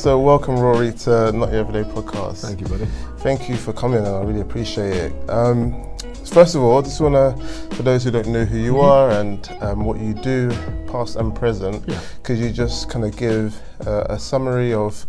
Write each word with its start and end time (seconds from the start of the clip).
So, 0.00 0.18
welcome, 0.18 0.58
Rory, 0.58 0.92
to 0.92 1.30
Not 1.32 1.50
Your 1.52 1.60
Everyday 1.60 1.86
podcast. 1.90 2.38
Thank 2.40 2.62
you, 2.62 2.66
buddy. 2.68 2.86
Thank 3.18 3.50
you 3.50 3.56
for 3.56 3.74
coming, 3.74 3.98
and 3.98 4.06
I 4.08 4.22
really 4.22 4.40
appreciate 4.40 4.94
it. 4.96 5.30
Um, 5.30 5.76
first 6.24 6.54
of 6.54 6.62
all, 6.62 6.78
I 6.78 6.82
just 6.82 7.02
want 7.02 7.14
to, 7.16 7.44
for 7.76 7.82
those 7.82 8.04
who 8.04 8.10
don't 8.10 8.28
know 8.28 8.46
who 8.46 8.56
you 8.56 8.72
Mhm. 8.74 8.82
are 8.82 9.10
and 9.10 9.50
um, 9.60 9.84
what 9.84 10.00
you 10.00 10.14
do, 10.14 10.50
past 10.90 11.16
and 11.16 11.34
present, 11.34 11.86
Yeah. 11.86 12.00
could 12.22 12.38
you 12.38 12.50
just 12.50 12.88
kind 12.88 13.04
of 13.04 13.14
give 13.14 13.60
uh, 13.86 14.06
a 14.08 14.18
summary 14.18 14.72
of 14.72 15.04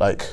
like 0.00 0.24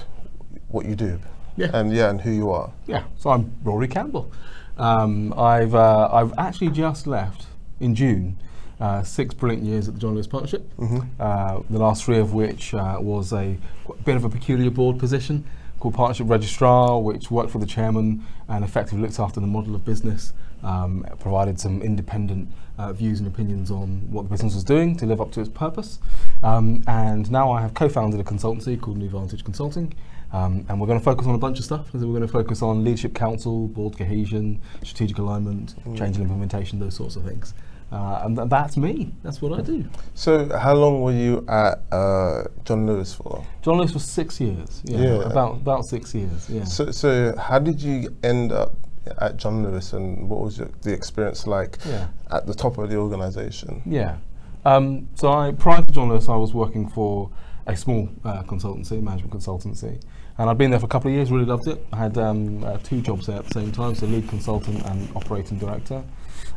what 0.70 0.86
you 0.86 0.96
do? 0.96 1.20
Yeah. 1.58 1.72
And 1.74 1.92
yeah, 1.94 2.10
and 2.10 2.22
who 2.22 2.32
you 2.32 2.52
are. 2.52 2.72
Yeah. 2.88 3.04
So 3.18 3.32
I'm 3.32 3.52
Rory 3.66 3.90
Campbell. 3.90 4.32
Um, 4.78 5.34
I've 5.38 5.76
uh, 5.76 6.08
I've 6.14 6.34
actually 6.38 6.70
just 6.72 7.06
left 7.06 7.48
in 7.82 7.96
June. 7.96 8.38
Uh, 8.80 9.04
six 9.04 9.34
brilliant 9.34 9.64
years 9.66 9.90
at 9.90 9.94
the 9.94 10.00
John 10.00 10.14
Lewis 10.14 10.26
Partnership. 10.28 10.70
Mhm. 10.78 11.06
Uh, 11.20 11.60
the 11.70 11.80
last 11.80 12.06
three 12.06 12.18
of 12.18 12.34
which 12.34 12.74
uh, 12.74 12.98
was 13.02 13.34
a 13.34 13.58
bit 14.06 14.16
of 14.16 14.24
a 14.24 14.30
peculiar 14.30 14.70
board 14.70 14.98
position 14.98 15.44
called 15.82 15.94
Partnership 15.96 16.30
Registrar, 16.30 16.98
which 17.02 17.30
worked 17.30 17.52
for 17.52 17.60
the 17.60 17.66
chairman 17.66 18.24
and 18.48 18.64
effectively 18.64 19.02
looked 19.02 19.20
after 19.20 19.42
the 19.42 19.48
model 19.48 19.76
of 19.76 19.84
business, 19.84 20.32
um, 20.64 21.06
provided 21.20 21.60
some 21.60 21.82
independent 21.82 22.48
uh, 22.78 22.94
views 22.94 23.20
and 23.20 23.28
opinions 23.28 23.70
on 23.70 24.08
what 24.12 24.24
the 24.24 24.30
business 24.30 24.56
was 24.56 24.64
doing 24.64 24.96
to 24.96 25.06
live 25.06 25.20
up 25.20 25.32
to 25.34 25.42
its 25.42 25.50
purpose. 25.50 26.00
Um, 26.42 26.82
and 26.88 27.30
now 27.30 27.52
I 27.52 27.60
have 27.62 27.74
co-founded 27.74 28.20
a 28.22 28.24
consultancy 28.24 28.80
called 28.80 28.98
New 28.98 29.10
Vantage 29.10 29.44
Consulting. 29.44 29.94
Um, 30.32 30.64
and 30.70 30.80
we're 30.80 30.88
going 30.88 31.00
to 31.00 31.04
focus 31.04 31.28
on 31.28 31.36
a 31.36 31.40
bunch 31.40 31.58
of 31.60 31.66
stuff. 31.66 31.92
We're 31.94 32.00
going 32.02 32.22
to 32.22 32.28
focus 32.30 32.62
on 32.62 32.84
leadership 32.86 33.14
council, 33.14 33.68
board 33.68 33.98
cohesion, 33.98 34.62
strategic 34.84 35.18
alignment, 35.18 35.76
change 35.98 36.16
and 36.16 36.22
implementation, 36.22 36.80
those 36.80 36.94
sorts 36.96 37.16
of 37.18 37.24
things. 37.24 37.54
Uh, 37.92 38.22
and 38.24 38.38
th- 38.38 38.50
that's 38.50 38.78
me. 38.78 39.12
That's 39.24 39.42
what 39.42 39.58
I 39.58 39.62
do. 39.64 39.84
So, 40.14 40.56
how 40.58 40.76
long 40.76 41.02
were 41.02 41.12
you 41.12 41.44
at 41.48 41.82
uh, 41.92 42.44
John 42.64 42.86
Lewis 42.86 43.14
for? 43.14 43.44
John 43.64 43.78
Lewis 43.78 43.94
was 43.94 44.06
six 44.06 44.40
years. 44.40 44.82
Yeah, 44.86 45.00
Yeah. 45.00 45.22
about 45.24 45.54
about 45.56 45.86
six 45.86 46.14
years. 46.14 46.48
Yeah. 46.50 46.66
So, 46.66 46.92
so 46.92 47.36
how 47.38 47.58
did 47.58 47.82
you 47.82 48.16
end 48.24 48.52
up 48.52 48.74
at 49.20 49.38
John 49.38 49.64
Lewis, 49.64 49.94
and 49.94 50.30
what 50.30 50.42
was 50.42 50.58
your, 50.60 50.70
the 50.84 50.94
experience 50.94 51.48
like 51.48 51.80
yeah. 51.86 52.08
at 52.32 52.46
the 52.46 52.54
top 52.54 52.78
of 52.78 52.90
the 52.90 52.98
organisation? 52.98 53.82
Yeah. 53.86 54.18
Um, 54.66 55.10
so 55.16 55.32
I 55.32 55.52
prior 55.52 55.82
to 55.82 55.92
John 55.92 56.10
Lewis, 56.10 56.30
I 56.30 56.36
was 56.36 56.54
working 56.54 56.88
for 56.88 57.32
a 57.66 57.76
small 57.76 58.10
uh, 58.24 58.44
consultancy, 58.44 59.02
management 59.02 59.34
consultancy, 59.34 60.02
and 60.38 60.50
I'd 60.50 60.58
been 60.58 60.70
there 60.72 60.80
for 60.80 60.86
a 60.86 60.90
couple 60.90 61.10
of 61.10 61.16
years. 61.16 61.32
Really 61.32 61.46
loved 61.46 61.68
it. 61.68 61.86
I 61.94 61.98
had 61.98 62.18
um, 62.18 62.64
uh, 62.64 62.78
two 62.84 63.02
jobs 63.02 63.28
there 63.28 63.38
at 63.38 63.46
the 63.46 63.54
same 63.60 63.72
time, 63.72 63.96
so 63.96 64.06
lead 64.06 64.28
consultant 64.30 64.86
and 64.86 65.10
operating 65.16 65.58
director. 65.58 66.04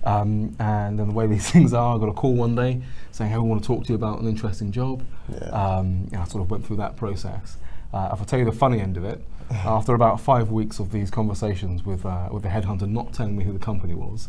Um, 0.04 0.56
and 0.58 0.98
then 0.98 1.08
the 1.08 1.14
way 1.14 1.26
these 1.34 1.50
things 1.50 1.72
are, 1.72 1.96
I 1.96 1.98
got 1.98 2.08
a 2.08 2.12
call 2.12 2.34
one 2.34 2.54
day 2.54 2.82
saying, 3.10 3.30
"Hey, 3.30 3.38
we 3.38 3.48
want 3.48 3.62
to 3.62 3.66
talk 3.66 3.84
to 3.84 3.88
you 3.90 3.94
about 3.94 4.20
an 4.20 4.28
interesting 4.28 4.72
job." 4.72 5.04
Yeah. 5.30 5.48
Um, 5.48 6.08
and 6.12 6.16
I 6.16 6.24
sort 6.24 6.42
of 6.42 6.50
went 6.50 6.66
through 6.66 6.76
that 6.76 6.96
process. 6.96 7.56
Uh, 7.92 8.10
if 8.12 8.22
I 8.22 8.24
tell 8.24 8.38
you 8.38 8.44
the 8.44 8.52
funny 8.52 8.80
end 8.80 8.96
of 8.96 9.04
it, 9.04 9.22
after 9.50 9.94
about 9.94 10.20
five 10.20 10.50
weeks 10.50 10.78
of 10.78 10.92
these 10.92 11.10
conversations 11.10 11.84
with 11.84 12.04
uh, 12.06 12.28
with 12.30 12.42
the 12.42 12.48
headhunter 12.48 12.88
not 12.88 13.12
telling 13.12 13.36
me 13.36 13.44
who 13.44 13.52
the 13.52 13.58
company 13.58 13.94
was, 13.94 14.28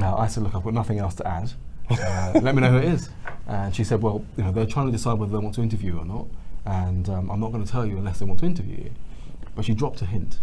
uh, 0.00 0.16
I 0.16 0.26
said, 0.26 0.42
"Look, 0.42 0.54
I've 0.54 0.64
got 0.64 0.74
nothing 0.74 0.98
else 0.98 1.14
to 1.16 1.26
add. 1.26 1.52
Uh, 1.90 2.38
let 2.42 2.54
me 2.54 2.60
know 2.60 2.70
who 2.70 2.76
it 2.76 2.84
is." 2.84 3.08
And 3.46 3.74
she 3.74 3.82
said, 3.82 4.02
"Well, 4.02 4.22
you 4.36 4.44
know, 4.44 4.52
they're 4.52 4.66
trying 4.66 4.86
to 4.86 4.92
decide 4.92 5.14
whether 5.14 5.32
they 5.32 5.38
want 5.38 5.54
to 5.54 5.62
interview 5.62 5.94
you 5.94 5.98
or 6.00 6.04
not, 6.04 6.26
and 6.66 7.08
um, 7.08 7.30
I'm 7.30 7.40
not 7.40 7.50
going 7.50 7.64
to 7.64 7.70
tell 7.70 7.86
you 7.86 7.96
unless 7.96 8.18
they 8.18 8.26
want 8.26 8.40
to 8.40 8.46
interview 8.46 8.76
you." 8.76 8.90
But 9.54 9.64
she 9.64 9.72
dropped 9.72 10.02
a 10.02 10.06
hint. 10.06 10.38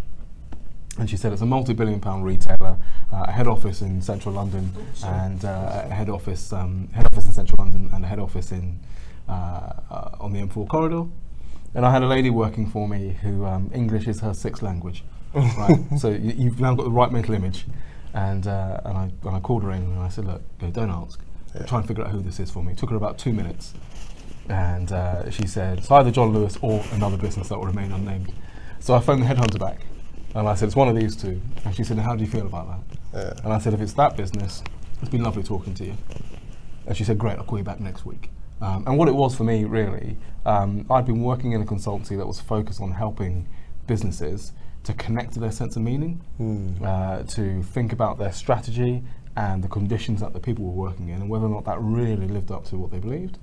And 0.98 1.10
she 1.10 1.18
said 1.18 1.34
it's 1.34 1.42
a 1.42 1.46
multi-billion 1.46 2.00
pound 2.00 2.24
retailer, 2.24 2.78
uh, 3.12 3.26
a 3.28 3.32
head 3.32 3.48
office 3.48 3.82
in 3.82 4.02
central 4.02 4.34
London, 4.34 4.72
and 5.04 5.44
uh, 5.44 5.84
a 5.90 5.94
head 5.94 6.10
office, 6.10 6.54
um, 6.54 6.88
head 6.94 7.06
office 7.06 7.26
in 7.26 7.34
central 7.34 7.58
London, 7.58 7.90
and 7.94 8.06
a 8.06 8.08
head 8.08 8.20
office 8.20 8.52
in 8.52 8.80
uh, 9.28 9.74
uh, 9.92 10.10
on 10.20 10.32
the 10.32 10.40
M4 10.40 10.68
corridor. 10.70 11.06
And 11.74 11.86
I 11.86 11.92
had 11.92 12.04
a 12.04 12.08
lady 12.08 12.30
working 12.30 12.70
for 12.70 12.88
me 12.88 13.18
who 13.22 13.46
um, 13.46 13.70
English 13.74 14.08
is 14.08 14.22
her 14.22 14.34
sixth 14.34 14.62
language. 14.62 15.04
right? 15.34 15.78
So 16.00 16.10
you, 16.10 16.34
you've 16.38 16.62
now 16.62 16.74
got 16.76 16.84
the 16.84 16.92
right 16.92 17.12
mental 17.12 17.34
image. 17.34 17.66
And, 18.14 18.48
uh, 18.48 18.80
and, 18.86 18.98
I, 18.98 19.12
and 19.24 19.36
I 19.36 19.40
called 19.42 19.64
her 19.64 19.72
in 19.72 19.82
and 19.82 20.00
I 20.00 20.08
said, 20.08 20.26
look, 20.26 20.42
don't 20.72 20.90
ask. 20.90 21.20
Yeah. 21.54 21.66
Try 21.66 21.80
and 21.80 21.88
figure 21.88 22.06
out 22.06 22.12
who 22.12 22.22
this 22.22 22.40
is 22.40 22.50
for 22.50 22.64
me. 22.64 22.72
It 22.72 22.78
took 22.78 22.92
her 22.92 22.96
about 22.96 23.18
two 23.18 23.34
minutes. 23.34 23.74
And 24.48 24.92
uh, 24.92 25.30
she 25.32 25.48
said, 25.48 25.80
it's 25.80 25.92
either 25.92 26.12
John 26.12 26.32
Lewis 26.32 26.58
or 26.62 26.82
another 26.94 27.18
business 27.18 27.50
that 27.50 27.58
will 27.58 27.66
remain 27.66 27.92
unnamed. 27.92 28.32
So 28.80 28.94
I 28.94 29.02
phoned 29.02 29.22
the 29.22 29.26
headhunter 29.26 29.60
back. 29.60 29.82
And 30.36 30.48
I 30.50 30.54
said, 30.56 30.68
it's 30.68 30.76
one 30.76 30.90
of 30.90 30.96
these 30.96 31.16
two. 31.16 31.42
And 31.64 31.74
she 31.74 31.84
said, 31.84 31.98
how 31.98 32.16
do 32.16 32.24
you 32.24 32.30
feel 32.30 32.46
about 32.46 32.68
that? 32.68 32.98
Yeah. 33.14 33.44
And 33.44 33.54
I 33.54 33.58
said, 33.60 33.74
if 33.74 33.80
it's 33.80 33.94
that 33.94 34.18
business, 34.18 34.62
it's 35.02 35.10
been 35.10 35.24
lovely 35.24 35.44
talking 35.44 35.74
to 35.76 35.86
you. 35.86 35.98
And 36.86 36.96
she 36.96 37.04
said, 37.04 37.18
great, 37.18 37.38
I'll 37.38 37.46
call 37.46 37.58
you 37.58 37.64
back 37.64 37.80
next 37.80 38.06
week. 38.06 38.30
Um, 38.62 38.84
and 38.86 38.98
what 38.98 39.08
it 39.08 39.16
was 39.16 39.34
for 39.36 39.46
me, 39.46 39.64
really, 39.64 40.18
um, 40.46 40.86
I'd 40.90 41.06
been 41.06 41.22
working 41.24 41.54
in 41.54 41.62
a 41.62 41.66
consultancy 41.66 42.18
that 42.18 42.28
was 42.28 42.40
focused 42.42 42.82
on 42.82 42.92
helping 42.92 43.48
businesses 43.88 44.52
to 44.84 44.94
connect 44.94 45.34
to 45.34 45.40
their 45.40 45.52
sense 45.52 45.76
of 45.78 45.82
meaning, 45.82 46.22
Mm. 46.40 46.82
uh, 46.84 47.24
to 47.24 47.64
think 47.64 47.92
about 47.94 48.18
their 48.18 48.32
strategy 48.32 49.04
and 49.36 49.64
the 49.64 49.68
conditions 49.68 50.22
that 50.22 50.34
the 50.34 50.40
people 50.40 50.66
were 50.66 50.72
working 50.90 51.10
in, 51.10 51.22
and 51.22 51.30
whether 51.30 51.46
or 51.46 51.50
not 51.50 51.66
that 51.66 51.80
really 51.82 52.28
lived 52.28 52.52
up 52.52 52.66
to 52.66 52.78
what 52.78 52.92
they 52.92 53.00
believed. 53.00 53.38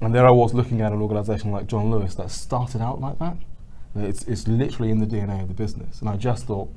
And 0.00 0.14
there 0.14 0.26
I 0.26 0.30
was 0.30 0.52
looking 0.54 0.80
at 0.82 0.92
an 0.92 1.00
organisation 1.00 1.50
like 1.50 1.66
John 1.66 1.90
Lewis 1.90 2.14
that 2.16 2.30
started 2.30 2.82
out 2.82 3.00
like 3.00 3.18
that. 3.20 3.36
It's, 3.98 4.22
it's 4.24 4.46
literally 4.48 4.90
in 4.90 4.98
the 4.98 5.06
DNA 5.06 5.42
of 5.42 5.48
the 5.48 5.54
business. 5.54 6.00
And 6.00 6.08
I 6.08 6.16
just 6.16 6.46
thought, 6.46 6.68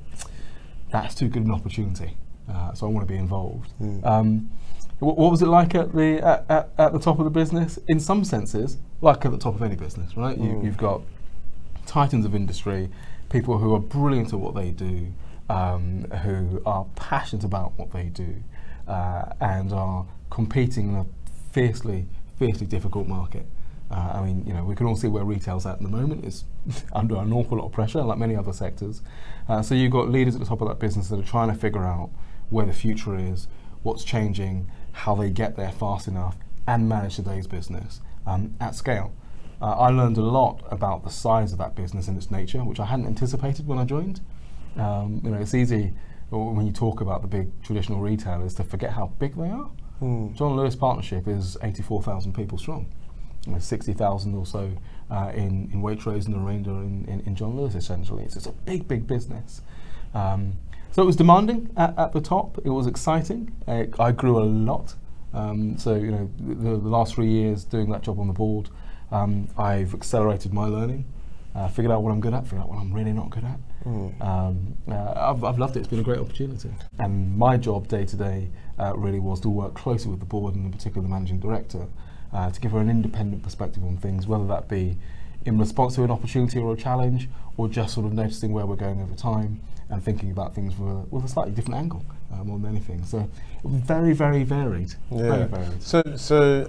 that's 0.90 1.14
too 1.14 1.28
good 1.28 1.44
an 1.44 1.50
opportunity. 1.52 2.16
Uh, 2.48 2.72
so 2.74 2.86
I 2.86 2.90
want 2.90 3.06
to 3.06 3.12
be 3.12 3.18
involved. 3.18 3.72
Mm. 3.80 4.04
Um, 4.04 4.50
wh- 4.98 5.16
what 5.16 5.30
was 5.30 5.40
it 5.42 5.46
like 5.46 5.74
at 5.74 5.92
the 5.94 6.18
at, 6.24 6.44
at, 6.48 6.70
at 6.78 6.92
the 6.92 6.98
top 6.98 7.18
of 7.18 7.24
the 7.24 7.30
business? 7.30 7.78
In 7.88 8.00
some 8.00 8.24
senses, 8.24 8.78
like 9.00 9.24
at 9.24 9.30
the 9.30 9.38
top 9.38 9.54
of 9.54 9.62
any 9.62 9.76
business, 9.76 10.16
right? 10.16 10.36
You, 10.36 10.50
Mm. 10.54 10.64
you've 10.64 10.76
got 10.76 11.02
titans 11.86 12.24
of 12.24 12.34
industry, 12.34 12.88
people 13.28 13.58
who 13.58 13.74
are 13.74 13.78
brilliant 13.80 14.32
at 14.32 14.38
what 14.40 14.54
they 14.54 14.70
do, 14.70 15.08
um, 15.48 16.04
who 16.22 16.60
are 16.66 16.86
passionate 16.96 17.44
about 17.44 17.72
what 17.78 17.92
they 17.92 18.04
do, 18.04 18.34
uh, 18.88 19.26
and 19.40 19.72
are 19.72 20.06
competing 20.30 20.88
in 20.90 20.94
a 20.96 21.06
fiercely, 21.52 22.06
fiercely 22.38 22.66
difficult 22.66 23.06
market. 23.06 23.46
Uh, 23.90 24.12
I 24.14 24.24
mean, 24.24 24.44
you 24.46 24.52
know, 24.54 24.64
we 24.64 24.74
can 24.76 24.86
all 24.86 24.94
see 24.96 25.08
where 25.08 25.24
retail's 25.24 25.66
at 25.66 25.78
in 25.78 25.84
the 25.84 25.90
moment. 25.90 26.24
It's 26.24 26.44
under 26.92 27.16
an 27.16 27.32
awful 27.32 27.58
lot 27.58 27.66
of 27.66 27.72
pressure, 27.72 28.02
like 28.02 28.18
many 28.18 28.36
other 28.36 28.52
sectors. 28.52 29.02
Uh, 29.48 29.62
so 29.62 29.74
you've 29.74 29.92
got 29.92 30.08
leaders 30.08 30.34
at 30.34 30.40
the 30.40 30.46
top 30.46 30.60
of 30.60 30.68
that 30.68 30.78
business 30.78 31.08
that 31.08 31.18
are 31.18 31.24
trying 31.24 31.48
to 31.48 31.54
figure 31.54 31.84
out 31.84 32.10
where 32.50 32.66
the 32.66 32.72
future 32.72 33.16
is, 33.16 33.48
what's 33.82 34.04
changing, 34.04 34.70
how 34.92 35.14
they 35.14 35.30
get 35.30 35.56
there 35.56 35.72
fast 35.72 36.08
enough, 36.08 36.36
and 36.66 36.88
manage 36.88 37.16
today's 37.16 37.46
business 37.46 38.00
um, 38.26 38.54
at 38.60 38.74
scale. 38.74 39.12
Uh, 39.62 39.72
I 39.72 39.90
learned 39.90 40.16
a 40.16 40.22
lot 40.22 40.62
about 40.70 41.04
the 41.04 41.10
size 41.10 41.52
of 41.52 41.58
that 41.58 41.74
business 41.74 42.08
and 42.08 42.16
its 42.16 42.30
nature, 42.30 42.64
which 42.64 42.80
I 42.80 42.86
hadn't 42.86 43.06
anticipated 43.06 43.66
when 43.66 43.78
I 43.78 43.84
joined. 43.84 44.20
Um, 44.76 45.20
you 45.22 45.30
know, 45.30 45.38
it's 45.38 45.54
easy 45.54 45.92
when 46.30 46.64
you 46.64 46.72
talk 46.72 47.00
about 47.00 47.22
the 47.22 47.28
big 47.28 47.50
traditional 47.62 48.00
retailers 48.00 48.54
to 48.54 48.64
forget 48.64 48.92
how 48.92 49.08
big 49.18 49.36
they 49.36 49.48
are. 49.48 49.70
Mm. 50.00 50.34
John 50.34 50.56
Lewis 50.56 50.76
Partnership 50.76 51.26
is 51.28 51.58
84,000 51.62 52.34
people 52.34 52.56
strong. 52.56 52.86
You 53.46 53.52
know, 53.52 53.58
60,000 53.58 54.34
or 54.34 54.46
so 54.46 54.70
uh, 55.10 55.32
in, 55.34 55.70
in 55.72 55.82
Waitrose 55.82 56.26
and 56.26 56.34
the 56.34 56.38
remainder 56.38 56.70
in, 56.70 57.04
in, 57.08 57.20
in 57.26 57.34
John 57.34 57.56
Lewis, 57.56 57.74
essentially. 57.74 58.28
So 58.28 58.38
it's 58.38 58.46
a 58.46 58.52
big, 58.52 58.86
big 58.86 59.06
business. 59.06 59.62
Um, 60.14 60.58
so 60.92 61.02
it 61.02 61.06
was 61.06 61.16
demanding 61.16 61.70
at, 61.76 61.98
at 61.98 62.12
the 62.12 62.20
top. 62.20 62.58
It 62.64 62.70
was 62.70 62.86
exciting. 62.86 63.54
Uh, 63.66 63.84
I 63.98 64.12
grew 64.12 64.38
a 64.38 64.44
lot. 64.44 64.94
Um, 65.32 65.78
so, 65.78 65.94
you 65.94 66.10
know, 66.10 66.30
the, 66.38 66.76
the 66.76 66.88
last 66.88 67.14
three 67.14 67.28
years 67.28 67.64
doing 67.64 67.90
that 67.90 68.02
job 68.02 68.18
on 68.18 68.26
the 68.26 68.32
board, 68.32 68.68
um, 69.12 69.48
I've 69.56 69.94
accelerated 69.94 70.52
my 70.52 70.66
learning, 70.66 71.04
uh, 71.54 71.68
figured 71.68 71.92
out 71.92 72.02
what 72.02 72.10
I'm 72.10 72.20
good 72.20 72.34
at, 72.34 72.44
figured 72.44 72.62
out 72.62 72.68
what 72.68 72.78
I'm 72.78 72.92
really 72.92 73.12
not 73.12 73.30
good 73.30 73.44
at. 73.44 73.58
Mm. 73.84 74.20
Um, 74.20 74.76
uh, 74.88 75.30
I've, 75.30 75.44
I've 75.44 75.58
loved 75.58 75.76
it. 75.76 75.80
It's 75.80 75.88
been 75.88 76.00
a 76.00 76.04
great 76.04 76.18
opportunity. 76.18 76.70
And 76.98 77.36
my 77.36 77.56
job 77.56 77.88
day 77.88 78.04
to 78.04 78.16
day 78.16 78.50
uh, 78.78 78.92
really 78.96 79.20
was 79.20 79.40
to 79.40 79.48
work 79.48 79.74
closely 79.74 80.10
with 80.10 80.20
the 80.20 80.26
board 80.26 80.54
and 80.54 80.66
in 80.66 80.72
particular 80.72 81.02
the 81.02 81.08
managing 81.08 81.38
director 81.38 81.86
uh, 82.32 82.50
to 82.50 82.60
give 82.60 82.72
her 82.72 82.78
an 82.78 82.90
independent 82.90 83.42
perspective 83.42 83.82
on 83.84 83.96
things, 83.96 84.26
whether 84.26 84.46
that 84.46 84.68
be 84.68 84.96
in 85.44 85.58
response 85.58 85.94
to 85.96 86.04
an 86.04 86.10
opportunity 86.10 86.58
or 86.58 86.72
a 86.74 86.76
challenge, 86.76 87.28
or 87.56 87.68
just 87.68 87.94
sort 87.94 88.06
of 88.06 88.12
noticing 88.12 88.52
where 88.52 88.66
we're 88.66 88.76
going 88.76 89.00
over 89.02 89.14
time 89.14 89.60
and 89.88 90.02
thinking 90.02 90.30
about 90.30 90.54
things 90.54 90.76
with 90.78 90.88
a, 90.88 90.94
with 91.10 91.24
a 91.24 91.28
slightly 91.28 91.52
different 91.52 91.76
angle 91.80 92.04
uh, 92.32 92.44
more 92.44 92.58
than 92.58 92.70
anything. 92.70 93.04
So 93.04 93.28
very, 93.64 94.12
very 94.12 94.44
varied. 94.44 94.94
Very 95.10 95.40
Yeah. 95.40 95.46
varied. 95.46 95.82
So, 95.82 96.02
so, 96.16 96.64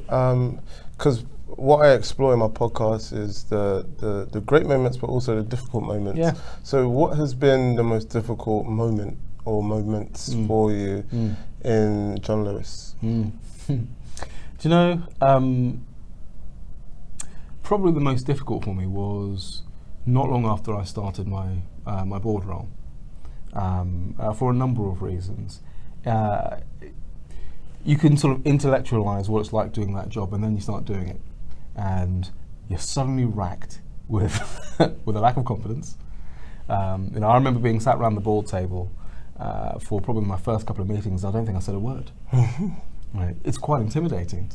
because 0.97 1.23
what 1.47 1.85
I 1.85 1.91
explore 1.93 2.33
in 2.33 2.39
my 2.39 2.47
podcast 2.47 3.11
is 3.15 3.43
the, 3.43 3.85
the 3.97 4.27
the 4.31 4.39
great 4.41 4.65
moments, 4.65 4.97
but 4.97 5.07
also 5.07 5.35
the 5.35 5.43
difficult 5.43 5.83
moments. 5.83 6.17
Yeah. 6.17 6.33
So, 6.63 6.87
what 6.89 7.17
has 7.17 7.33
been 7.35 7.75
the 7.75 7.83
most 7.83 8.09
difficult 8.09 8.65
moment 8.65 9.17
or 9.45 9.61
moments 9.61 10.33
Mm. 10.33 10.47
for 10.47 10.71
you 10.71 11.03
Mm. 11.13 11.35
in 11.65 12.19
John 12.21 12.45
Lewis? 12.45 12.95
Mm. 13.03 13.31
Do 14.61 14.69
you 14.69 14.75
know, 14.75 15.03
um, 15.21 15.87
probably 17.63 17.93
the 17.93 17.99
most 17.99 18.27
difficult 18.27 18.63
for 18.63 18.75
me 18.75 18.85
was 18.85 19.63
not 20.05 20.29
long 20.29 20.45
after 20.45 20.75
I 20.75 20.83
started 20.83 21.27
my, 21.27 21.63
uh, 21.87 22.05
my 22.05 22.19
board 22.19 22.45
role 22.45 22.69
um, 23.53 24.13
uh, 24.19 24.33
for 24.33 24.51
a 24.51 24.53
number 24.53 24.87
of 24.87 25.01
reasons. 25.01 25.61
Uh, 26.05 26.57
you 27.83 27.97
can 27.97 28.15
sort 28.17 28.37
of 28.37 28.45
intellectualize 28.45 29.27
what 29.29 29.39
it's 29.39 29.51
like 29.51 29.73
doing 29.73 29.95
that 29.95 30.09
job 30.09 30.31
and 30.31 30.43
then 30.43 30.53
you 30.53 30.61
start 30.61 30.85
doing 30.85 31.07
it 31.07 31.21
and 31.75 32.29
you're 32.69 32.77
suddenly 32.77 33.25
racked 33.25 33.81
with 34.07 34.77
with 35.05 35.15
a 35.15 35.19
lack 35.19 35.37
of 35.37 35.45
confidence. 35.45 35.97
Um, 36.69 37.09
you 37.15 37.21
know, 37.21 37.29
I 37.29 37.33
remember 37.33 37.59
being 37.59 37.79
sat 37.79 37.95
around 37.95 38.13
the 38.13 38.21
board 38.21 38.45
table 38.45 38.91
uh, 39.39 39.79
for 39.79 39.99
probably 40.01 40.25
my 40.25 40.37
first 40.37 40.67
couple 40.67 40.83
of 40.83 40.87
meetings. 40.87 41.25
I 41.25 41.31
don't 41.31 41.47
think 41.47 41.57
I 41.57 41.61
said 41.61 41.73
a 41.73 41.79
word. 41.79 42.11
right. 43.13 43.35
It's 43.43 43.57
quite 43.57 43.81
intimidating. 43.81 44.49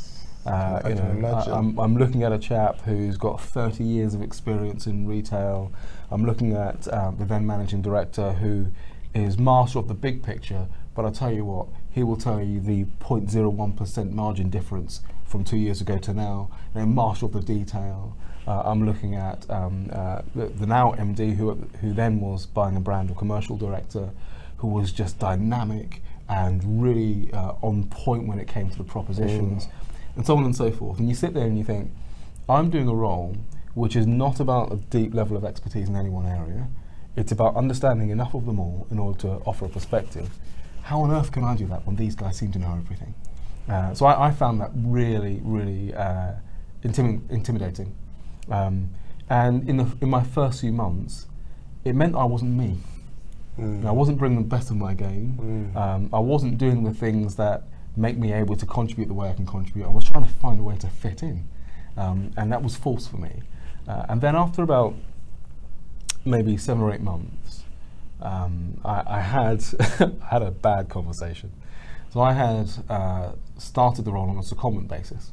Uh, 0.47 0.81
I 0.85 0.88
you 0.91 0.94
know. 0.94 1.26
I, 1.26 1.58
am 1.58 1.79
I'm 1.79 1.97
looking 1.97 2.23
at 2.23 2.32
a 2.32 2.38
chap 2.38 2.81
who's 2.82 3.17
got 3.17 3.41
30 3.41 3.82
years 3.82 4.14
of 4.14 4.23
experience 4.23 4.87
in 4.87 5.06
retail. 5.06 5.73
I'm 6.11 6.25
looking 6.25 6.55
at 6.55 6.93
um, 6.93 7.17
the 7.17 7.25
then 7.25 7.47
managing 7.47 7.82
director 7.82 8.32
who 8.32 8.69
is 9.12 9.38
master 9.38 9.79
of 9.79 9.88
the 9.88 9.94
big 9.94 10.23
picture. 10.23 10.69
But 10.94 11.05
I 11.05 11.11
tell 11.11 11.32
you 11.32 11.44
what, 11.44 11.67
he 11.91 12.03
will 12.03 12.17
tell 12.17 12.41
you 12.41 12.61
the 12.61 12.85
0.01% 13.00 14.12
margin 14.12 14.49
difference 14.49 15.02
from 15.25 15.44
two 15.44 15.56
years 15.56 15.81
ago 15.81 15.99
to 15.99 16.14
now. 16.14 16.50
And 16.75 16.94
master 16.94 17.26
of 17.26 17.32
the 17.32 17.41
detail. 17.41 18.17
Uh, 18.47 18.62
I'm 18.64 18.87
looking 18.87 19.17
at 19.17 19.49
um, 19.50 19.91
uh, 19.93 20.23
the, 20.35 20.47
the 20.47 20.67
now 20.67 20.93
MD, 20.93 21.35
who 21.37 21.55
who 21.81 21.93
then 21.93 22.20
was 22.20 22.47
buying 22.47 22.76
a 22.76 22.81
brand 22.81 23.11
or 23.11 23.14
commercial 23.17 23.56
director, 23.56 24.11
who 24.59 24.69
was 24.69 24.93
just 24.93 25.19
dynamic 25.19 26.00
and 26.28 26.82
really 26.82 27.31
uh, 27.32 27.52
on 27.62 27.87
point 27.88 28.26
when 28.26 28.38
it 28.38 28.49
came 28.49 28.69
to 28.70 28.78
the 28.78 28.84
propositions 28.84 29.69
and 30.17 30.26
so 30.26 30.37
on 30.37 30.44
and 30.44 30.56
so 30.56 30.70
forth. 30.70 30.99
And 30.99 31.08
you 31.08 31.14
sit 31.14 31.34
there 31.34 31.46
and 31.46 31.56
you 31.56 31.64
think, 31.64 31.93
I'm 32.49 32.70
doing 32.70 32.88
a 32.88 32.94
role 32.94 33.37
which 33.75 33.94
is 33.94 34.06
not 34.06 34.40
about 34.40 34.73
a 34.73 34.76
deep 34.76 35.14
level 35.14 35.37
of 35.37 35.44
expertise 35.44 35.88
in 35.88 35.96
any 35.96 36.08
one 36.08 36.26
area. 36.26 36.69
It's 37.14 37.32
about 37.32 37.56
understanding 37.56 38.11
enough 38.11 38.34
of 38.34 38.46
them 38.46 38.58
all 38.58 38.87
in 38.90 38.99
order 38.99 39.19
to 39.20 39.28
offer 39.46 39.67
a 39.67 39.69
perspective. 39.69 40.31
How 40.82 41.00
on 41.00 41.11
earth 41.11 41.32
can 41.32 41.44
I 41.44 41.56
do 41.56 41.67
that 41.67 41.87
when 41.87 41.96
these 41.96 42.14
guys 42.14 42.37
seem 42.37 42.52
to 42.52 42.58
know 42.58 42.73
everything? 42.73 43.14
Uh, 43.69 43.94
so 43.94 44.06
I, 44.06 44.28
I 44.28 44.31
found 44.31 44.61
that 44.61 44.70
really, 44.75 45.40
really 45.43 45.93
uh, 45.94 46.32
intimi- 46.82 47.28
intimidating. 47.31 47.94
Um, 48.50 48.90
and 49.28 49.69
in, 49.69 49.76
the, 49.76 49.87
in 50.00 50.08
my 50.08 50.23
first 50.23 50.61
few 50.61 50.73
months, 50.73 51.26
it 51.84 51.94
meant 51.94 52.14
I 52.14 52.25
wasn't 52.25 52.52
me. 52.52 52.78
Mm. 53.58 53.87
I 53.87 53.91
wasn't 53.91 54.19
bringing 54.19 54.38
the 54.38 54.49
best 54.49 54.70
of 54.70 54.76
my 54.76 54.94
game. 54.94 55.73
Mm. 55.75 55.76
Um, 55.76 56.11
I 56.12 56.19
wasn't 56.19 56.58
doing 56.58 56.85
the 56.85 56.93
things 56.93 57.37
that 57.37 57.62
make 57.97 58.19
me 58.19 58.32
able 58.32 58.56
to 58.56 58.67
contribute 58.67 59.06
the 59.06 59.14
way 59.14 59.31
I 59.31 59.32
can 59.32 59.47
contribute. 59.47 59.87
I 59.87 59.91
was 59.91 60.05
trying 60.05 60.25
to 60.25 60.31
find 60.31 60.61
a 60.61 60.62
way 60.62 60.76
to 60.76 60.88
fit 60.88 61.23
in, 61.23 61.49
um, 61.97 62.31
and 62.37 62.53
that 62.53 62.62
was 62.62 62.76
false 62.76 63.06
for 63.06 63.17
me. 63.17 63.43
Uh, 63.88 64.05
and 64.08 64.20
then 64.20 64.37
after 64.37 64.62
about 64.62 64.94
maybe 66.25 66.56
seven 66.56 66.82
or 66.82 66.93
eight 66.93 67.00
months, 67.00 67.62
um, 68.20 68.81
I, 68.85 69.03
I 69.06 69.20
had 69.20 69.64
I 70.00 70.26
had 70.31 70.43
a 70.43 70.50
bad 70.50 70.88
conversation. 70.88 71.52
So 72.11 72.20
I 72.20 72.32
had 72.32 72.70
uh, 72.88 73.32
started 73.59 74.05
the 74.05 74.12
role 74.12 74.29
on 74.29 74.37
a 74.37 74.43
secondment 74.43 74.88
basis, 74.88 75.32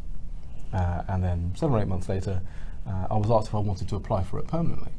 uh, 0.73 1.03
and 1.07 1.23
then 1.23 1.53
seven 1.55 1.75
or 1.75 1.81
eight 1.81 1.87
months 1.87 2.09
later, 2.09 2.41
uh, 2.87 3.07
I 3.11 3.17
was 3.17 3.29
asked 3.31 3.47
if 3.47 3.55
I 3.55 3.59
wanted 3.59 3.89
to 3.89 3.95
apply 3.95 4.23
for 4.23 4.39
it 4.39 4.47
permanently. 4.47 4.91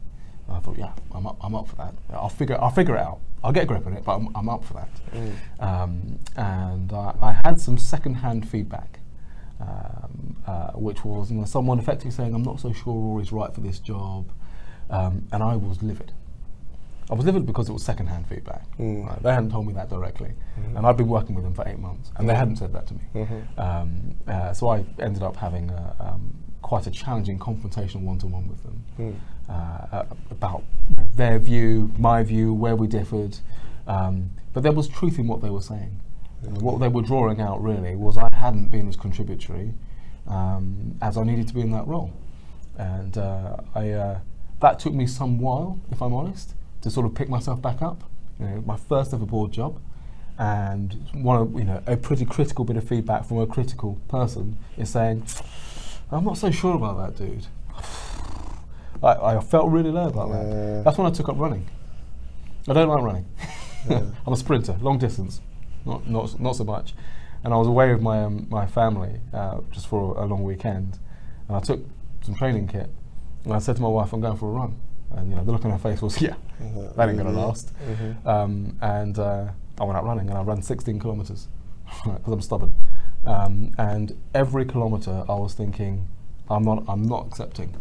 I 0.49 0.59
thought, 0.61 0.77
yeah, 0.79 0.93
I'm 1.13 1.27
up, 1.27 1.37
I'm 1.43 1.55
up 1.55 1.69
for 1.69 1.77
that. 1.77 1.95
I'll 2.13 2.29
figure, 2.29 2.59
I'll 2.61 2.71
figure 2.71 2.97
it 2.97 3.01
out. 3.01 3.21
I'll 3.43 3.53
get 3.53 3.65
a 3.65 3.67
grip 3.67 3.87
on 3.87 3.93
it, 3.95 4.05
but 4.05 4.17
I'm, 4.17 4.29
I'm 4.37 4.49
up 4.49 4.65
for 4.65 4.75
that. 4.75 4.89
Um, 5.61 6.19
and 6.37 6.93
I, 6.93 7.15
I 7.21 7.33
had 7.45 7.61
some 7.61 7.77
second-hand 7.79 8.49
feedback, 8.49 9.01
um, 9.61 10.37
uh, 10.47 10.73
which 10.73 11.05
was 11.05 11.31
you 11.31 11.39
know, 11.39 11.45
someone 11.45 11.79
effectively 11.79 12.11
saying, 12.11 12.35
"I'm 12.35 12.43
not 12.43 12.61
so 12.61 12.73
sure 12.73 12.95
Rory's 12.95 13.33
right 13.33 13.55
for 13.55 13.61
this 13.61 13.79
job," 13.79 14.31
um, 14.91 15.27
and 15.33 15.43
I 15.43 15.57
was 15.57 15.83
livid. 15.83 16.13
I 17.11 17.15
was 17.15 17.27
livid 17.27 17.45
because 17.45 17.69
it 17.69 17.73
was 17.73 17.83
second-hand 17.85 18.27
feedback. 18.27 18.65
Mm. 18.79 19.07
Right? 19.07 19.23
They 19.23 19.33
hadn't 19.33 19.51
told 19.51 19.67
me 19.67 19.75
that 19.75 19.91
directly, 19.91 20.33
and 20.75 20.87
I'd 20.87 20.97
been 20.97 21.09
working 21.09 21.35
with 21.35 21.45
them 21.45 21.53
for 21.55 21.69
eight 21.69 21.79
months, 21.79 22.11
and 22.17 22.29
they 22.29 22.35
hadn't 22.35 22.57
said 22.57 22.73
that 22.73 22.87
to 22.89 22.95
me. 22.95 23.01
Mhm. 23.15 23.59
Um, 23.59 24.15
uh, 24.27 24.53
so 24.55 24.69
I 24.69 24.85
ended 24.99 25.23
up 25.23 25.37
having 25.37 25.71
a, 25.71 25.97
um, 26.01 26.35
quite 26.65 26.87
a 26.87 26.91
challenging 26.91 27.39
confrontational 27.39 28.01
one-to-one 28.11 28.49
with 28.49 28.63
them 28.63 28.77
Mm. 28.99 29.15
uh, 29.51 30.05
about 30.31 30.63
their 31.15 31.39
view, 31.39 31.93
my 31.99 32.23
view, 32.23 32.55
where 32.55 32.75
we 32.75 32.87
differed. 32.87 33.35
Um, 33.87 34.31
but 34.55 34.63
there 34.63 34.73
was 34.73 34.89
truth 34.89 35.19
in 35.19 35.27
what 35.29 35.41
they 35.43 35.51
were 35.51 35.61
saying. 35.73 36.01
And 36.43 36.63
What 36.63 36.81
they 36.81 36.89
were 36.89 37.03
drawing 37.03 37.39
out 37.47 37.63
really 37.63 37.95
was 37.97 38.17
I 38.17 38.31
hadn't 38.33 38.69
been 38.71 38.89
as 38.89 38.97
contributory 38.97 39.75
um, 40.27 40.97
as 41.03 41.19
I 41.19 41.23
needed 41.25 41.47
to 41.49 41.55
be 41.55 41.61
in 41.61 41.71
that 41.73 41.87
role, 41.87 42.11
and 42.79 43.19
uh, 43.19 43.57
I 43.75 43.91
uh, 43.91 44.19
that 44.61 44.79
took 44.79 44.95
me 44.95 45.07
some 45.07 45.39
while, 45.39 45.79
if 45.93 46.01
I'm 46.01 46.15
honest, 46.15 46.55
to 46.81 46.91
sort 46.91 47.05
of 47.07 47.15
pick 47.15 47.29
myself 47.29 47.61
back 47.61 47.83
up. 47.83 48.05
You 48.41 48.47
know, 48.47 48.63
my 48.65 48.77
first 48.77 49.13
ever 49.13 49.27
board 49.27 49.53
job, 49.53 49.73
and 50.39 50.89
one 51.13 51.37
of 51.43 51.53
you 51.59 51.65
know 51.65 51.83
a 51.87 51.97
pretty 51.97 52.25
critical 52.25 52.65
bit 52.65 52.77
of 52.77 52.85
feedback 52.89 53.27
from 53.27 53.39
a 53.39 53.47
critical 53.47 53.99
person 54.09 54.57
is 54.79 54.89
saying, 54.91 55.25
"I'm 56.11 56.25
not 56.25 56.39
so 56.39 56.51
sure 56.51 56.75
about 56.77 56.97
that, 56.99 57.17
dude." 57.25 57.47
I, 59.03 59.37
I 59.37 59.41
felt 59.41 59.71
really 59.71 59.91
low 59.91 60.07
about 60.09 60.29
Yeah. 60.29 60.43
that. 60.45 60.83
That's 60.85 60.99
when 60.99 61.07
I 61.07 61.11
took 61.11 61.29
up 61.29 61.39
running. 61.39 61.67
I 62.69 62.73
don't 62.73 62.89
like 62.89 63.03
running. 63.03 63.27
I'm 64.27 64.33
a 64.33 64.37
sprinter, 64.37 64.77
long 64.81 64.99
distance, 64.99 65.43
not 65.85 66.09
not 66.09 66.41
not 66.41 66.57
so 66.57 66.65
much. 66.65 66.95
And 67.43 67.53
I 67.53 67.57
was 67.59 67.67
away 67.69 67.93
with 67.93 68.01
my 68.01 68.25
um, 68.25 68.47
my 68.51 68.67
family 68.67 69.21
uh, 69.35 69.61
just 69.71 69.87
for 69.89 70.17
a 70.17 70.25
long 70.25 70.43
weekend, 70.45 70.99
and 71.49 71.57
I 71.57 71.61
took 71.61 71.81
some 72.23 72.35
training 72.35 72.69
kit, 72.69 72.89
and 73.45 73.53
I 73.53 73.59
said 73.59 73.77
to 73.77 73.83
my 73.83 73.89
wife, 73.89 74.13
"I'm 74.15 74.21
going 74.23 74.39
for 74.39 74.49
a 74.49 74.53
run." 74.53 74.77
And 75.15 75.29
you 75.29 75.37
know, 75.37 75.45
the 75.45 75.53
look 75.53 75.65
on 75.67 75.71
her 75.71 75.79
face 75.79 76.01
was, 76.01 76.21
"Yeah, 76.27 76.35
Mhm. 76.63 76.95
that 76.97 77.09
ain't 77.11 77.19
gonna 77.19 77.31
Mhm. 77.31 77.47
last." 77.47 77.73
Mhm. 77.87 78.27
Um, 78.27 78.79
and 78.81 79.19
uh, 79.19 79.49
I 79.79 79.85
went 79.85 79.99
out 79.99 80.05
running, 80.07 80.31
and 80.31 80.39
I 80.39 80.43
ran 80.43 80.63
16 80.63 80.99
kilometers 80.99 81.49
because 82.05 82.33
I'm 82.33 82.41
stubborn. 82.41 82.75
Um, 83.27 83.73
and 83.79 84.17
every 84.35 84.65
kilometer, 84.65 85.25
I 85.29 85.35
was 85.35 85.55
thinking, 85.55 86.09
"I'm 86.49 86.63
not, 86.63 86.85
I'm 86.89 87.03
not 87.03 87.27
accepting. 87.27 87.77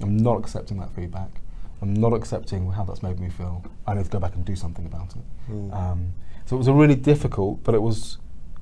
I'm 0.00 0.16
not 0.16 0.38
accepting 0.38 0.78
that 0.80 0.94
feedback. 0.94 1.40
I'm 1.82 1.94
not 1.94 2.12
accepting 2.12 2.72
how 2.72 2.84
that's 2.84 3.02
made 3.02 3.18
me 3.20 3.28
feel. 3.28 3.64
I 3.86 3.94
need 3.94 4.04
to 4.04 4.10
go 4.10 4.18
back 4.18 4.34
and 4.34 4.44
do 4.44 4.56
something 4.56 4.86
about 4.86 5.14
it." 5.16 5.50
Mm. 5.50 5.74
Um, 5.74 6.14
so 6.46 6.56
it 6.56 6.58
was 6.58 6.68
a 6.68 6.72
really 6.72 6.94
difficult, 6.94 7.64
but 7.64 7.74
it 7.74 7.82
was, 7.82 8.18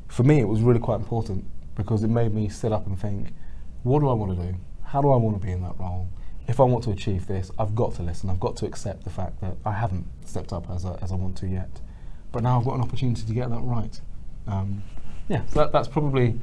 for 0.09 0.23
me, 0.23 0.39
it 0.39 0.47
was 0.47 0.61
really 0.61 0.79
quite 0.79 0.97
important 0.97 1.45
because 1.75 2.05
it 2.05 2.09
made 2.09 2.33
me 2.33 2.49
sit 2.49 2.73
up 2.73 2.87
and 2.87 2.99
think, 2.99 3.35
what 3.83 4.01
do 4.01 4.09
I 4.09 4.13
want 4.13 4.39
to 4.39 4.47
do? 4.47 4.55
How 4.85 5.03
do 5.03 5.11
I 5.11 5.17
want 5.17 5.41
to 5.41 5.45
be 5.45 5.53
in 5.53 5.63
that 5.63 5.79
role? 5.79 6.09
If 6.47 6.61
I 6.61 6.65
want 6.65 6.85
to 6.85 6.91
achieve 6.91 7.27
this, 7.27 7.51
I've 7.59 7.75
got 7.75 7.95
to 7.95 8.03
listen. 8.03 8.31
I've 8.31 8.41
got 8.41 8.57
to 8.59 8.67
accept 8.67 9.05
the 9.05 9.11
fact 9.11 9.41
that 9.41 9.57
I 9.65 9.73
haven't 9.73 10.07
stepped 10.25 10.53
up 10.53 10.71
as, 10.71 10.85
I 10.85 10.95
as 11.03 11.11
I 11.11 11.17
want 11.17 11.37
to 11.39 11.47
yet. 11.47 11.81
But 12.31 12.43
now 12.43 12.59
I've 12.59 12.65
got 12.65 12.75
an 12.75 12.83
opportunity 12.83 13.23
to 13.23 13.33
get 13.33 13.51
that 13.51 13.61
right. 13.61 14.01
Um, 14.47 14.83
yeah, 15.29 15.43
so 15.47 15.61
that, 15.61 15.73
that's 15.73 15.89
probably 15.89 16.39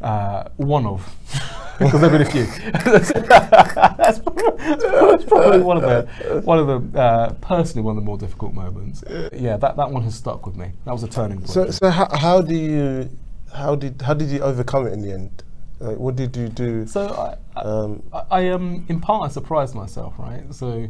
uh, 0.00 0.48
one 0.56 0.86
of, 0.86 1.14
because 1.78 2.00
there've 2.00 2.12
been 2.12 2.22
a 2.22 2.30
few. 2.30 2.44
that's, 2.72 4.18
probably, 4.18 4.56
that's 4.56 5.24
probably 5.24 5.60
one 5.60 5.76
of 5.76 5.82
the, 5.82 6.42
one 6.44 6.58
of 6.58 6.92
the 6.92 7.00
uh, 7.00 7.32
personally 7.34 7.82
one 7.82 7.96
of 7.96 8.02
the 8.02 8.06
more 8.06 8.18
difficult 8.18 8.54
moments. 8.54 9.02
Yeah, 9.32 9.56
that, 9.56 9.76
that 9.76 9.90
one 9.90 10.02
has 10.02 10.14
stuck 10.14 10.46
with 10.46 10.56
me. 10.56 10.72
That 10.84 10.92
was 10.92 11.02
a 11.02 11.08
turning 11.08 11.38
point. 11.38 11.50
So, 11.50 11.70
so 11.70 11.90
how, 11.90 12.08
how 12.16 12.40
do 12.42 12.54
you, 12.54 13.10
how 13.54 13.74
did, 13.74 14.02
how 14.02 14.14
did 14.14 14.28
you 14.30 14.40
overcome 14.40 14.86
it 14.86 14.92
in 14.92 15.02
the 15.02 15.12
end? 15.12 15.42
Like, 15.80 15.96
what 15.96 16.14
did 16.16 16.36
you 16.36 16.48
do? 16.48 16.86
So 16.86 17.08
I, 17.08 17.60
Um, 17.60 18.02
I, 18.12 18.22
I 18.30 18.48
um, 18.48 18.84
in 18.88 19.00
part, 19.00 19.30
I 19.30 19.32
surprised 19.32 19.74
myself, 19.74 20.14
right? 20.18 20.44
So 20.54 20.88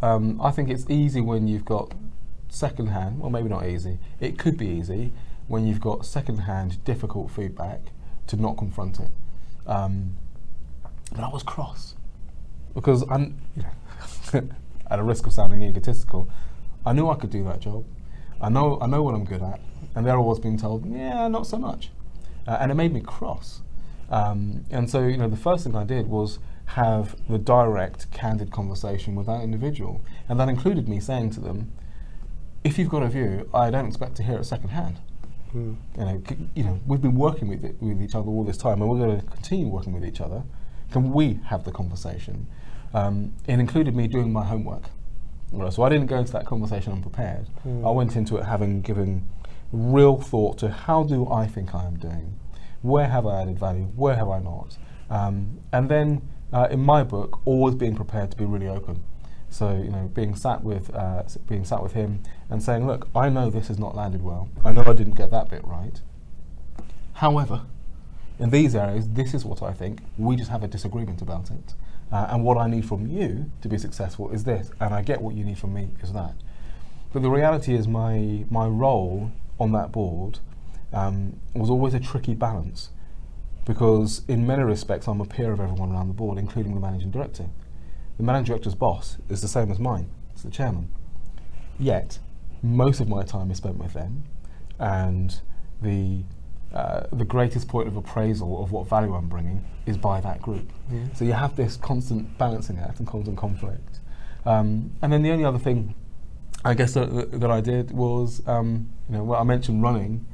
um, 0.00 0.40
I 0.40 0.50
think 0.50 0.70
it's 0.70 0.88
easy 0.88 1.20
when 1.20 1.46
you've 1.46 1.66
got 1.66 1.92
second-hand, 2.48 3.20
well, 3.20 3.30
maybe 3.30 3.48
not 3.48 3.66
easy. 3.66 3.98
It 4.18 4.38
could 4.38 4.56
be 4.56 4.66
easy 4.66 5.12
when 5.50 5.66
you've 5.66 5.80
got 5.80 6.06
second-hand, 6.06 6.82
difficult 6.84 7.28
feedback 7.28 7.80
to 8.28 8.36
not 8.36 8.56
confront 8.56 9.00
it. 9.00 9.10
Um, 9.66 10.16
but 11.10 11.24
I 11.24 11.28
was 11.28 11.42
cross 11.42 11.96
because 12.72 13.02
I'm, 13.10 13.36
you 13.56 13.64
know, 13.64 14.48
at 14.88 15.00
a 15.00 15.02
risk 15.02 15.26
of 15.26 15.32
sounding 15.32 15.60
egotistical, 15.64 16.28
I 16.86 16.92
knew 16.92 17.10
I 17.10 17.16
could 17.16 17.30
do 17.30 17.42
that 17.44 17.58
job. 17.58 17.84
I 18.40 18.48
know, 18.48 18.78
I 18.80 18.86
know 18.86 19.02
what 19.02 19.16
I'm 19.16 19.24
good 19.24 19.42
at, 19.42 19.58
and 19.96 20.06
they're 20.06 20.16
always 20.16 20.38
being 20.38 20.56
told, 20.56 20.86
yeah, 20.86 21.26
not 21.26 21.48
so 21.48 21.58
much, 21.58 21.90
uh, 22.46 22.56
and 22.60 22.70
it 22.70 22.76
made 22.76 22.92
me 22.92 23.00
cross. 23.00 23.60
Um, 24.08 24.64
and 24.70 24.88
so, 24.88 25.00
you 25.04 25.16
know, 25.16 25.28
the 25.28 25.36
first 25.36 25.64
thing 25.64 25.74
I 25.74 25.82
did 25.82 26.06
was 26.06 26.38
have 26.66 27.16
the 27.28 27.38
direct, 27.38 28.08
candid 28.12 28.52
conversation 28.52 29.16
with 29.16 29.26
that 29.26 29.42
individual, 29.42 30.00
and 30.28 30.38
that 30.38 30.48
included 30.48 30.88
me 30.88 31.00
saying 31.00 31.30
to 31.30 31.40
them, 31.40 31.72
if 32.62 32.78
you've 32.78 32.88
got 32.88 33.02
a 33.02 33.08
view, 33.08 33.50
I 33.52 33.70
don't 33.70 33.88
expect 33.88 34.14
to 34.18 34.22
hear 34.22 34.38
it 34.38 34.44
secondhand. 34.44 35.00
Mm, 35.54 35.76
You 35.98 36.04
know, 36.04 36.22
c- 36.28 36.48
you 36.54 36.64
know, 36.64 36.80
we've 36.86 37.00
been 37.00 37.14
working 37.16 37.48
with 37.48 37.64
it, 37.64 37.76
with 37.80 38.00
each 38.02 38.14
other 38.14 38.28
all 38.28 38.44
this 38.44 38.56
time, 38.56 38.80
and 38.80 38.90
we're 38.90 38.98
going 38.98 39.20
to 39.20 39.26
continue 39.26 39.68
working 39.68 39.92
with 39.92 40.04
each 40.04 40.20
other. 40.20 40.42
Can 40.90 41.12
we 41.12 41.40
have 41.46 41.64
the 41.64 41.72
conversation? 41.72 42.46
Um, 42.92 43.32
it 43.46 43.58
included 43.60 43.94
me 43.94 44.08
doing 44.08 44.32
my 44.32 44.44
homework. 44.44 44.84
Right, 45.52 45.72
so 45.72 45.82
I 45.82 45.88
didn't 45.88 46.06
go 46.06 46.16
into 46.18 46.32
that 46.32 46.46
conversation 46.46 46.92
unprepared. 46.92 47.46
Mm. 47.66 47.86
I 47.86 47.90
went 47.90 48.14
into 48.16 48.36
it 48.36 48.44
having 48.44 48.82
given 48.82 49.28
real 49.72 50.16
thought 50.20 50.58
to 50.58 50.68
how 50.70 51.02
do 51.04 51.28
I 51.30 51.46
think 51.46 51.74
I 51.74 51.84
am 51.86 51.96
doing, 51.98 52.38
where 52.82 53.08
have 53.08 53.26
I 53.26 53.42
added 53.42 53.58
value, 53.58 53.84
where 53.96 54.14
have 54.16 54.28
I 54.28 54.38
not, 54.38 54.76
um, 55.10 55.58
and 55.72 55.88
then 55.88 56.22
uh, 56.52 56.68
in 56.70 56.80
my 56.80 57.02
book, 57.04 57.40
always 57.44 57.74
being 57.74 57.94
prepared 57.96 58.30
to 58.32 58.36
be 58.36 58.44
really 58.44 58.68
open. 58.68 59.02
So 59.50 59.72
you 59.72 59.90
know, 59.90 60.10
being 60.14 60.34
sat 60.36 60.62
with 60.62 60.94
uh, 60.94 61.24
being 61.48 61.64
sat 61.64 61.82
with 61.82 61.92
him 61.92 62.22
and 62.48 62.62
saying, 62.62 62.86
look, 62.86 63.08
I 63.14 63.28
know 63.28 63.50
this 63.50 63.68
has 63.68 63.78
not 63.78 63.94
landed 63.94 64.22
well. 64.22 64.48
I 64.64 64.72
know 64.72 64.84
I 64.86 64.92
didn't 64.92 65.16
get 65.16 65.30
that 65.32 65.50
bit 65.50 65.64
right. 65.64 66.00
However, 67.14 67.62
in 68.38 68.50
these 68.50 68.74
areas, 68.74 69.08
this 69.08 69.34
is 69.34 69.44
what 69.44 69.62
I 69.62 69.72
think. 69.72 70.00
We 70.16 70.36
just 70.36 70.50
have 70.50 70.62
a 70.62 70.68
disagreement 70.68 71.20
about 71.20 71.50
it. 71.50 71.74
Uh, 72.10 72.28
and 72.30 72.44
what 72.44 72.56
I 72.56 72.66
need 72.68 72.86
from 72.86 73.06
you 73.06 73.50
to 73.60 73.68
be 73.68 73.76
successful 73.76 74.30
is 74.30 74.44
this, 74.44 74.70
and 74.80 74.94
I 74.94 75.02
get 75.02 75.20
what 75.20 75.34
you 75.34 75.44
need 75.44 75.58
from 75.58 75.74
me 75.74 75.90
is 76.02 76.12
that. 76.12 76.34
But 77.12 77.22
the 77.22 77.30
reality 77.30 77.74
is, 77.74 77.86
my 77.86 78.44
my 78.50 78.66
role 78.66 79.32
on 79.58 79.72
that 79.72 79.92
board 79.92 80.38
um, 80.92 81.38
was 81.54 81.70
always 81.70 81.92
a 81.94 82.00
tricky 82.00 82.34
balance 82.34 82.90
because, 83.66 84.22
in 84.26 84.46
many 84.46 84.62
respects, 84.62 85.06
I'm 85.06 85.20
a 85.20 85.24
peer 85.24 85.52
of 85.52 85.60
everyone 85.60 85.92
around 85.92 86.08
the 86.08 86.14
board, 86.14 86.38
including 86.38 86.74
the 86.74 86.80
managing 86.80 87.10
director. 87.10 87.46
The 88.20 88.26
managing 88.26 88.52
director's 88.52 88.74
boss 88.74 89.16
is 89.30 89.40
the 89.40 89.48
same 89.48 89.70
as 89.70 89.78
mine; 89.78 90.10
it's 90.34 90.42
the 90.42 90.50
chairman. 90.50 90.92
Yet, 91.78 92.18
most 92.62 93.00
of 93.00 93.08
my 93.08 93.22
time 93.22 93.50
is 93.50 93.56
spent 93.56 93.78
with 93.78 93.94
them, 93.94 94.24
and 94.78 95.40
the 95.80 96.24
uh, 96.74 97.06
the 97.10 97.24
greatest 97.24 97.66
point 97.66 97.88
of 97.88 97.96
appraisal 97.96 98.62
of 98.62 98.72
what 98.72 98.86
value 98.86 99.14
I'm 99.14 99.30
bringing 99.30 99.64
is 99.86 99.96
by 99.96 100.20
that 100.20 100.42
group. 100.42 100.70
Mm. 100.92 101.16
So 101.16 101.24
you 101.24 101.32
have 101.32 101.56
this 101.56 101.78
constant 101.78 102.36
balancing 102.36 102.78
act 102.78 102.98
and 102.98 103.08
constant 103.08 103.38
conflict. 103.38 104.00
Um, 104.44 104.92
and 105.00 105.10
then 105.10 105.22
the 105.22 105.30
only 105.30 105.46
other 105.46 105.58
thing, 105.58 105.94
I 106.62 106.74
guess 106.74 106.92
that, 106.92 107.14
that, 107.14 107.40
that 107.40 107.50
I 107.50 107.62
did 107.62 107.90
was, 107.90 108.42
um, 108.46 108.90
you 109.08 109.16
know, 109.16 109.24
well, 109.24 109.40
I 109.40 109.44
mentioned 109.44 109.82
running. 109.82 110.26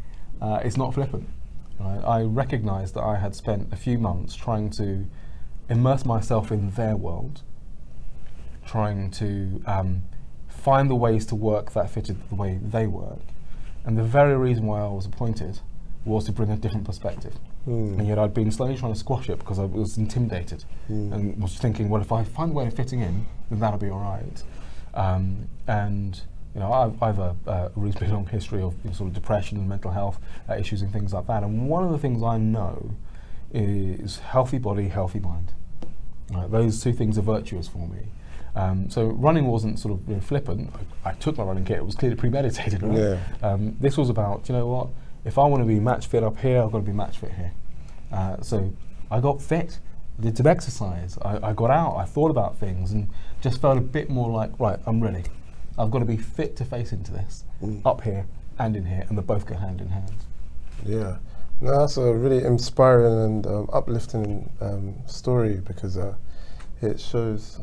Uh, 0.43 0.61
it's 0.65 0.77
not 0.77 0.93
flippant. 0.93 1.29
Right? 1.79 2.03
I 2.05 2.23
recognised 2.23 2.95
that 2.95 3.05
I 3.05 3.15
had 3.15 3.37
spent 3.37 3.73
a 3.73 3.77
few 3.77 3.97
months 3.97 4.35
trying 4.35 4.71
to 4.71 5.07
immerse 5.69 6.05
myself 6.05 6.51
in 6.51 6.71
their 6.71 6.97
world, 6.97 7.43
trying 8.67 9.11
to 9.13 9.63
um, 9.67 10.03
find 10.49 10.91
the 10.91 10.95
ways 10.95 11.25
to 11.27 11.35
work 11.35 11.73
that 11.73 11.91
fitted 11.91 12.29
the 12.29 12.35
way 12.35 12.59
they 12.63 12.87
work. 12.87 13.21
And 13.85 13.97
the 13.97 14.03
very 14.03 14.37
reason 14.37 14.67
why 14.67 14.81
I 14.81 14.89
was 14.89 15.07
appointed 15.07 15.61
was 16.05 16.25
to 16.27 16.33
bring 16.33 16.51
a 16.51 16.57
different 16.57 16.85
perspective. 16.85 17.35
Mm. 17.67 17.99
And 17.99 18.09
yet 18.09 18.19
I'd 18.19 18.35
been 18.35 18.51
slowly 18.51 18.77
trying 18.77 18.93
to 18.93 18.99
squash 18.99 19.29
it 19.29 19.39
because 19.39 19.59
I 19.59 19.65
was 19.65 19.97
intimidated 19.99 20.65
Mm. 20.91 21.13
and 21.13 21.43
was 21.43 21.57
thinking, 21.57 21.89
well, 21.89 22.01
if 22.01 22.13
I 22.13 22.23
find 22.23 22.51
a 22.53 22.55
way 22.55 22.67
of 22.67 22.75
fitting 22.75 23.01
in, 23.01 23.27
then 23.51 23.59
that'll 23.61 23.79
be 23.79 23.91
all 23.91 23.99
right. 24.01 24.43
Um, 24.95 25.49
and 25.67 26.21
you 26.55 26.61
know, 26.61 26.73
I've, 26.73 27.03
I've 27.03 27.19
a, 27.19 27.37
a 27.47 27.71
reasonably 27.77 28.09
long 28.09 28.27
history 28.27 28.63
of 28.63 28.75
you 28.83 28.91
know, 28.91 28.97
sort 28.97 29.09
of 29.09 29.15
depression 29.15 29.59
and 29.59 29.69
mental 29.69 29.91
health 29.91 30.19
uh, 30.49 30.55
issues 30.55 30.81
and 30.81 30.93
things 30.93 31.13
like 31.13 31.27
that. 31.27 31.43
And 31.43 31.69
one 31.69 31.85
of 31.85 31.91
the 31.91 31.99
things 31.99 32.23
I 32.23 32.39
know 32.39 32.95
is 33.53 34.19
healthy 34.19 34.59
body, 34.59 34.89
healthy 34.89 35.21
mind. 35.21 35.53
Right, 36.33 36.51
those 36.51 36.83
two 36.83 36.93
things 36.93 37.19
are 37.19 37.23
virtuous 37.23 37.69
for 37.69 37.87
me. 37.87 38.09
Um, 38.57 38.89
so 38.91 39.05
running 39.07 39.47
wasn't 39.47 39.79
sort 39.79 39.95
of 39.95 40.09
you 40.09 40.15
know, 40.15 40.21
flippant. 40.21 40.73
I, 41.05 41.11
I 41.11 41.13
took 41.15 41.37
my 41.39 41.45
running 41.45 41.65
kit; 41.65 41.77
it 41.77 41.85
was 41.85 41.95
clearly 41.95 42.17
premeditated. 42.17 42.83
Right? 42.87 42.99
Yeah. 42.99 43.19
Um, 43.43 43.77
this 43.81 43.97
was 43.97 44.09
about, 44.11 44.49
you 44.49 44.55
know 44.55 44.67
what? 44.67 44.89
If 45.25 45.39
I 45.39 45.45
want 45.45 45.63
to 45.63 45.67
be 45.67 45.79
match 45.79 46.07
fit 46.07 46.23
up 46.25 46.39
here, 46.39 46.63
I've 46.63 46.73
got 46.73 46.79
to 46.79 46.85
be 46.85 46.93
match 46.93 47.19
fit 47.19 47.33
here. 47.33 47.53
Uh, 48.13 48.41
so 48.41 48.73
I 49.11 49.21
got 49.21 49.43
fit, 49.43 49.79
did 50.19 50.37
some 50.37 50.47
exercise. 50.47 51.19
I, 51.23 51.49
I 51.49 51.53
got 51.53 51.71
out. 51.71 51.97
I 51.97 52.05
thought 52.07 52.31
about 52.31 52.57
things, 52.59 52.93
and 52.93 53.11
just 53.43 53.61
felt 53.61 53.77
a 53.77 53.83
bit 53.83 54.09
more 54.09 54.31
like, 54.31 54.59
right, 54.59 54.79
I'm 54.87 55.03
ready. 55.03 55.25
I've 55.79 55.91
got 55.91 55.99
to 55.99 56.05
be 56.07 56.17
fit 56.17 56.57
to 56.57 56.65
face 56.65 56.93
into 56.93 57.13
this, 57.13 57.45
Mm. 57.63 57.83
up 57.85 58.01
here 58.03 58.27
and 58.59 58.75
in 58.77 58.87
here, 58.87 59.05
and 59.09 59.19
they 59.19 59.23
both 59.23 59.45
go 59.47 59.55
hand 59.57 59.81
in 59.83 59.89
hand. 59.89 60.13
Yeah, 60.85 61.17
no, 61.61 61.79
that's 61.81 61.97
a 61.99 62.13
really 62.15 62.43
inspiring 62.45 63.19
and 63.25 63.47
um, 63.47 63.69
uplifting 63.73 64.49
um, 64.63 64.95
story 65.07 65.57
because 65.57 65.97
uh, 65.99 66.15
it 66.81 66.99
shows 67.01 67.61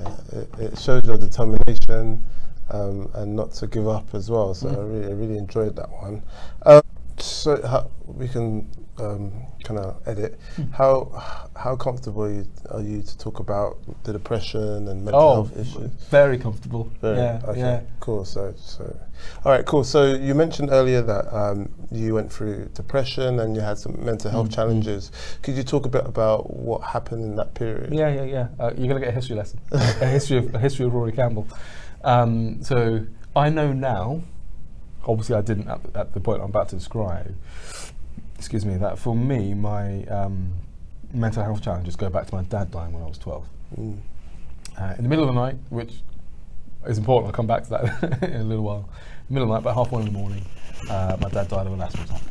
yeah, 0.00 0.16
it, 0.32 0.48
it 0.58 0.78
shows 0.78 1.06
your 1.06 1.18
determination 1.18 2.24
um, 2.70 3.10
and 3.14 3.34
not 3.34 3.52
to 3.54 3.66
give 3.66 3.88
up 3.88 4.14
as 4.14 4.30
well. 4.30 4.54
So 4.54 4.68
I 4.68 4.82
really, 4.82 5.06
I 5.06 5.12
really 5.14 5.38
enjoyed 5.38 5.76
that 5.76 5.90
one. 5.90 6.22
Um, 6.66 6.82
so 7.18 7.90
we 8.06 8.28
can 8.28 8.70
um, 8.98 9.32
kind 9.68 9.80
of 9.80 9.96
edit. 10.08 10.38
How 10.72 11.10
how 11.54 11.76
comfortable 11.76 12.22
are 12.24 12.32
you, 12.32 12.46
are 12.70 12.80
you 12.80 13.02
to 13.02 13.18
talk 13.18 13.38
about 13.38 13.76
the 14.04 14.12
depression 14.12 14.88
and 14.88 15.04
mental 15.04 15.20
Oh, 15.20 15.34
health 15.34 15.56
issues? 15.58 15.90
very 16.10 16.38
comfortable. 16.38 16.84
Very- 17.02 17.18
yeah, 17.18 17.40
okay, 17.44 17.58
yeah. 17.60 17.80
Cool. 18.00 18.24
So, 18.24 18.54
so, 18.56 18.84
all 19.44 19.52
right, 19.52 19.64
cool. 19.66 19.84
So 19.84 20.14
you 20.14 20.34
mentioned 20.34 20.70
earlier 20.70 21.02
that 21.02 21.24
um, 21.36 21.68
you 21.90 22.14
went 22.14 22.32
through 22.32 22.70
depression 22.74 23.40
and 23.40 23.54
you 23.54 23.60
had 23.62 23.76
some 23.78 24.02
mental 24.04 24.30
health 24.30 24.46
Mm, 24.48 24.52
mm. 24.52 24.54
challenges. 24.54 25.10
Could 25.42 25.56
you 25.56 25.62
talk 25.64 25.84
a 25.84 25.88
bit 25.90 26.06
about 26.06 26.40
what 26.54 26.80
happened 26.82 27.22
in 27.24 27.36
that 27.36 27.54
period? 27.54 27.92
Yeah, 27.92 28.08
yeah, 28.08 28.24
yeah. 28.24 28.48
Uh, 28.58 28.70
you're 28.76 28.88
gonna 28.88 29.00
get 29.00 29.10
a 29.10 29.12
history 29.20 29.36
lesson, 29.36 29.60
a 29.72 30.06
history 30.06 30.38
of 30.38 30.54
a 30.54 30.58
history 30.58 30.86
of 30.86 30.94
Rory 30.94 31.12
Campbell. 31.12 31.46
Um, 32.04 32.62
so 32.62 33.04
I 33.36 33.50
know 33.50 33.72
now. 33.72 34.22
Obviously, 35.06 35.36
I 35.36 35.40
didn't 35.40 35.68
at 35.94 36.12
the 36.12 36.20
point 36.20 36.42
I'm 36.42 36.50
about 36.50 36.68
to 36.70 36.76
describe. 36.76 37.34
Excuse 38.38 38.64
me. 38.64 38.76
That 38.76 38.98
for 38.98 39.14
me, 39.14 39.52
my 39.52 40.04
um, 40.04 40.52
mental 41.12 41.42
health 41.42 41.62
challenges 41.62 41.96
go 41.96 42.08
back 42.08 42.26
to 42.28 42.34
my 42.34 42.42
dad 42.44 42.70
dying 42.70 42.92
when 42.92 43.02
I 43.02 43.06
was 43.06 43.18
12. 43.18 43.46
Mm. 43.76 43.98
Uh, 44.80 44.94
in 44.96 45.02
the 45.02 45.08
middle 45.08 45.28
of 45.28 45.34
the 45.34 45.40
night, 45.40 45.56
which 45.70 45.92
is 46.86 46.98
important. 46.98 47.26
I'll 47.26 47.36
come 47.36 47.48
back 47.48 47.64
to 47.64 47.70
that 47.70 48.22
in 48.30 48.40
a 48.40 48.44
little 48.44 48.64
while. 48.64 48.88
Middle 49.28 49.44
of 49.44 49.48
the 49.48 49.54
night, 49.54 49.60
about 49.60 49.74
half 49.74 49.92
one 49.92 50.02
in 50.06 50.12
the 50.12 50.18
morning, 50.18 50.44
uh, 50.88 51.16
my 51.20 51.28
dad 51.28 51.48
died 51.48 51.66
of 51.66 51.72
an 51.72 51.82
asthma 51.82 52.04
attack. 52.04 52.22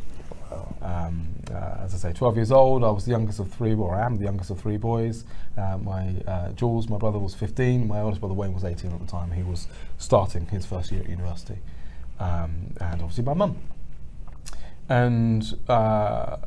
Um, 0.81 1.27
uh, 1.51 1.81
as 1.83 1.93
I 1.93 1.97
say, 1.97 2.13
12 2.13 2.35
years 2.35 2.51
old. 2.51 2.83
I 2.83 2.89
was 2.89 3.05
the 3.05 3.11
youngest 3.11 3.39
of 3.39 3.51
three, 3.51 3.73
or 3.73 3.95
I 3.95 4.05
am 4.05 4.15
the 4.15 4.23
youngest 4.23 4.49
of 4.49 4.59
three 4.59 4.77
boys. 4.77 5.25
Uh, 5.57 5.77
my 5.77 6.15
uh, 6.25 6.51
Jules, 6.53 6.87
my 6.87 6.97
brother, 6.97 7.19
was 7.19 7.35
15. 7.35 7.87
My 7.87 7.99
oldest 7.99 8.21
brother 8.21 8.33
Wayne 8.33 8.53
was 8.53 8.63
18 8.63 8.91
at 8.91 8.99
the 8.99 9.05
time. 9.05 9.31
He 9.31 9.43
was 9.43 9.67
starting 9.97 10.47
his 10.47 10.65
first 10.65 10.91
year 10.91 11.01
at 11.01 11.09
university, 11.09 11.57
um, 12.19 12.73
and 12.79 13.01
obviously 13.01 13.23
my 13.23 13.33
mum. 13.33 13.57
And 14.89 15.57
uh, 15.67 16.37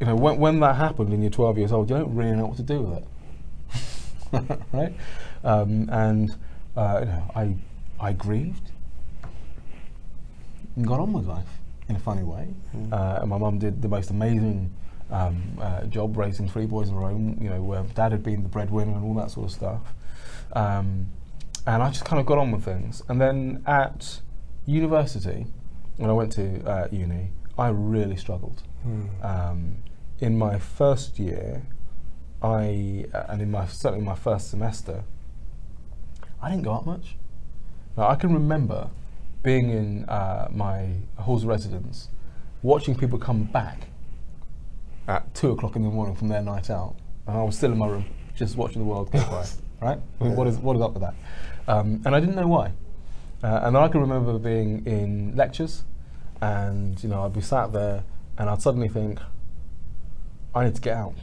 you 0.00 0.06
know, 0.06 0.16
when, 0.16 0.38
when 0.38 0.60
that 0.60 0.76
happened, 0.76 1.12
and 1.12 1.22
you're 1.22 1.30
12 1.30 1.58
years 1.58 1.72
old, 1.72 1.90
you 1.90 1.96
don't 1.96 2.14
really 2.14 2.36
know 2.36 2.46
what 2.46 2.56
to 2.56 2.62
do 2.62 2.80
with 2.82 2.98
it, 4.42 4.60
right? 4.72 4.94
Um, 5.44 5.88
and 5.90 6.36
uh, 6.76 7.00
you 7.00 7.06
know, 7.06 7.30
I 7.34 7.56
I 8.00 8.12
grieved 8.12 8.70
and 10.76 10.86
got 10.86 11.00
on 11.00 11.12
with 11.12 11.26
life 11.26 11.46
in 11.88 11.96
a 11.96 11.98
funny 11.98 12.22
way. 12.22 12.48
Mm. 12.74 12.92
Uh, 12.92 13.18
and 13.20 13.30
my 13.30 13.38
mum 13.38 13.58
did 13.58 13.82
the 13.82 13.88
most 13.88 14.10
amazing 14.10 14.72
um, 15.10 15.42
uh, 15.60 15.84
job 15.84 16.16
raising 16.16 16.48
three 16.48 16.66
boys 16.66 16.88
in 16.88 16.94
her 16.94 17.02
own, 17.02 17.38
you 17.40 17.48
know, 17.48 17.62
where 17.62 17.82
dad 17.94 18.12
had 18.12 18.22
been 18.22 18.42
the 18.42 18.48
breadwinner 18.48 18.92
and 18.92 19.04
all 19.04 19.14
that 19.14 19.30
sort 19.30 19.46
of 19.46 19.52
stuff. 19.52 19.80
Um, 20.52 21.08
and 21.66 21.82
I 21.82 21.90
just 21.90 22.04
kind 22.04 22.20
of 22.20 22.26
got 22.26 22.38
on 22.38 22.50
with 22.50 22.64
things. 22.64 23.02
And 23.08 23.20
then 23.20 23.62
at 23.66 24.20
university, 24.66 25.46
when 25.96 26.10
I 26.10 26.12
went 26.12 26.32
to 26.32 26.64
uh, 26.64 26.88
uni, 26.90 27.30
I 27.58 27.68
really 27.68 28.16
struggled. 28.16 28.62
Mm. 28.86 29.24
Um, 29.24 29.76
in 30.20 30.38
my 30.38 30.58
first 30.58 31.18
year, 31.18 31.62
I 32.42 33.06
uh, 33.12 33.24
and 33.28 33.42
in 33.42 33.50
my 33.50 33.66
certainly 33.66 34.04
my 34.04 34.14
first 34.14 34.50
semester, 34.50 35.02
I 36.40 36.50
didn't 36.50 36.62
go 36.62 36.72
up 36.72 36.86
much. 36.86 37.16
Now 37.96 38.08
I 38.08 38.14
can 38.14 38.32
remember 38.32 38.90
being 39.42 39.70
in 39.70 40.04
uh, 40.08 40.48
my 40.50 40.94
halls 41.16 41.42
of 41.42 41.48
residence, 41.48 42.08
watching 42.62 42.94
people 42.94 43.18
come 43.18 43.44
back 43.44 43.88
at 45.08 45.34
two 45.34 45.50
o'clock 45.50 45.74
in 45.74 45.82
the 45.82 45.88
morning 45.88 46.14
from 46.14 46.28
their 46.28 46.42
night 46.42 46.70
out, 46.70 46.94
and 47.26 47.36
I 47.36 47.42
was 47.42 47.56
still 47.56 47.72
in 47.72 47.78
my 47.78 47.88
room 47.88 48.04
just 48.36 48.56
watching 48.56 48.80
the 48.80 48.88
world 48.88 49.10
go 49.10 49.20
by. 49.20 49.44
Right? 49.80 50.00
I 50.20 50.24
mean, 50.24 50.34
what 50.34 50.48
is 50.48 50.58
what 50.58 50.74
is 50.74 50.82
up 50.82 50.94
with 50.94 51.02
that? 51.02 51.14
Um, 51.68 52.02
and 52.04 52.12
I 52.12 52.18
didn't 52.18 52.34
know 52.34 52.48
why. 52.48 52.72
Uh, 53.44 53.60
and 53.62 53.76
I 53.76 53.86
can 53.86 54.00
remember 54.00 54.36
being 54.36 54.84
in 54.86 55.36
lectures, 55.36 55.84
and 56.40 57.02
you 57.02 57.08
know 57.08 57.24
I'd 57.24 57.32
be 57.32 57.40
sat 57.40 57.72
there, 57.72 58.04
and 58.38 58.48
I'd 58.50 58.62
suddenly 58.62 58.88
think, 58.88 59.20
I 60.54 60.64
need 60.64 60.74
to 60.74 60.80
get 60.80 60.96
out. 60.96 61.14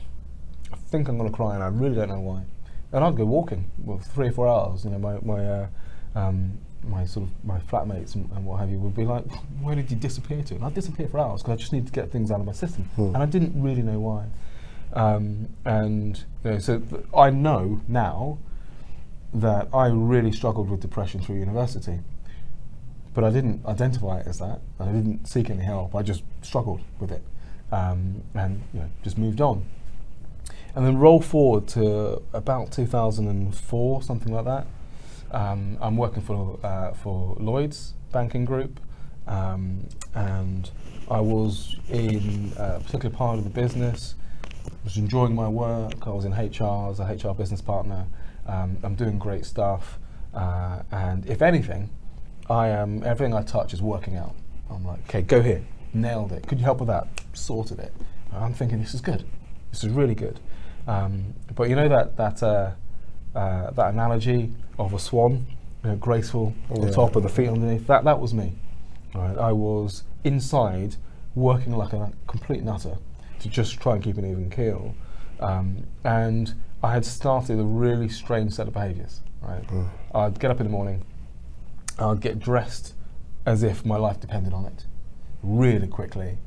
I 0.72 0.78
think 0.78 1.08
I'm 1.08 1.18
going 1.18 1.30
to 1.30 1.36
cry, 1.36 1.56
and 1.56 1.64
I 1.64 1.68
really 1.68 1.96
don't 1.96 2.10
know 2.10 2.20
why. 2.20 2.44
And 2.92 3.04
I'd 3.04 3.16
go 3.18 3.26
walking 3.26 3.70
for 3.86 4.00
three 4.00 4.28
or 4.28 4.32
four 4.32 4.48
hours. 4.48 4.86
You 4.86 4.92
know, 4.92 5.00
my 5.00 5.20
my 5.22 5.46
uh, 5.46 5.68
um, 6.16 6.58
my 6.88 7.06
sort 7.06 7.28
of 7.28 7.46
my 7.46 7.60
flatmates 7.60 8.16
and, 8.16 8.30
and 8.36 8.46
what 8.46 8.60
have 8.60 8.70
you 8.70 8.78
would 8.80 8.96
be 8.96 9.06
like, 9.06 9.26
"Where 9.62 9.76
did 9.76 9.90
you 9.90 9.98
disappear 9.98 10.44
to?" 10.44 10.56
And 10.56 10.64
I'd 10.64 10.74
disappear 10.74 11.08
for 11.08 11.20
hours 11.20 11.42
because 11.42 11.54
I 11.54 11.56
just 11.58 11.74
need 11.74 11.86
to 11.88 11.92
get 11.94 12.12
things 12.12 12.32
out 12.32 12.40
of 12.40 12.46
my 12.46 12.52
system, 12.54 12.86
Hmm. 12.96 13.14
and 13.14 13.18
I 13.18 13.26
didn't 13.26 13.62
really 13.62 13.82
know 13.82 14.00
why. 14.00 14.26
Um, 14.94 15.50
and 15.66 16.24
you 16.44 16.52
know, 16.52 16.60
so 16.60 16.80
th- 16.80 17.04
I 17.16 17.30
know 17.32 17.82
now 17.88 18.38
that 19.34 19.68
I 19.74 19.88
really 19.88 20.32
struggled 20.32 20.70
with 20.70 20.80
depression 20.80 21.20
through 21.22 21.36
university, 21.38 22.00
but 23.16 23.24
I 23.24 23.32
didn't 23.32 23.66
identify 23.66 24.20
it 24.20 24.28
as 24.28 24.40
that. 24.40 24.60
I 24.80 24.86
didn't 24.88 25.26
seek 25.26 25.50
any 25.50 25.64
help. 25.64 25.96
I 25.96 26.04
just 26.04 26.22
struggled 26.42 26.82
with 27.00 27.12
it, 27.12 27.24
um, 27.72 28.22
and 28.36 28.62
you 28.74 28.82
know, 28.82 28.90
just 29.04 29.18
moved 29.18 29.42
on. 29.42 29.66
And 30.76 30.86
then 30.86 30.98
roll 30.98 31.22
forward 31.22 31.68
to 31.70 32.22
about 32.34 32.74
2004, 32.74 34.04
something 34.04 34.34
like 34.34 34.44
that. 34.44 34.68
Um, 35.32 35.78
I'm 35.82 35.96
working 35.96 36.22
for 36.22 36.60
uh, 36.62 36.92
for 36.92 37.38
Lloyds 37.40 37.94
banking 38.12 38.44
group, 38.44 38.82
um, 39.28 39.88
and 40.14 40.70
I 41.10 41.22
was 41.22 41.78
in 41.90 42.52
a 42.58 42.82
particular 42.82 43.16
part 43.16 43.38
of 43.38 43.46
the 43.46 43.50
business. 43.50 44.16
I 44.66 44.72
Was 44.84 44.98
enjoying 44.98 45.34
my 45.36 45.48
work. 45.48 46.06
I 46.06 46.10
was 46.10 46.26
in 46.26 46.34
HR 46.34 46.92
as 46.92 47.00
a 47.00 47.06
HR 47.06 47.34
business 47.34 47.62
partner. 47.62 48.08
Um, 48.46 48.78
I'm 48.84 48.96
doing 48.96 49.18
great 49.18 49.46
stuff, 49.46 49.98
uh, 50.34 50.82
and 50.92 51.26
if 51.28 51.42
anything, 51.42 51.90
I 52.50 52.68
am 52.70 53.04
everything 53.04 53.34
I 53.34 53.42
touch 53.42 53.74
is 53.74 53.82
working 53.82 54.16
out. 54.16 54.36
I'm 54.70 54.86
like, 54.86 55.00
okay, 55.10 55.22
go 55.22 55.42
here, 55.42 55.64
nailed 55.94 56.32
it. 56.32 56.48
Could 56.48 56.60
you 56.60 56.66
help 56.66 56.80
with 56.80 56.88
that? 56.88 57.08
Sorted 57.34 57.80
it. 57.80 57.94
I'm 58.34 58.54
thinking 58.54 58.80
this 58.80 58.94
is 58.94 59.02
good. 59.02 59.26
This 59.72 59.84
is 59.84 59.90
really 59.90 60.16
good. 60.16 60.40
Um, 60.88 61.34
but 61.56 61.70
you 61.70 61.76
know 61.76 61.88
that 61.90 62.18
that 62.18 62.44
uh, 62.44 62.72
uh, 63.36 63.72
that 63.72 63.94
analogy 63.94 64.52
of 64.78 64.94
a 64.94 65.00
swan, 65.00 65.46
you 65.84 65.90
know, 65.92 65.96
graceful 65.96 66.54
on 66.70 66.84
Yeah. 66.84 66.92
top 66.92 67.16
of 67.16 67.24
the 67.24 67.30
feet 67.30 67.48
underneath. 67.50 67.88
That 67.88 68.04
that 68.04 68.20
was 68.20 68.34
me. 68.34 68.54
Right? 69.14 69.38
I 69.38 69.52
was 69.52 70.04
inside 70.24 70.98
working 71.36 71.74
like 71.76 71.94
a 71.94 72.12
complete 72.28 72.64
nutter 72.64 72.98
to 73.40 73.50
just 73.50 73.80
try 73.80 73.94
and 73.96 74.04
keep 74.04 74.18
an 74.18 74.26
even 74.30 74.50
keel, 74.50 74.94
um, 75.40 75.86
and 76.04 76.54
I 76.84 76.92
had 76.94 77.06
started 77.06 77.60
a 77.60 77.64
really 77.64 78.10
strange 78.10 78.54
set 78.54 78.68
of 78.68 78.74
behaviours. 78.74 79.22
Right? 79.42 79.64
I'd 80.14 80.40
get 80.40 80.52
up 80.52 80.60
in 80.60 80.66
the 80.66 80.72
morning, 80.72 81.04
I'd 81.98 82.20
get 82.20 82.40
dressed 82.40 82.94
as 83.46 83.64
if 83.64 83.86
my 83.86 83.96
life 83.96 84.20
depended 84.20 84.54
on 84.54 84.66
it, 84.66 84.86
really 85.42 85.88
quickly. 85.88 86.38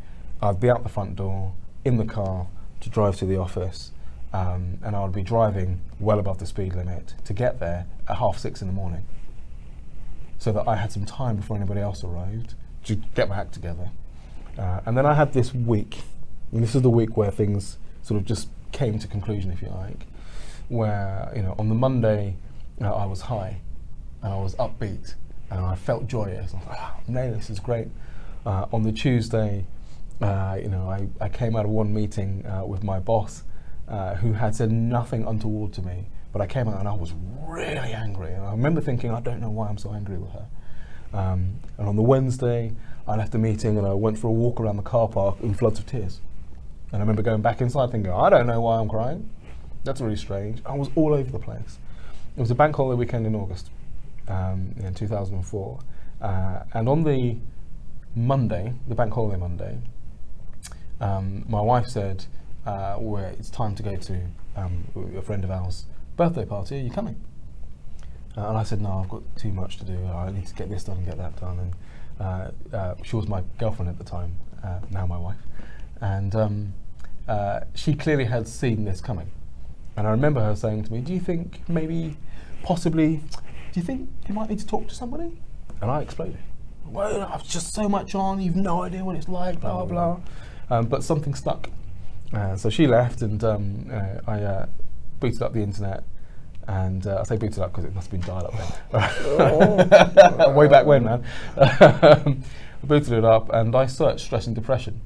I'd 0.43 0.61
be 0.61 0.71
out 0.71 0.83
the 0.83 0.89
front 0.89 1.17
door 1.17 1.55
in 1.85 1.97
the 1.97 2.05
car 2.05 2.49
to 2.81 2.91
drive 2.91 3.17
to 3.17 3.25
the 3.25 3.39
office, 3.39 3.93
um, 4.33 4.79
and 4.83 4.95
I 4.95 5.03
would 5.03 5.13
be 5.13 5.23
driving 5.23 5.81
well 5.99 6.19
above 6.19 6.39
the 6.39 6.47
speed 6.47 6.75
limit 6.75 7.15
to 7.25 7.33
get 7.33 7.61
there 7.61 7.87
at 8.09 8.19
half 8.19 8.39
six 8.39 8.61
in 8.61 8.69
the 8.69 8.75
morning, 8.75 9.05
so 10.39 10.53
that 10.53 10.69
I 10.69 10.77
had 10.77 10.93
some 10.93 11.07
time 11.07 11.37
before 11.37 11.57
anybody 11.57 11.81
else 11.81 12.05
arrived 12.05 12.55
to 12.85 12.97
get 13.15 13.29
my 13.29 13.39
act 13.39 13.53
together. 13.53 13.91
Uh, 14.59 14.81
and 14.85 14.99
then 14.99 15.07
I 15.07 15.15
had 15.15 15.33
this 15.33 15.55
week, 15.55 15.99
and 16.53 16.63
this 16.63 16.75
is 16.75 16.83
the 16.83 16.91
week 16.91 17.17
where 17.17 17.31
things 17.31 17.79
sort 18.03 18.21
of 18.21 18.27
just 18.27 18.49
came 18.73 18.99
to 18.99 19.09
conclusion, 19.09 19.51
if 19.51 19.63
you 19.63 19.69
like, 19.69 20.07
where 20.69 21.33
you 21.35 21.43
know 21.43 21.55
on 21.59 21.69
the 21.71 21.75
Monday 21.75 22.37
uh, 22.81 22.93
I 22.93 23.07
was 23.07 23.23
high 23.23 23.61
and 24.23 24.33
I 24.33 24.39
was 24.39 24.55
upbeat 24.57 25.15
and 25.51 25.65
I 25.65 25.75
felt 25.75 26.07
joyous. 26.07 26.55
I 26.55 26.91
oh, 27.09 27.13
this 27.13 27.51
is 27.51 27.61
great. 27.61 27.89
Uh, 28.45 28.67
on 28.73 28.83
the 28.83 28.93
Tuesday, 28.93 29.67
uh, 30.21 30.59
you 30.61 30.69
know, 30.69 30.89
I, 30.89 31.09
I 31.21 31.29
came 31.29 31.57
out 31.57 31.65
of 31.65 31.71
one 31.71 31.93
meeting 31.93 32.45
uh, 32.47 32.65
with 32.65 32.83
my 32.83 32.99
boss 32.99 33.45
uh, 33.89 34.17
who 34.17 34.33
had 34.35 34.55
said 34.55 34.71
nothing 34.71 35.27
untoward 35.27 35.73
to 35.75 35.83
me, 35.83 36.07
but 36.33 36.43
I 36.43 36.47
came 36.47 36.69
out 36.69 36.79
and 36.79 36.89
I 36.89 36.93
was 36.93 37.13
really 37.47 37.93
angry. 37.93 38.33
And 38.33 38.45
I 38.45 38.51
remember 38.51 38.81
thinking, 38.81 39.11
I 39.11 39.21
don't 39.21 39.41
know 39.41 39.51
why 39.51 39.69
I'm 39.69 39.79
so 39.79 39.93
angry 39.93 40.19
with 40.19 40.33
her. 40.33 40.47
Um, 41.13 41.61
and 41.79 41.89
on 41.89 41.97
the 41.97 42.03
Wednesday, 42.03 42.73
I 43.07 43.17
left 43.17 43.33
the 43.33 43.39
meeting 43.39 43.79
and 43.79 43.87
I 43.87 43.95
went 43.95 44.19
for 44.19 44.29
a 44.29 44.33
walk 44.33 44.61
around 44.61 44.77
the 44.77 44.83
car 44.83 45.09
park 45.09 45.41
in 45.41 45.55
floods 45.55 45.79
of 45.79 45.87
tears. 45.87 46.21
And 46.93 46.97
I 46.97 47.01
remember 47.01 47.23
going 47.23 47.43
back 47.43 47.61
inside 47.61 47.91
thinking, 47.91 48.13
I 48.13 48.29
don't 48.29 48.47
know 48.47 48.61
why 48.61 48.79
I'm 48.79 48.89
crying. 48.89 49.31
That's 49.85 50.01
really 50.01 50.17
strange. 50.17 50.61
I 50.67 50.75
was 50.75 50.91
all 50.95 51.15
over 51.15 51.31
the 51.31 51.39
place. 51.39 51.79
It 52.37 52.41
was 52.41 52.51
a 52.51 52.55
bank 52.55 52.77
holiday 52.77 52.99
weekend 52.99 53.27
in 53.27 53.35
August 53.35 53.71
um, 54.29 54.75
in 54.79 54.95
2004. 54.95 55.79
Uh, 56.21 56.61
and 56.75 56.89
on 56.89 57.05
the 57.05 57.37
Monday, 58.15 58.75
the 58.87 58.95
bank 58.95 59.13
holiday 59.13 59.39
Monday, 59.39 59.79
um, 61.01 61.45
my 61.49 61.61
wife 61.61 61.87
said, 61.87 62.27
uh, 62.67 62.97
well, 62.99 63.25
it's 63.39 63.51
time 63.51 63.75
to 63.75 63.83
go 63.83 63.97
to 63.97 64.21
um, 64.57 64.85
a 65.17 65.23
friend 65.23 65.45
of 65.45 65.51
ours' 65.51 65.87
birthday 66.17 66.45
party. 66.45 66.81
Are 66.81 66.83
you 66.83 66.91
coming? 66.91 67.17
Uh, 68.37 68.49
and 68.49 68.59
I 68.59 68.63
said, 68.63 68.81
no, 68.81 69.01
I've 69.03 69.09
got 69.09 69.23
too 69.37 69.53
much 69.53 69.79
to 69.79 69.85
do. 69.85 70.05
I 70.07 70.31
need 70.31 70.47
to 70.47 70.55
get 70.55 70.69
this 70.69 70.85
done 70.85 70.99
and 70.99 71.07
get 71.07 71.19
that 71.19 71.41
done. 71.41 71.59
And 71.59 71.75
uh, 72.21 72.77
uh, 72.77 72.95
she 73.03 73.17
was 73.17 73.29
my 73.29 73.43
girlfriend 73.59 73.89
at 73.89 73.99
the 73.99 74.05
time, 74.05 74.37
uh, 74.63 74.81
now 74.91 75.07
my 75.07 75.19
wife. 75.19 75.39
And 76.01 76.35
um, 76.35 76.75
she 77.75 77.95
clearly 77.95 78.25
had 78.25 78.47
seen 78.47 78.85
this 78.85 79.01
coming. 79.01 79.31
And 79.97 80.07
I 80.07 80.11
remember 80.11 80.41
her 80.41 80.55
saying 80.55 80.85
to 80.85 80.93
me, 80.93 81.01
do 81.01 81.13
you 81.13 81.21
think 81.21 81.69
maybe, 81.69 82.17
possibly, 82.63 83.21
do 83.79 83.81
you 83.81 83.87
think 83.87 84.11
you 84.27 84.35
might 84.35 84.51
need 84.51 84.59
to 84.59 84.67
talk 84.67 84.89
to 84.89 84.95
somebody? 84.95 85.41
And 85.81 85.89
I 85.89 86.01
exploded. 86.01 86.39
Well, 86.87 87.23
I've 87.33 87.47
just 87.47 87.75
so 87.75 87.89
much 87.89 88.17
on, 88.17 88.41
you've 88.41 88.57
no 88.57 88.83
idea 88.83 89.05
what 89.05 89.15
it's 89.15 89.29
like, 89.29 89.61
blah, 89.61 89.85
blah, 89.85 90.17
blah. 90.69 90.77
Um, 90.77 90.87
but 90.87 91.05
something 91.05 91.33
stuck. 91.33 91.71
Uh, 92.33 92.57
so 92.57 92.71
she 92.71 92.89
left, 92.89 93.23
and 93.23 93.43
um, 93.45 93.89
uh, 93.93 94.21
I 94.27 94.43
uh, 94.43 94.67
booted 95.21 95.43
up 95.43 95.53
the 95.53 95.63
internet. 95.63 96.03
And 96.67 97.07
uh, 97.07 97.21
I 97.21 97.23
say 97.23 97.37
booted 97.37 97.61
up 97.61 97.71
because 97.71 97.85
it 97.85 97.95
must 97.95 98.11
have 98.11 98.21
been 98.21 98.29
dial 98.29 98.47
up 98.47 98.55
then. 98.91 100.55
Way 100.57 100.67
back 100.67 100.85
when, 100.85 101.05
man. 101.05 101.25
I 101.57 102.37
booted 102.83 103.13
it 103.13 103.25
up, 103.25 103.49
and 103.53 103.77
I 103.77 103.87
searched 103.87 104.25
stress 104.25 104.49
and 104.49 104.57
depression. 104.57 105.01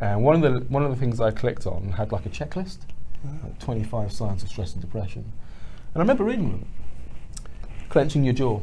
And 0.00 0.24
one 0.24 0.36
of 0.36 0.40
the 0.40 0.60
one 0.68 0.82
of 0.82 0.90
the 0.90 0.96
things 0.96 1.20
I 1.20 1.32
clicked 1.32 1.66
on 1.66 1.92
had 1.92 2.12
like 2.12 2.24
a 2.24 2.30
checklist, 2.30 2.78
like 3.42 3.58
25 3.58 4.10
signs 4.10 4.42
of 4.42 4.48
stress 4.48 4.72
and 4.72 4.80
depression. 4.80 5.32
And 5.92 5.96
I 5.96 6.00
remember 6.00 6.24
reading 6.24 6.50
them. 6.50 6.68
Clenching 7.88 8.24
your 8.24 8.34
jaw. 8.34 8.60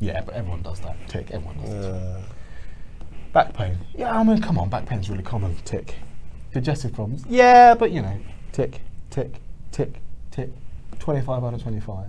Yeah, 0.00 0.20
but 0.22 0.34
everyone 0.34 0.62
does 0.62 0.80
that. 0.80 0.96
Tick. 1.08 1.30
Everyone 1.30 1.56
does 1.58 1.70
that. 1.70 1.92
Uh, 1.92 2.20
Back 3.32 3.54
pain. 3.54 3.78
Yeah, 3.94 4.18
I 4.18 4.22
mean, 4.24 4.42
come 4.42 4.58
on, 4.58 4.68
back 4.68 4.84
pain's 4.84 5.08
really 5.08 5.22
common. 5.22 5.56
Tick. 5.64 5.94
Digestive 6.52 6.92
problems. 6.92 7.24
Yeah, 7.26 7.74
but 7.74 7.90
you 7.90 8.02
know, 8.02 8.18
tick, 8.52 8.82
tick, 9.08 9.36
tick, 9.70 9.94
tick. 10.30 10.50
25 10.98 11.42
out 11.42 11.54
of 11.54 11.62
25. 11.62 12.06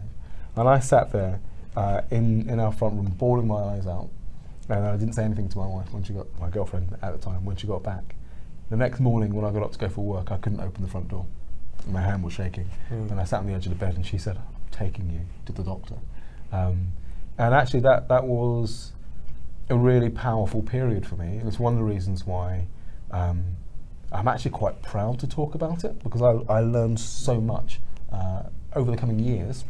And 0.58 0.68
I 0.68 0.80
sat 0.80 1.14
there 1.14 1.40
uh, 1.78 2.02
in, 2.12 2.50
in 2.50 2.60
our 2.60 2.74
front 2.74 2.96
room, 2.96 3.06
bawling 3.18 3.48
my 3.48 3.56
eyes 3.56 3.88
out. 3.88 4.10
And 4.68 4.86
I 4.86 4.98
didn't 4.98 5.14
say 5.14 5.24
anything 5.24 5.48
to 5.50 5.58
my 5.58 5.66
wife 5.66 5.94
when 5.94 6.04
she 6.04 6.12
got, 6.12 6.28
my 6.42 6.50
girlfriend 6.50 6.98
at 7.02 7.14
the 7.14 7.18
time, 7.18 7.46
when 7.46 7.56
she 7.56 7.68
got 7.68 7.84
back. 7.84 8.16
The 8.70 8.76
next 8.76 9.00
morning, 9.00 9.34
when 9.34 9.46
I 9.46 9.52
got 9.52 9.64
up 9.64 9.72
to 9.72 9.80
go 9.80 9.88
for 9.88 10.04
work, 10.04 10.30
I 10.30 10.38
couldn't 10.38 10.60
open 10.60 10.84
the 10.84 10.90
front 10.90 11.08
door. 11.08 11.26
My 11.88 12.02
hand 12.02 12.24
was 12.24 12.34
shaking. 12.34 12.70
Mm. 12.92 13.12
And 13.12 13.20
I 13.20 13.24
sat 13.24 13.40
on 13.40 13.48
the 13.48 13.54
edge 13.54 13.66
of 13.66 13.72
the 13.72 13.78
bed 13.78 13.96
and 13.96 14.06
she 14.06 14.18
said, 14.18 14.38
taking 14.74 15.10
you 15.10 15.22
to 15.46 15.54
the 15.54 15.64
doctor. 15.64 15.96
Um, 16.52 16.94
and 17.38 17.54
actually, 17.54 17.80
that, 17.82 18.10
that 18.10 18.26
was 18.26 18.92
a 19.70 19.76
really 19.76 20.10
powerful 20.10 20.62
period 20.62 21.06
for 21.06 21.16
me. 21.16 21.38
And 21.38 21.48
it's 21.48 21.60
one 21.60 21.74
of 21.74 21.80
the 21.80 21.86
reasons 21.86 22.26
why 22.26 22.68
um, 23.12 23.56
I'm 24.12 24.28
actually 24.28 24.52
quite 24.52 24.82
proud 24.82 25.20
to 25.20 25.28
talk 25.28 25.56
about 25.56 25.84
it 25.84 26.04
because 26.04 26.22
I, 26.22 26.32
I 26.52 26.60
learned 26.60 27.00
so 27.00 27.40
much 27.40 27.80
uh, 28.12 28.44
over 28.76 28.92
the 28.92 28.98
coming 28.98 29.20
years. 29.20 29.64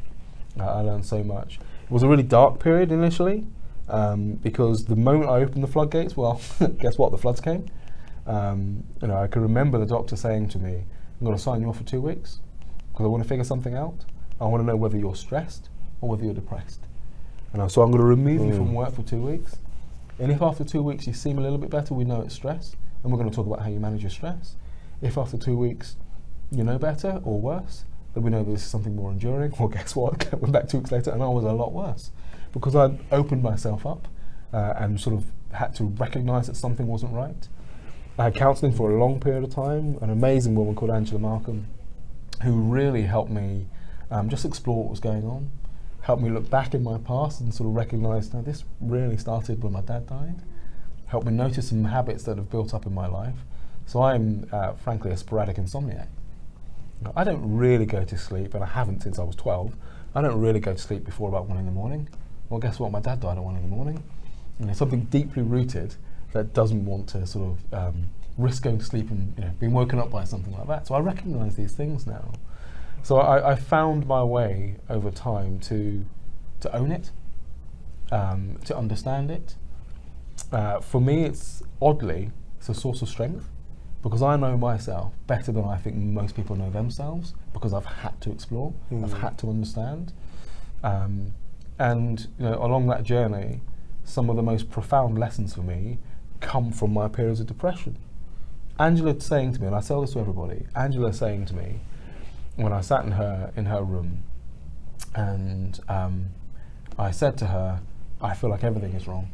Uh, 0.59 0.65
I 0.65 0.81
learned 0.81 1.05
so 1.05 1.23
much. 1.23 1.59
It 1.83 1.91
was 1.91 2.03
a 2.03 2.07
really 2.07 2.23
dark 2.23 2.59
period 2.59 2.91
initially 2.91 3.45
um, 3.89 4.33
because 4.33 4.85
the 4.85 4.95
moment 4.95 5.29
I 5.29 5.37
opened 5.37 5.63
the 5.63 5.67
floodgates, 5.67 6.17
well, 6.17 6.41
guess 6.79 6.97
what? 6.97 7.11
The 7.11 7.17
floods 7.17 7.41
came. 7.41 7.65
Um, 8.25 8.83
you 9.01 9.07
know, 9.07 9.17
I 9.17 9.27
can 9.27 9.41
remember 9.41 9.77
the 9.77 9.85
doctor 9.85 10.15
saying 10.15 10.49
to 10.49 10.59
me, 10.59 10.75
"I'm 10.75 11.25
going 11.25 11.35
to 11.35 11.41
sign 11.41 11.61
you 11.61 11.67
off 11.67 11.77
for 11.77 11.83
two 11.83 11.99
weeks 11.99 12.39
because 12.91 13.05
I 13.05 13.07
want 13.07 13.23
to 13.23 13.27
figure 13.27 13.43
something 13.43 13.75
out. 13.75 14.05
I 14.43 14.47
want 14.47 14.61
to 14.61 14.67
know 14.67 14.75
whether 14.75 14.97
you're 14.97 15.15
stressed 15.15 15.69
or 16.01 16.09
whether 16.09 16.23
you're 16.25 16.33
depressed." 16.33 16.81
And 17.53 17.61
I- 17.61 17.67
so 17.67 17.81
I'm 17.81 17.91
going 17.91 18.01
to 18.01 18.07
remove 18.07 18.41
you 18.45 18.53
from 18.53 18.69
Mm. 18.69 18.73
work 18.73 18.91
for 18.91 19.03
two 19.03 19.21
weeks. 19.21 19.57
And 20.19 20.31
if 20.31 20.41
after 20.41 20.63
two 20.63 20.83
weeks 20.83 21.07
you 21.07 21.13
seem 21.13 21.37
a 21.37 21.41
little 21.41 21.57
bit 21.57 21.69
better, 21.69 21.93
we 21.93 22.03
know 22.03 22.21
it's 22.21 22.33
stress, 22.35 22.75
and 23.03 23.11
we're 23.11 23.17
going 23.17 23.29
to 23.29 23.35
talk 23.35 23.47
about 23.47 23.61
how 23.61 23.69
you 23.69 23.79
manage 23.79 24.01
your 24.03 24.09
stress. 24.11 24.55
If 25.01 25.17
after 25.17 25.37
two 25.37 25.57
weeks 25.57 25.95
you 26.51 26.63
know 26.63 26.77
better 26.77 27.19
or 27.23 27.39
worse, 27.41 27.83
then 28.13 28.23
we 28.23 28.29
know 28.29 28.43
this 28.43 28.61
is 28.63 28.67
something 28.69 28.95
more 28.95 29.11
enduring. 29.11 29.53
Well, 29.59 29.69
guess 29.69 29.95
what? 29.95 30.27
I 30.33 30.35
went 30.35 30.51
back 30.53 30.67
two 30.67 30.77
weeks 30.79 30.91
later, 30.91 31.11
and 31.11 31.23
I 31.23 31.27
was 31.27 31.43
a 31.45 31.51
lot 31.53 31.71
worse 31.73 32.11
because 32.51 32.75
I'd 32.75 32.99
opened 33.11 33.41
myself 33.41 33.85
up 33.85 34.07
uh, 34.53 34.73
and 34.77 34.99
sort 34.99 35.15
of 35.15 35.25
had 35.51 35.73
to 35.75 35.85
recognise 35.85 36.45
that 36.47 36.55
something 36.55 36.85
wasn't 36.87 37.13
right. 37.13 37.47
I 38.19 38.25
had 38.25 38.35
counselling 38.35 38.71
for 38.73 38.91
a 38.91 38.99
long 38.99 39.19
period 39.19 39.43
of 39.43 39.49
time. 39.49 39.97
An 40.01 40.11
amazing 40.11 40.53
woman 40.53 40.75
called 40.75 40.91
Angela 40.91 41.19
Markham, 41.19 41.65
who 42.43 42.51
really 42.53 43.03
helped 43.03 43.31
me 43.31 43.65
um, 44.13 44.29
just 44.29 44.45
explore 44.45 44.83
what 44.83 44.91
was 44.91 44.99
going 44.99 45.25
on, 45.25 45.49
helped 46.01 46.21
me 46.21 46.29
look 46.29 46.49
back 46.49 46.73
in 46.73 46.83
my 46.83 46.97
past 46.99 47.41
and 47.41 47.53
sort 47.53 47.67
of 47.67 47.75
recognise 47.75 48.33
now 48.33 48.41
this 48.41 48.63
really 48.79 49.17
started 49.17 49.63
when 49.63 49.73
my 49.73 49.81
dad 49.81 50.07
died, 50.07 50.35
helped 51.07 51.25
me 51.25 51.33
notice 51.33 51.69
some 51.69 51.85
habits 51.85 52.23
that 52.23 52.37
have 52.37 52.49
built 52.49 52.73
up 52.73 52.85
in 52.85 52.93
my 52.93 53.07
life. 53.07 53.45
So 53.85 54.03
I'm 54.03 54.47
uh, 54.51 54.73
frankly 54.73 55.11
a 55.11 55.17
sporadic 55.17 55.57
insomniac. 55.57 56.07
I 57.15 57.23
don't 57.23 57.57
really 57.57 57.85
go 57.85 58.05
to 58.05 58.17
sleep, 58.17 58.53
and 58.53 58.63
I 58.63 58.67
haven't 58.67 59.01
since 59.01 59.19
I 59.19 59.23
was 59.23 59.35
12. 59.35 59.75
I 60.15 60.21
don't 60.21 60.39
really 60.39 60.59
go 60.59 60.73
to 60.73 60.79
sleep 60.79 61.03
before 61.03 61.27
about 61.27 61.47
one 61.47 61.57
in 61.57 61.65
the 61.65 61.71
morning. 61.71 62.07
Well, 62.49 62.59
guess 62.59 62.79
what? 62.79 62.91
My 62.91 63.01
dad 63.01 63.19
died 63.19 63.37
at 63.37 63.43
one 63.43 63.55
in 63.55 63.63
the 63.63 63.67
morning. 63.67 64.03
And 64.59 64.67
there's 64.67 64.77
something 64.77 65.05
deeply 65.05 65.41
rooted 65.41 65.95
that 66.31 66.53
doesn't 66.53 66.85
want 66.85 67.09
to 67.09 67.25
sort 67.25 67.51
of 67.51 67.73
um, 67.73 68.09
risk 68.37 68.63
going 68.63 68.77
to 68.77 68.85
sleep 68.85 69.09
and 69.09 69.33
you 69.37 69.43
know, 69.43 69.51
being 69.59 69.73
woken 69.73 69.99
up 69.99 70.11
by 70.11 70.23
something 70.23 70.53
like 70.53 70.67
that. 70.67 70.87
So 70.87 70.95
I 70.95 70.99
recognise 70.99 71.55
these 71.55 71.73
things 71.73 72.07
now. 72.07 72.31
So 73.03 73.17
I, 73.17 73.51
I 73.51 73.55
found 73.55 74.07
my 74.07 74.23
way 74.23 74.77
over 74.89 75.11
time 75.11 75.59
to 75.61 76.05
to 76.61 76.73
own 76.75 76.91
it, 76.91 77.11
um, 78.11 78.57
to 78.65 78.75
understand 78.77 79.29
it. 79.29 79.55
Uh, 80.51 80.79
for 80.79 81.01
me, 81.01 81.23
it's 81.25 81.61
oddly 81.81 82.31
it's 82.57 82.69
a 82.69 82.73
source 82.73 83.01
of 83.01 83.09
strength 83.09 83.49
because 84.01 84.21
I 84.21 84.37
know 84.37 84.57
myself 84.57 85.13
better 85.27 85.51
than 85.51 85.65
I 85.65 85.77
think 85.77 85.95
most 85.97 86.35
people 86.35 86.55
know 86.55 86.69
themselves 86.69 87.33
because 87.53 87.73
I've 87.73 87.85
had 87.85 88.19
to 88.21 88.31
explore, 88.31 88.73
I've 88.91 88.97
Mm. 89.13 89.19
had 89.19 89.37
to 89.39 89.49
understand, 89.49 90.13
um, 90.83 91.33
and 91.77 92.27
you 92.39 92.45
know 92.45 92.55
along 92.63 92.87
that 92.87 93.03
journey, 93.03 93.61
some 94.05 94.29
of 94.29 94.35
the 94.37 94.41
most 94.43 94.69
profound 94.69 95.17
lessons 95.19 95.55
for 95.55 95.61
me 95.61 95.99
come 96.39 96.71
from 96.71 96.93
my 96.93 97.07
periods 97.09 97.39
of 97.41 97.47
depression. 97.47 97.97
Angela 98.79 99.19
saying 99.19 99.53
to 99.53 99.61
me, 99.61 99.67
and 99.67 99.75
I 99.75 99.81
tell 99.81 100.01
this 100.01 100.13
to 100.13 100.19
everybody, 100.19 100.65
Angela 100.75 101.11
saying 101.13 101.45
to 101.45 101.55
me 101.55 101.79
when 102.55 102.71
I 102.71 102.81
sat 102.81 103.05
in 103.05 103.11
her 103.11 103.51
in 103.55 103.65
her 103.65 103.83
room, 103.83 104.23
and 105.15 105.79
um, 105.89 106.29
I 106.97 107.11
said 107.11 107.37
to 107.39 107.47
her, 107.47 107.81
I 108.21 108.33
feel 108.33 108.49
like 108.49 108.63
everything 108.63 108.93
is 108.93 109.07
wrong. 109.07 109.31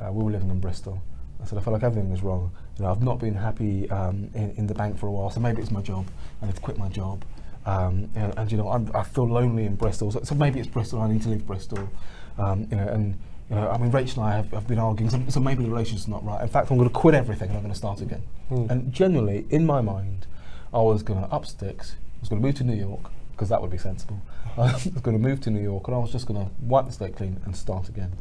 Uh, 0.00 0.12
we 0.12 0.24
were 0.24 0.30
living 0.30 0.50
in 0.50 0.60
Bristol. 0.60 1.02
I 1.42 1.46
said, 1.46 1.58
I 1.58 1.60
feel 1.62 1.72
like 1.72 1.82
everything 1.82 2.10
is 2.12 2.22
wrong. 2.22 2.52
You 2.78 2.84
know, 2.84 2.90
I've 2.90 3.02
not 3.02 3.18
been 3.18 3.34
happy 3.34 3.88
um, 3.90 4.30
in, 4.34 4.50
in 4.56 4.66
the 4.66 4.74
bank 4.74 4.98
for 4.98 5.06
a 5.06 5.10
while, 5.10 5.30
so 5.30 5.40
maybe 5.40 5.62
it's 5.62 5.70
my 5.70 5.80
job. 5.80 6.06
I 6.42 6.46
need 6.46 6.54
to 6.54 6.60
quit 6.60 6.78
my 6.78 6.88
job. 6.88 7.24
Um, 7.66 8.10
and, 8.14 8.36
and, 8.38 8.50
you 8.50 8.58
know, 8.58 8.70
I'm, 8.70 8.90
i 8.94 9.02
feel 9.02 9.28
lonely 9.28 9.64
in 9.64 9.76
Bristol, 9.76 10.10
so, 10.10 10.22
so, 10.22 10.34
maybe 10.34 10.60
it's 10.60 10.68
Bristol. 10.68 11.00
I 11.00 11.08
need 11.08 11.22
to 11.22 11.28
leave 11.28 11.46
Bristol. 11.46 11.90
Um, 12.38 12.66
you 12.70 12.76
know, 12.76 12.88
and 12.88 13.18
you 13.50 13.56
know, 13.56 13.68
I 13.68 13.76
mean, 13.76 13.90
Rachel 13.90 14.22
and 14.22 14.32
I 14.32 14.36
have, 14.36 14.50
have 14.52 14.66
been 14.66 14.78
arguing, 14.78 15.10
so, 15.10 15.20
so, 15.28 15.40
maybe 15.40 15.64
the 15.64 15.70
relationship's 15.70 16.08
not 16.08 16.24
right. 16.24 16.40
In 16.40 16.48
fact, 16.48 16.70
I'm 16.70 16.78
going 16.78 16.88
to 16.88 16.94
quit 16.94 17.14
everything 17.14 17.48
and 17.48 17.58
I'm 17.58 17.62
going 17.62 17.72
to 17.72 17.78
start 17.78 18.00
again. 18.00 18.22
Mm. 18.50 18.70
And 18.70 18.92
generally, 18.92 19.46
in 19.50 19.66
my 19.66 19.80
mind, 19.80 20.26
I 20.72 20.78
was 20.78 21.02
going 21.02 21.20
to 21.20 21.26
up 21.28 21.44
sticks. 21.44 21.96
I 22.20 22.22
was 22.22 22.28
going 22.28 22.42
to 22.42 22.46
move 22.46 22.56
to 22.56 22.64
New 22.64 22.76
York 22.76 23.10
because 23.32 23.48
that 23.48 23.62
would 23.62 23.70
be 23.70 23.78
sensible. 23.78 24.20
I 24.58 24.72
was 24.72 24.84
going 24.86 25.16
to 25.16 25.28
move 25.28 25.40
to 25.42 25.50
New 25.50 25.62
York 25.62 25.88
and 25.88 25.96
I 25.96 25.98
was 25.98 26.12
just 26.12 26.26
going 26.26 26.44
to 26.44 26.52
wipe 26.60 26.84
the 26.84 26.92
slate 26.92 27.16
clean 27.16 27.40
and 27.46 27.56
start 27.56 27.88
again. 27.88 28.12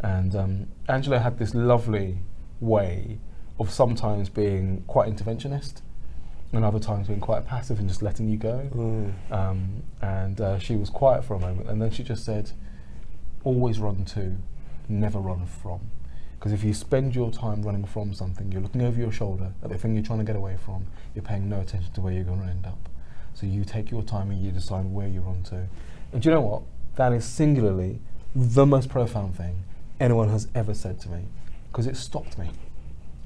And 0.00 0.34
um, 0.34 0.66
Angela 0.88 1.20
had 1.20 1.38
this 1.38 1.54
lovely 1.54 2.18
way 2.58 3.20
of 3.60 3.70
sometimes 3.70 4.28
being 4.28 4.82
quite 4.88 5.08
interventionist 5.08 5.82
and 6.52 6.64
other 6.64 6.80
times 6.80 7.06
being 7.06 7.20
quite 7.20 7.46
passive 7.46 7.78
and 7.78 7.88
just 7.88 8.02
letting 8.02 8.28
you 8.28 8.36
go. 8.36 8.68
Mm. 8.74 9.32
Um, 9.32 9.82
and 10.00 10.40
uh, 10.40 10.58
she 10.58 10.74
was 10.74 10.90
quiet 10.90 11.24
for 11.24 11.34
a 11.34 11.38
moment 11.38 11.68
and 11.68 11.80
then 11.80 11.92
she 11.92 12.02
just 12.02 12.24
said, 12.24 12.50
always 13.44 13.78
run 13.78 14.04
to, 14.06 14.36
never 14.88 15.20
run 15.20 15.46
from. 15.46 15.92
Because 16.34 16.52
if 16.52 16.64
you 16.64 16.74
spend 16.74 17.14
your 17.14 17.30
time 17.30 17.62
running 17.62 17.84
from 17.84 18.12
something, 18.14 18.50
you're 18.50 18.62
looking 18.62 18.82
over 18.82 18.98
your 18.98 19.12
shoulder 19.12 19.52
at 19.62 19.70
the 19.70 19.78
thing 19.78 19.94
you're 19.94 20.02
trying 20.02 20.18
to 20.18 20.24
get 20.24 20.34
away 20.34 20.56
from, 20.56 20.88
you're 21.14 21.22
paying 21.22 21.48
no 21.48 21.60
attention 21.60 21.92
to 21.92 22.00
where 22.00 22.12
you're 22.12 22.24
going 22.24 22.40
to 22.40 22.48
end 22.48 22.66
up. 22.66 22.88
So 23.42 23.48
you 23.48 23.64
take 23.64 23.90
your 23.90 24.04
time 24.04 24.30
and 24.30 24.40
you 24.40 24.52
decide 24.52 24.84
where 24.84 25.08
you 25.08 25.20
run 25.20 25.42
to. 25.44 25.66
And 26.12 26.22
do 26.22 26.28
you 26.28 26.34
know 26.36 26.42
what? 26.42 26.62
That 26.94 27.12
is 27.12 27.24
singularly 27.24 27.98
the 28.36 28.64
most 28.64 28.88
profound 28.88 29.36
thing 29.36 29.64
anyone 29.98 30.28
has 30.28 30.46
ever 30.54 30.74
said 30.74 31.00
to 31.00 31.08
me 31.08 31.24
because 31.66 31.88
it 31.88 31.96
stopped 31.96 32.38
me. 32.38 32.50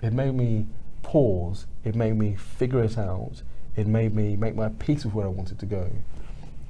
It 0.00 0.14
made 0.14 0.32
me 0.32 0.68
pause, 1.02 1.66
it 1.84 1.94
made 1.94 2.16
me 2.16 2.34
figure 2.34 2.82
it 2.82 2.96
out, 2.96 3.42
it 3.76 3.86
made 3.86 4.14
me 4.14 4.36
make 4.36 4.54
my 4.54 4.70
peace 4.70 5.04
with 5.04 5.12
where 5.12 5.26
I 5.26 5.28
wanted 5.28 5.58
to 5.58 5.66
go. 5.66 5.90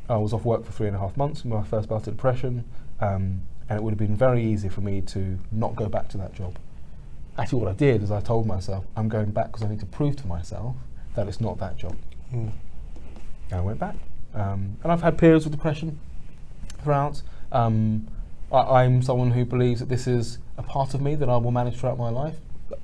I 0.08 0.16
was 0.16 0.32
off 0.32 0.44
work 0.44 0.64
for 0.64 0.72
three 0.72 0.88
and 0.88 0.96
a 0.96 0.98
half 0.98 1.16
months 1.16 1.44
when 1.44 1.56
I 1.56 1.62
first 1.62 1.88
bout 1.88 2.08
of 2.08 2.16
depression, 2.16 2.64
um, 3.00 3.42
and 3.68 3.78
it 3.78 3.80
would 3.80 3.92
have 3.92 3.98
been 3.98 4.16
very 4.16 4.44
easy 4.44 4.68
for 4.68 4.80
me 4.80 5.02
to 5.02 5.38
not 5.52 5.76
go 5.76 5.88
back 5.88 6.08
to 6.08 6.18
that 6.18 6.34
job. 6.34 6.58
Actually, 7.38 7.62
what 7.62 7.70
I 7.70 7.74
did 7.74 8.02
is 8.02 8.10
I 8.10 8.20
told 8.20 8.44
myself, 8.44 8.86
I'm 8.96 9.08
going 9.08 9.30
back 9.30 9.52
because 9.52 9.62
I 9.62 9.68
need 9.68 9.80
to 9.80 9.86
prove 9.86 10.16
to 10.16 10.26
myself 10.26 10.74
that 11.14 11.28
it's 11.28 11.40
not 11.40 11.58
that 11.58 11.76
job. 11.76 11.94
Mm. 12.34 12.50
And 13.50 13.60
I 13.60 13.62
went 13.62 13.78
back. 13.78 13.96
Um, 14.34 14.76
and 14.82 14.92
I've 14.92 15.02
had 15.02 15.18
periods 15.18 15.46
of 15.46 15.52
depression 15.52 15.98
throughout. 16.82 17.22
Um, 17.52 18.08
I, 18.52 18.84
am 18.84 19.02
someone 19.02 19.32
who 19.32 19.44
believes 19.44 19.80
that 19.80 19.88
this 19.88 20.06
is 20.06 20.38
a 20.56 20.62
part 20.62 20.94
of 20.94 21.00
me 21.00 21.14
that 21.16 21.28
I 21.28 21.36
will 21.36 21.50
manage 21.50 21.76
throughout 21.76 21.98
my 21.98 22.10
life. 22.10 22.36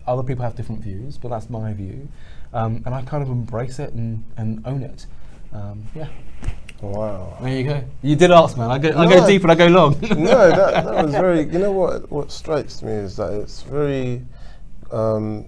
Other 0.07 0.23
people 0.23 0.45
have 0.45 0.57
different 0.57 0.83
views, 0.83 1.19
but 1.19 1.29
that's 1.29 1.51
my 1.51 1.73
view. 1.73 2.09
Um, 2.53 2.83
and 2.85 2.95
I 2.95 3.03
kind 3.03 3.23
of 3.23 3.29
embrace 3.29 3.79
it 3.79 3.93
and, 3.93 4.25
and 4.37 4.63
own 4.67 4.83
it. 4.83 5.07
Um, 5.53 5.85
yeah. 5.95 6.09
Wow. 6.81 7.39
There 7.41 7.57
you 7.57 7.65
go. 7.65 7.85
You 8.03 8.17
did 8.17 8.33
ask, 8.33 8.57
man. 8.57 8.71
I 8.71 8.79
go, 8.79 8.91
no, 8.91 8.99
I 8.99 9.07
go 9.07 9.27
deep 9.27 9.43
and 9.43 9.53
I 9.53 9.55
go 9.55 9.69
long. 9.69 9.93
no, 10.03 10.51
that, 10.51 10.85
that 10.85 11.05
was 11.05 11.13
very. 11.13 11.45
You 11.45 11.59
know 11.61 11.73
what? 11.73 12.11
What 12.11 12.33
strikes 12.33 12.83
me 12.83 12.93
is 12.93 13.17
that 13.17 13.33
it's 13.33 13.63
very 13.63 14.23
um, 14.91 15.47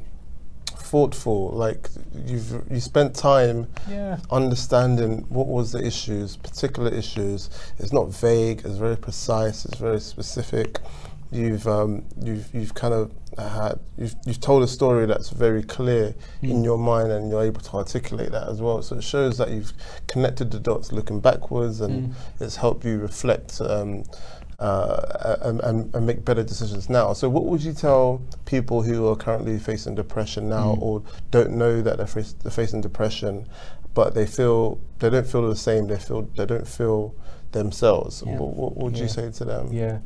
thoughtful. 0.94 1.50
Like 1.50 1.88
you've 2.24 2.62
you 2.70 2.78
spent 2.78 3.16
time 3.16 3.66
yeah. 3.90 4.18
understanding 4.30 5.26
what 5.28 5.48
was 5.48 5.72
the 5.72 5.84
issues, 5.84 6.36
particular 6.36 6.92
issues. 6.94 7.50
It's 7.80 7.92
not 7.92 8.10
vague. 8.10 8.58
It's 8.64 8.76
very 8.76 8.96
precise. 8.96 9.64
It's 9.64 9.80
very 9.80 9.98
specific. 9.98 10.78
You've 11.32 11.66
um, 11.66 12.04
you've 12.22 12.46
you've 12.54 12.74
kind 12.74 12.94
of 12.94 13.10
had 13.36 13.80
you've 13.98 14.14
you've 14.24 14.40
told 14.40 14.62
a 14.62 14.68
story 14.68 15.06
that's 15.06 15.30
very 15.30 15.64
clear 15.64 16.14
mm. 16.40 16.50
in 16.50 16.62
your 16.62 16.78
mind, 16.78 17.10
and 17.10 17.28
you're 17.28 17.42
able 17.42 17.62
to 17.62 17.72
articulate 17.76 18.30
that 18.30 18.46
as 18.48 18.62
well. 18.62 18.80
So 18.80 18.98
it 18.98 19.02
shows 19.02 19.36
that 19.38 19.50
you've 19.50 19.72
connected 20.06 20.52
the 20.52 20.60
dots, 20.60 20.92
looking 20.92 21.18
backwards, 21.18 21.80
and 21.80 21.94
mm. 21.94 22.14
it's 22.38 22.54
helped 22.54 22.84
you 22.84 23.00
reflect. 23.00 23.60
Um, 23.60 24.04
uh, 24.58 25.36
and, 25.42 25.60
and, 25.60 25.94
and, 25.94 26.06
make 26.06 26.24
better 26.24 26.42
decisions 26.42 26.88
now. 26.88 27.12
So, 27.12 27.28
what 27.28 27.44
would 27.44 27.62
you 27.62 27.72
tell 27.72 28.22
people 28.44 28.82
who 28.82 29.08
are 29.08 29.16
currently 29.16 29.58
facing 29.58 29.94
depression 29.94 30.48
now, 30.48 30.74
mm. 30.74 30.82
or 30.82 31.02
don't 31.30 31.52
know 31.52 31.82
that 31.82 31.96
they're, 31.96 32.06
face, 32.06 32.34
they're, 32.34 32.52
facing 32.52 32.80
depression, 32.80 33.48
but 33.94 34.14
they 34.14 34.26
feel 34.26 34.78
they 35.00 35.10
don't 35.10 35.26
feel 35.26 35.48
the 35.48 35.56
same? 35.56 35.88
They 35.88 35.98
feel 35.98 36.22
they 36.36 36.46
don't 36.46 36.68
feel 36.68 37.14
themselves. 37.52 38.22
Yeah. 38.24 38.36
What, 38.36 38.54
what, 38.54 38.76
would 38.76 38.96
yeah. 38.96 39.02
you 39.02 39.08
say 39.08 39.30
to 39.30 39.44
them? 39.44 39.72
Yeah. 39.72 39.98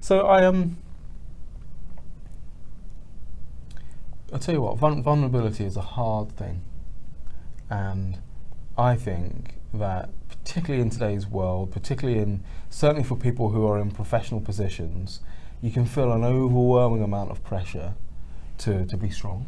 So 0.00 0.20
I 0.26 0.44
um. 0.44 0.76
I'll 4.32 4.40
tell 4.40 4.54
you 4.54 4.60
what, 4.60 4.76
vulnerability 4.78 5.64
is 5.64 5.76
a 5.76 5.80
hard 5.80 6.36
thing, 6.36 6.62
and 7.70 8.18
I 8.76 8.96
think 8.96 9.54
that 9.72 10.10
particularly 10.28 10.82
in 10.82 10.90
today's 10.90 11.26
world, 11.26 11.72
particularly 11.72 12.20
in 12.20 12.44
certainly 12.70 13.04
for 13.04 13.16
people 13.16 13.50
who 13.50 13.66
are 13.66 13.78
in 13.78 13.90
professional 13.90 14.40
positions, 14.40 15.20
you 15.62 15.70
can 15.70 15.86
feel 15.86 16.12
an 16.12 16.24
overwhelming 16.24 17.02
amount 17.02 17.30
of 17.30 17.42
pressure 17.44 17.94
to, 18.58 18.84
to 18.86 18.96
be 18.96 19.10
strong 19.10 19.46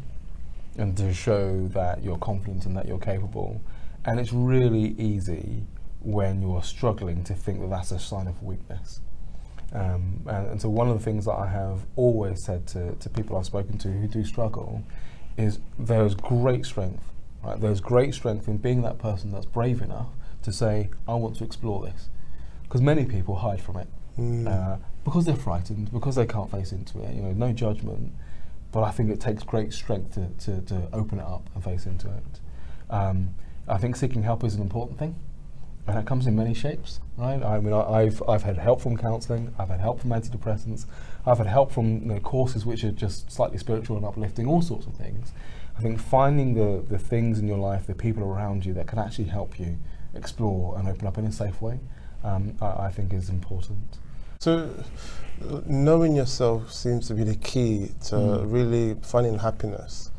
and 0.77 0.95
to 0.97 1.13
show 1.13 1.67
that 1.69 2.03
you're 2.03 2.17
confident 2.17 2.65
and 2.65 2.75
that 2.75 2.87
you're 2.87 2.99
capable. 2.99 3.61
And 4.05 4.19
it's 4.19 4.33
really 4.33 4.95
easy 4.97 5.63
when 6.01 6.41
you're 6.41 6.63
struggling 6.63 7.23
to 7.25 7.33
think 7.33 7.59
that 7.59 7.69
that's 7.69 7.91
a 7.91 7.99
sign 7.99 8.27
of 8.27 8.41
weakness. 8.41 9.01
Um, 9.73 10.21
and, 10.25 10.47
and, 10.47 10.61
so 10.61 10.69
one 10.69 10.89
of 10.89 10.97
the 10.97 11.03
things 11.03 11.25
that 11.25 11.33
I 11.33 11.47
have 11.47 11.85
always 11.95 12.43
said 12.43 12.65
to, 12.67 12.95
to 12.95 13.09
people 13.09 13.37
I've 13.37 13.45
spoken 13.45 13.77
to 13.79 13.87
who 13.89 14.07
do 14.07 14.23
struggle 14.23 14.81
is 15.37 15.59
there's 15.77 16.15
great 16.15 16.65
strength, 16.65 17.03
right? 17.43 17.59
There's 17.59 17.79
great 17.79 18.15
strength 18.15 18.47
in 18.47 18.57
being 18.57 18.81
that 18.81 18.97
person 18.97 19.31
that's 19.31 19.45
brave 19.45 19.81
enough 19.81 20.07
to 20.41 20.51
say, 20.51 20.89
I 21.07 21.13
want 21.15 21.35
to 21.37 21.43
explore 21.43 21.83
this. 21.83 22.09
Because 22.69 22.81
many 22.81 23.03
people 23.03 23.35
hide 23.35 23.59
from 23.59 23.77
it 23.77 23.87
mm. 24.17 24.47
uh, 24.47 24.77
because 25.03 25.25
they're 25.25 25.35
frightened, 25.35 25.91
because 25.91 26.15
they 26.15 26.27
can't 26.27 26.49
face 26.49 26.71
into 26.71 27.01
it. 27.01 27.15
You 27.15 27.23
know, 27.23 27.31
no 27.31 27.51
judgment, 27.51 28.13
but 28.71 28.83
I 28.83 28.91
think 28.91 29.09
it 29.09 29.19
takes 29.19 29.43
great 29.43 29.73
strength 29.73 30.13
to, 30.13 30.29
to, 30.45 30.61
to 30.61 30.87
open 30.93 31.19
it 31.19 31.25
up 31.25 31.49
and 31.55 31.63
face 31.63 31.85
into 31.85 32.07
it. 32.07 32.39
Um, 32.89 33.33
I 33.67 33.77
think 33.77 33.95
seeking 33.95 34.23
help 34.23 34.43
is 34.43 34.55
an 34.55 34.61
important 34.61 34.99
thing. 34.99 35.15
And 35.87 35.97
that 35.97 36.05
comes 36.05 36.27
in 36.27 36.35
many 36.35 36.53
shapes, 36.53 36.99
right? 37.17 37.41
I 37.41 37.59
mean, 37.59 37.73
I, 37.73 38.03
have 38.03 38.21
I've 38.29 38.43
had 38.43 38.59
help 38.59 38.79
from 38.79 38.95
counselling, 38.95 39.55
I've 39.57 39.69
had 39.69 39.79
help 39.79 39.99
from 39.99 40.11
antidepressants, 40.11 40.85
I've 41.25 41.39
had 41.39 41.47
help 41.47 41.71
from 41.71 42.01
you 42.01 42.05
know, 42.05 42.19
courses 42.19 42.63
which 42.63 42.83
are 42.83 42.91
just 42.91 43.31
slightly 43.31 43.57
spiritual 43.57 43.97
and 43.97 44.05
uplifting, 44.05 44.45
all 44.45 44.61
sorts 44.61 44.85
of 44.85 44.93
things. 44.93 45.33
I 45.75 45.81
think 45.81 45.99
finding 45.99 46.53
the, 46.53 46.85
the 46.87 46.99
things 46.99 47.39
in 47.39 47.47
your 47.47 47.57
life, 47.57 47.87
the 47.87 47.95
people 47.95 48.23
around 48.23 48.65
you 48.65 48.73
that 48.73 48.85
can 48.85 48.99
actually 48.99 49.29
help 49.29 49.59
you 49.59 49.79
explore 50.13 50.77
and 50.77 50.87
open 50.87 51.07
up 51.07 51.17
in 51.17 51.25
a 51.25 51.31
safe 51.31 51.59
way, 51.59 51.79
um, 52.23 52.55
I, 52.61 52.85
I, 52.85 52.91
think 52.91 53.13
is 53.13 53.29
important. 53.29 53.97
So, 54.39 54.69
knowing 55.65 56.15
yourself 56.15 56.71
seems 56.71 57.07
to 57.07 57.13
be 57.13 57.23
the 57.23 57.35
key 57.35 57.91
to 58.05 58.15
mm. 58.15 58.51
really 58.51 58.95
finding 59.01 59.39
happiness. 59.39 60.11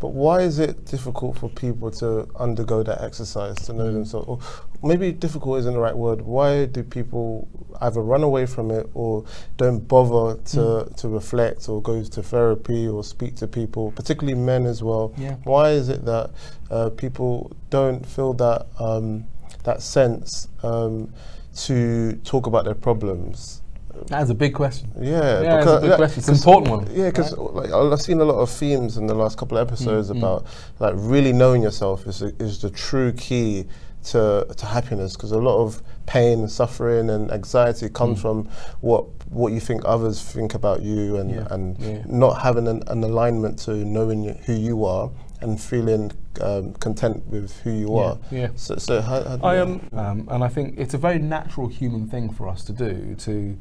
But 0.00 0.08
why 0.08 0.40
is 0.40 0.58
it 0.58 0.86
difficult 0.86 1.36
for 1.36 1.50
people 1.50 1.90
to 1.92 2.26
undergo 2.36 2.82
that 2.82 3.02
exercise 3.02 3.56
to 3.66 3.74
know 3.74 3.84
mm. 3.84 3.92
themselves? 3.92 4.26
Or 4.26 4.38
maybe 4.82 5.12
difficult 5.12 5.58
isn't 5.60 5.74
the 5.74 5.78
right 5.78 5.96
word. 5.96 6.22
Why 6.22 6.64
do 6.64 6.82
people 6.82 7.46
either 7.82 8.00
run 8.00 8.22
away 8.22 8.46
from 8.46 8.70
it 8.70 8.88
or 8.94 9.26
don't 9.58 9.86
bother 9.86 10.40
to, 10.40 10.56
mm. 10.56 10.96
to 10.96 11.08
reflect 11.08 11.68
or 11.68 11.82
go 11.82 12.02
to 12.02 12.22
therapy 12.22 12.88
or 12.88 13.04
speak 13.04 13.36
to 13.36 13.46
people, 13.46 13.92
particularly 13.92 14.40
men 14.40 14.64
as 14.64 14.82
well? 14.82 15.12
Yeah. 15.18 15.34
Why 15.44 15.70
is 15.70 15.90
it 15.90 16.06
that 16.06 16.30
uh, 16.70 16.90
people 16.90 17.52
don't 17.68 18.04
feel 18.06 18.32
that 18.34 18.68
um, 18.78 19.26
that 19.64 19.82
sense 19.82 20.48
um, 20.62 21.12
to 21.54 22.12
talk 22.24 22.46
about 22.46 22.64
their 22.64 22.74
problems? 22.74 23.62
That's 24.06 24.30
a 24.30 24.34
big 24.34 24.54
question. 24.54 24.90
Yeah, 24.98 25.40
yeah 25.40 25.58
because, 25.58 25.76
it's 25.76 25.84
a 25.84 25.88
big 25.88 25.96
question. 25.96 26.18
It's 26.20 26.28
an 26.28 26.34
important 26.34 26.68
one. 26.68 26.96
Yeah, 26.96 27.06
because 27.10 27.36
right? 27.36 27.70
like, 27.70 27.72
I've 27.72 28.00
seen 28.00 28.20
a 28.20 28.24
lot 28.24 28.40
of 28.40 28.50
themes 28.50 28.96
in 28.96 29.06
the 29.06 29.14
last 29.14 29.36
couple 29.36 29.58
of 29.58 29.66
episodes 29.66 30.10
mm, 30.10 30.18
about 30.18 30.44
mm. 30.44 30.50
like 30.78 30.94
really 30.96 31.32
knowing 31.32 31.62
yourself 31.62 32.06
is 32.06 32.22
a, 32.22 32.34
is 32.42 32.60
the 32.62 32.70
true 32.70 33.12
key 33.12 33.66
to 34.04 34.46
to 34.56 34.66
happiness. 34.66 35.14
Because 35.16 35.32
a 35.32 35.38
lot 35.38 35.62
of 35.62 35.82
pain, 36.06 36.40
and 36.40 36.50
suffering, 36.50 37.10
and 37.10 37.30
anxiety 37.30 37.88
comes 37.88 38.18
mm. 38.18 38.22
from 38.22 38.48
what 38.80 39.06
what 39.28 39.52
you 39.52 39.60
think 39.60 39.82
others 39.84 40.22
think 40.22 40.54
about 40.54 40.82
you, 40.82 41.16
and 41.16 41.30
yeah. 41.30 41.46
and 41.50 41.78
yeah. 41.78 42.02
not 42.06 42.40
having 42.40 42.68
an, 42.68 42.82
an, 42.86 43.04
alignment 43.04 43.58
to 43.60 43.74
knowing 43.74 44.24
who 44.46 44.54
you 44.54 44.84
are 44.84 45.10
and 45.40 45.60
feeling 45.60 46.12
um, 46.40 46.74
content 46.74 47.26
with 47.26 47.60
who 47.60 47.70
you 47.70 47.88
yeah, 47.88 48.02
are. 48.02 48.18
Yeah. 48.30 48.48
So, 48.56 48.76
so 48.76 49.00
how, 49.00 49.22
how 49.22 49.38
I 49.42 49.56
am, 49.56 49.88
um, 49.92 50.28
and 50.30 50.44
I 50.44 50.48
think 50.48 50.78
it's 50.78 50.94
a 50.94 50.98
very 50.98 51.18
natural 51.18 51.68
human 51.68 52.06
thing 52.08 52.32
for 52.32 52.48
us 52.48 52.64
to 52.64 52.72
do 52.72 53.14
to 53.20 53.56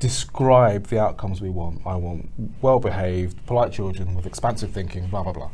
describe 0.00 0.88
the 0.88 0.98
outcomes 0.98 1.40
we 1.40 1.50
want. 1.50 1.80
I 1.86 1.96
want 1.96 2.30
well 2.60 2.78
behaved, 2.78 3.44
polite 3.46 3.72
children 3.72 4.14
with 4.14 4.26
expansive 4.26 4.70
thinking, 4.70 5.06
blah, 5.06 5.22
blah, 5.22 5.32
blah. 5.32 5.50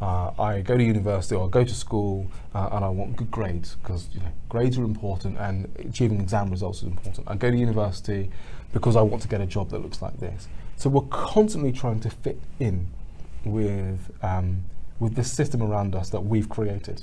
Uh, 0.00 0.30
I 0.38 0.60
go 0.60 0.76
to 0.76 0.84
university 0.84 1.34
or 1.34 1.46
I 1.46 1.50
go 1.50 1.64
to 1.64 1.74
school 1.74 2.30
uh, 2.54 2.68
and 2.72 2.84
I 2.84 2.88
want 2.90 3.16
good 3.16 3.30
grades 3.30 3.76
because 3.76 4.08
you 4.12 4.20
know, 4.20 4.30
grades 4.48 4.76
are 4.76 4.84
important 4.84 5.38
and 5.38 5.74
achieving 5.78 6.20
exam 6.20 6.50
results 6.50 6.78
is 6.78 6.84
important. 6.84 7.26
I 7.28 7.34
go 7.34 7.50
to 7.50 7.56
university 7.56 8.30
because 8.72 8.94
I 8.94 9.00
want 9.00 9.22
to 9.22 9.28
get 9.28 9.40
a 9.40 9.46
job 9.46 9.70
that 9.70 9.80
looks 9.80 10.02
like 10.02 10.20
this. 10.20 10.48
So 10.76 10.90
we're 10.90 11.08
constantly 11.08 11.72
trying 11.72 12.00
to 12.00 12.10
fit 12.10 12.38
in 12.60 12.88
with 13.44 14.10
um, 14.22 14.64
with 14.98 15.14
this 15.14 15.30
system 15.30 15.62
around 15.62 15.94
us 15.94 16.10
that 16.10 16.20
we've 16.20 16.48
created. 16.48 17.02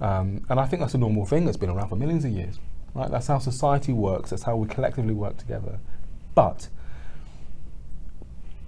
Um, 0.00 0.44
and 0.48 0.60
I 0.60 0.66
think 0.66 0.80
that's 0.80 0.94
a 0.94 0.98
normal 0.98 1.26
thing 1.26 1.44
that's 1.44 1.56
been 1.56 1.70
around 1.70 1.88
for 1.88 1.96
millions 1.96 2.24
of 2.24 2.30
years. 2.30 2.58
Right? 2.94 3.10
That's 3.10 3.26
how 3.26 3.38
society 3.38 3.92
works. 3.92 4.30
That's 4.30 4.44
how 4.44 4.56
we 4.56 4.68
collectively 4.68 5.14
work 5.14 5.36
together. 5.36 5.78
But 6.34 6.68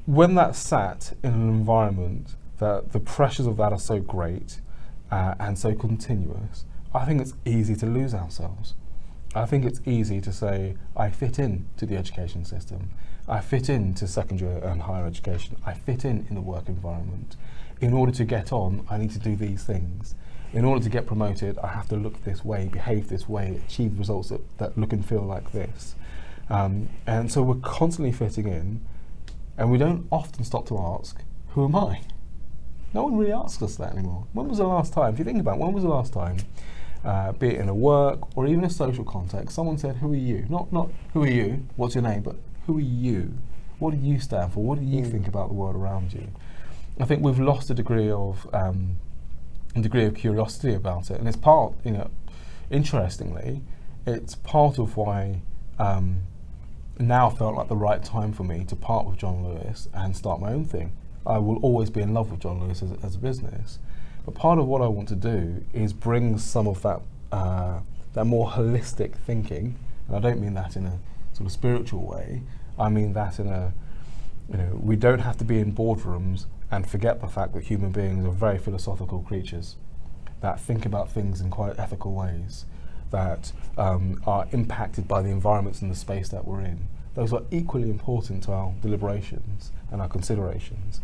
when 0.07 0.35
that's 0.35 0.59
sat 0.59 1.15
in 1.23 1.33
an 1.33 1.49
environment 1.49 2.35
that 2.59 2.93
the 2.93 3.01
pressures 3.01 3.47
of 3.47 3.57
that 3.57 3.73
are 3.73 3.79
so 3.79 4.01
great 4.01 4.61
uh, 5.11 5.35
and 5.39 5.59
so 5.59 5.75
continuous, 5.75 6.65
I 6.95 7.05
think 7.05 7.21
it's 7.21 7.35
easy 7.45 7.75
to 7.77 7.87
lose 7.87 8.15
ourselves. 8.15 8.75
I 9.35 9.47
think 9.47 9.65
it's 9.65 9.81
easy 9.87 10.21
to 10.21 10.33
say, 10.33 10.77
I 10.97 11.09
fit 11.09 11.39
in 11.39 11.67
to 11.79 11.87
the 11.87 11.97
education 11.97 12.45
system. 12.45 12.91
I 13.27 13.41
fit 13.41 13.69
in 13.69 13.95
to 13.95 14.07
secondary 14.07 14.61
and 14.61 14.83
higher 14.83 15.07
education. 15.07 15.57
I 15.65 15.73
fit 15.73 16.05
in 16.05 16.27
in 16.29 16.35
the 16.35 16.41
work 16.41 16.69
environment. 16.69 17.37
In 17.83 17.93
order 17.93 18.13
to 18.13 18.25
get 18.25 18.53
on, 18.53 18.87
I 18.89 18.97
need 18.97 19.11
to 19.11 19.19
do 19.19 19.35
these 19.35 19.65
things. 19.65 20.15
In 20.53 20.65
order 20.65 20.85
to 20.85 20.89
get 20.89 21.05
promoted, 21.05 21.59
I 21.59 21.67
have 21.67 21.89
to 21.89 21.97
look 21.97 22.23
this 22.23 22.45
way, 22.45 22.69
behave 22.69 23.09
this 23.09 23.29
way, 23.29 23.61
achieve 23.67 23.99
results 23.99 24.29
that, 24.29 24.59
that 24.59 24.79
look 24.79 24.93
and 24.93 25.05
feel 25.05 25.23
like 25.23 25.51
this. 25.51 25.97
Um, 26.49 26.91
and 27.09 27.33
so 27.33 27.43
we're 27.43 27.57
constantly 27.57 28.13
fitting 28.13 28.47
in, 28.47 28.87
and 29.59 29.69
we 29.69 29.79
don't 29.79 30.07
often 30.13 30.45
stop 30.45 30.69
to 30.69 30.79
ask, 30.79 31.23
who 31.49 31.65
am 31.65 31.75
I? 31.75 32.03
No 32.95 33.03
one 33.03 33.17
really 33.17 33.33
asks 33.33 33.61
us 33.61 33.75
that 33.77 33.95
anymore. 33.95 34.29
When 34.33 34.47
was 34.47 34.59
the 34.59 34.67
last 34.67 34.93
time, 34.93 35.15
if 35.15 35.19
you 35.19 35.25
think 35.25 35.41
about 35.41 35.57
it, 35.57 35.61
when 35.63 35.73
was 35.73 35.83
the 35.83 35.89
last 35.89 36.13
time, 36.13 36.37
uh, 37.05 37.33
be 37.33 37.49
it 37.49 37.61
in 37.61 37.69
a 37.69 37.75
work 37.75 38.37
or 38.37 38.47
even 38.47 38.63
a 38.63 38.71
social 38.71 39.05
context, 39.05 39.57
someone 39.57 39.77
said, 39.77 39.97
who 39.97 40.13
are 40.13 40.17
you? 40.17 40.47
Not, 40.49 40.73
not 40.73 40.89
who 41.15 41.25
are 41.25 41.29
you, 41.29 41.67
what's 41.75 41.97
your 41.97 42.05
name, 42.05 42.23
but 42.23 42.37
who 42.67 42.79
are 42.79 42.81
you? 42.81 43.37
What 43.81 43.91
do 43.91 43.97
you 43.97 44.21
stand 44.21 44.53
for? 44.53 44.63
What 44.63 44.79
do 44.79 44.85
you 44.85 45.05
think 45.05 45.27
about 45.27 45.49
the 45.49 45.55
world 45.55 45.75
around 45.75 46.13
you? 46.13 46.29
I 47.01 47.05
think 47.05 47.23
we've 47.23 47.39
lost 47.39 47.71
a 47.71 47.75
degree 47.75 48.11
of 48.11 48.47
um, 48.53 48.97
a 49.75 49.81
degree 49.81 50.05
of 50.05 50.15
curiosity 50.15 50.75
about 50.75 51.11
it, 51.11 51.19
and 51.19 51.27
it's 51.27 51.37
part, 51.37 51.73
you 51.85 51.93
know, 51.93 52.11
interestingly, 52.71 53.63
it's 54.07 54.35
part 54.35 54.79
of 54.79 54.97
why 54.97 55.41
um, 55.79 56.23
now 56.99 57.31
felt 57.31 57.55
like 57.55 57.69
the 57.69 57.77
right 57.77 58.03
time 58.05 58.33
for 58.33 58.45
me 58.45 58.65
to 58.65 58.77
part 58.77 59.07
with 59.07 59.19
John 59.19 59.45
Lewis 59.45 59.89
and 59.95 60.17
start 60.17 60.41
my 60.41 60.53
own 60.53 60.65
thing. 60.65 60.93
I 61.27 61.39
will 61.39 61.57
always 61.59 61.89
be 61.89 62.03
in 62.03 62.13
love 62.13 62.31
with 62.31 62.41
John 62.41 62.61
Lewis 62.61 62.83
as, 62.83 62.93
as 63.03 63.15
a 63.15 63.19
business, 63.19 63.79
but 64.25 64.35
part 64.35 64.59
of 64.59 64.67
what 64.67 64.83
I 64.83 64.87
want 64.87 65.09
to 65.09 65.17
do 65.17 65.65
is 65.73 65.93
bring 65.93 66.39
some 66.39 66.67
of 66.67 66.83
that 66.83 67.01
uh, 67.31 67.81
that 68.13 68.27
more 68.27 68.51
holistic 68.51 69.15
thinking, 69.15 69.79
and 70.07 70.17
I 70.17 70.21
don't 70.21 70.41
mean 70.41 70.55
that 70.55 70.77
in 70.77 70.85
a 70.85 70.99
sort 71.33 71.47
of 71.47 71.53
spiritual 71.53 72.07
way. 72.07 72.43
I 72.79 72.89
mean 72.91 73.15
that 73.15 73.39
in 73.39 73.49
a 73.49 73.73
you 74.51 74.59
know 74.59 74.79
we 74.83 74.97
don't 74.97 75.21
have 75.21 75.39
to 75.39 75.45
be 75.45 75.59
in 75.59 75.75
boardrooms 75.75 76.47
and 76.73 76.89
forget 76.89 77.21
the 77.21 77.29
fact 77.29 77.53
that 77.53 77.65
human 77.65 77.93
beings 77.93 78.25
are 78.25 78.31
very 78.31 78.59
philosophical 78.59 79.21
creatures 79.21 79.77
that 80.41 80.59
think 80.59 80.87
about 80.87 81.11
things 81.11 81.41
in 81.41 81.51
quite 81.51 81.79
ethical 81.79 82.15
ways, 82.15 82.65
that 83.11 83.53
um, 83.77 84.21
are 84.27 84.49
impacted 84.53 85.07
by 85.07 85.21
the 85.21 85.29
environments 85.29 85.83
and 85.83 85.91
the 85.91 85.95
space 85.95 86.31
that 86.31 86.47
we're 86.47 86.63
in. 86.63 86.89
Those 87.15 87.33
are 87.35 87.43
equally 87.51 87.91
important 87.91 88.43
to 88.45 88.53
our 88.53 88.73
deliberations 88.81 89.71
and 89.91 90.01
our 90.01 90.09
considerations. 90.09 91.03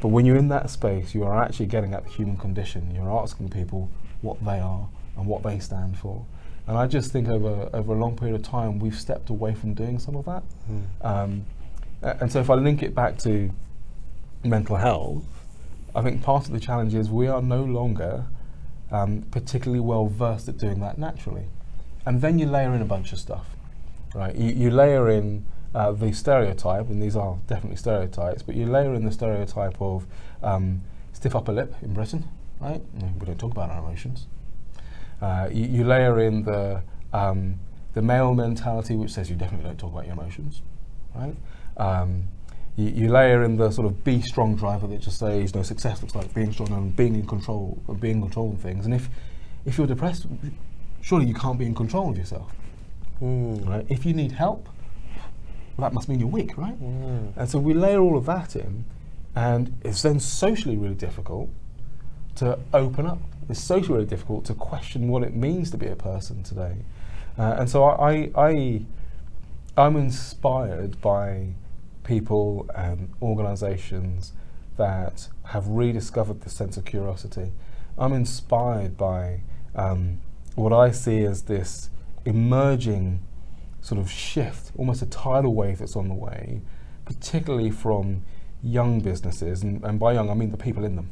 But 0.00 0.08
when 0.08 0.24
you're 0.24 0.36
in 0.36 0.48
that 0.48 0.70
space, 0.70 1.14
you 1.14 1.22
are 1.22 1.40
actually 1.40 1.66
getting 1.66 1.92
at 1.92 2.04
the 2.04 2.10
human 2.10 2.38
condition. 2.38 2.94
You're 2.94 3.12
asking 3.12 3.50
people 3.50 3.90
what 4.22 4.42
they 4.42 4.58
are 4.58 4.88
and 5.16 5.26
what 5.26 5.42
they 5.42 5.58
stand 5.58 5.98
for. 5.98 6.24
And 6.66 6.78
I 6.78 6.86
just 6.86 7.12
think 7.12 7.28
over, 7.28 7.68
over 7.74 7.92
a 7.92 7.96
long 7.96 8.16
period 8.16 8.36
of 8.36 8.42
time, 8.42 8.78
we've 8.78 8.98
stepped 8.98 9.28
away 9.28 9.54
from 9.54 9.74
doing 9.74 9.98
some 9.98 10.16
of 10.16 10.24
that. 10.24 10.42
Um, 11.02 11.44
and 12.02 12.32
so 12.32 12.40
if 12.40 12.48
I 12.48 12.54
link 12.54 12.82
it 12.82 12.94
back 12.94 13.18
to 13.18 13.50
mental 14.44 14.76
health, 14.76 15.24
I 15.94 16.02
think 16.02 16.22
part 16.22 16.46
of 16.46 16.52
the 16.52 16.60
challenge 16.60 16.94
is 16.94 17.10
we 17.10 17.26
are 17.28 17.42
no 17.42 17.62
longer 17.62 18.26
um, 18.90 19.22
particularly 19.30 19.80
well 19.80 20.06
versed 20.06 20.48
at 20.48 20.58
doing 20.58 20.80
that 20.80 20.98
naturally. 20.98 21.46
And 22.06 22.20
then 22.20 22.38
you 22.38 22.46
layer 22.46 22.74
in 22.74 22.80
a 22.80 22.86
bunch 22.86 23.12
of 23.12 23.18
stuff, 23.18 23.46
right? 24.14 24.34
You, 24.34 24.52
you 24.52 24.70
layer 24.70 25.10
in 25.10 25.44
uh, 25.74 25.92
the 25.92 26.12
stereotype, 26.12 26.88
and 26.88 27.02
these 27.02 27.16
are 27.16 27.38
definitely 27.46 27.76
stereotypes, 27.76 28.42
but 28.42 28.54
you 28.54 28.66
layer 28.66 28.94
in 28.94 29.04
the 29.04 29.12
stereotype 29.12 29.80
of 29.80 30.06
um, 30.42 30.82
stiff 31.12 31.34
upper 31.34 31.52
lip 31.52 31.74
in 31.82 31.92
Britain, 31.92 32.26
right? 32.60 32.80
We 33.20 33.26
don't 33.26 33.38
talk 33.38 33.52
about 33.52 33.70
our 33.70 33.78
emotions. 33.78 34.26
Uh, 35.20 35.48
you, 35.52 35.66
you 35.66 35.84
layer 35.84 36.20
in 36.20 36.44
the 36.44 36.82
um, 37.12 37.58
the 37.94 38.02
male 38.02 38.34
mentality, 38.34 38.94
which 38.94 39.10
says 39.10 39.28
you 39.28 39.36
definitely 39.36 39.66
don't 39.66 39.78
talk 39.78 39.92
about 39.92 40.04
your 40.04 40.12
emotions, 40.12 40.62
right? 41.14 41.34
Um, 41.76 42.24
you, 42.78 42.90
you 42.90 43.08
layer 43.12 43.42
in 43.42 43.56
the 43.56 43.70
sort 43.70 43.86
of 43.86 44.04
be 44.04 44.22
strong 44.22 44.54
driver 44.54 44.86
that 44.86 45.00
just 45.00 45.18
says, 45.18 45.52
you 45.52 45.58
know, 45.58 45.64
success 45.64 46.00
looks 46.00 46.14
like 46.14 46.32
being 46.32 46.52
strong 46.52 46.72
and 46.72 46.94
being 46.96 47.14
in 47.16 47.26
control, 47.26 47.76
and 47.88 48.00
being 48.00 48.16
in 48.16 48.22
control 48.22 48.52
of 48.52 48.60
things. 48.60 48.84
And 48.86 48.94
if 48.94 49.10
if 49.66 49.76
you're 49.76 49.88
depressed, 49.88 50.26
surely 51.02 51.26
you 51.26 51.34
can't 51.34 51.58
be 51.58 51.66
in 51.66 51.74
control 51.74 52.10
of 52.10 52.16
yourself, 52.16 52.50
Mm. 53.20 53.68
right? 53.68 53.84
If 53.88 54.06
you 54.06 54.14
need 54.14 54.32
help, 54.32 54.68
well, 55.76 55.88
that 55.88 55.92
must 55.92 56.08
mean 56.08 56.20
you're 56.20 56.28
weak, 56.28 56.56
right? 56.56 56.80
Mm. 56.80 57.32
And 57.36 57.50
so 57.50 57.58
we 57.58 57.74
layer 57.74 58.00
all 58.00 58.16
of 58.16 58.24
that 58.26 58.54
in, 58.56 58.84
and 59.34 59.74
it's 59.82 60.02
then 60.02 60.20
socially 60.20 60.76
really 60.76 60.94
difficult 60.94 61.48
to 62.36 62.58
open 62.72 63.04
up. 63.06 63.18
It's 63.48 63.60
socially 63.60 63.94
really 63.96 64.06
difficult 64.08 64.44
to 64.46 64.54
question 64.54 65.08
what 65.08 65.22
it 65.24 65.34
means 65.34 65.70
to 65.72 65.76
be 65.76 65.88
a 65.88 65.96
person 65.96 66.42
today. 66.44 66.76
Uh, 67.36 67.56
and 67.58 67.68
so 67.68 67.84
I, 67.84 68.30
I, 68.34 68.40
I, 68.48 68.82
I'm 69.76 69.96
inspired 69.96 71.00
by 71.00 71.48
people 72.08 72.66
and 72.74 73.12
organisations 73.20 74.32
that 74.78 75.28
have 75.44 75.68
rediscovered 75.68 76.40
this 76.40 76.54
sense 76.54 76.78
of 76.78 76.84
curiosity. 76.86 77.52
I'm 77.98 78.14
inspired 78.14 78.96
by 78.96 79.42
um, 79.74 80.20
what 80.54 80.72
I 80.72 80.90
see 80.90 81.24
as 81.24 81.42
this 81.42 81.90
emerging 82.24 83.20
sort 83.82 84.00
of 84.00 84.10
shift, 84.10 84.72
almost 84.76 85.02
a 85.02 85.06
tidal 85.06 85.54
wave 85.54 85.78
that's 85.80 85.96
on 85.96 86.08
the 86.08 86.14
way, 86.14 86.62
particularly 87.04 87.70
from 87.70 88.24
young 88.62 89.00
businesses, 89.00 89.62
and, 89.62 89.84
and 89.84 90.00
by 90.00 90.14
young 90.14 90.30
I 90.30 90.34
mean 90.34 90.50
the 90.50 90.56
people 90.56 90.84
in 90.84 90.96
them, 90.96 91.10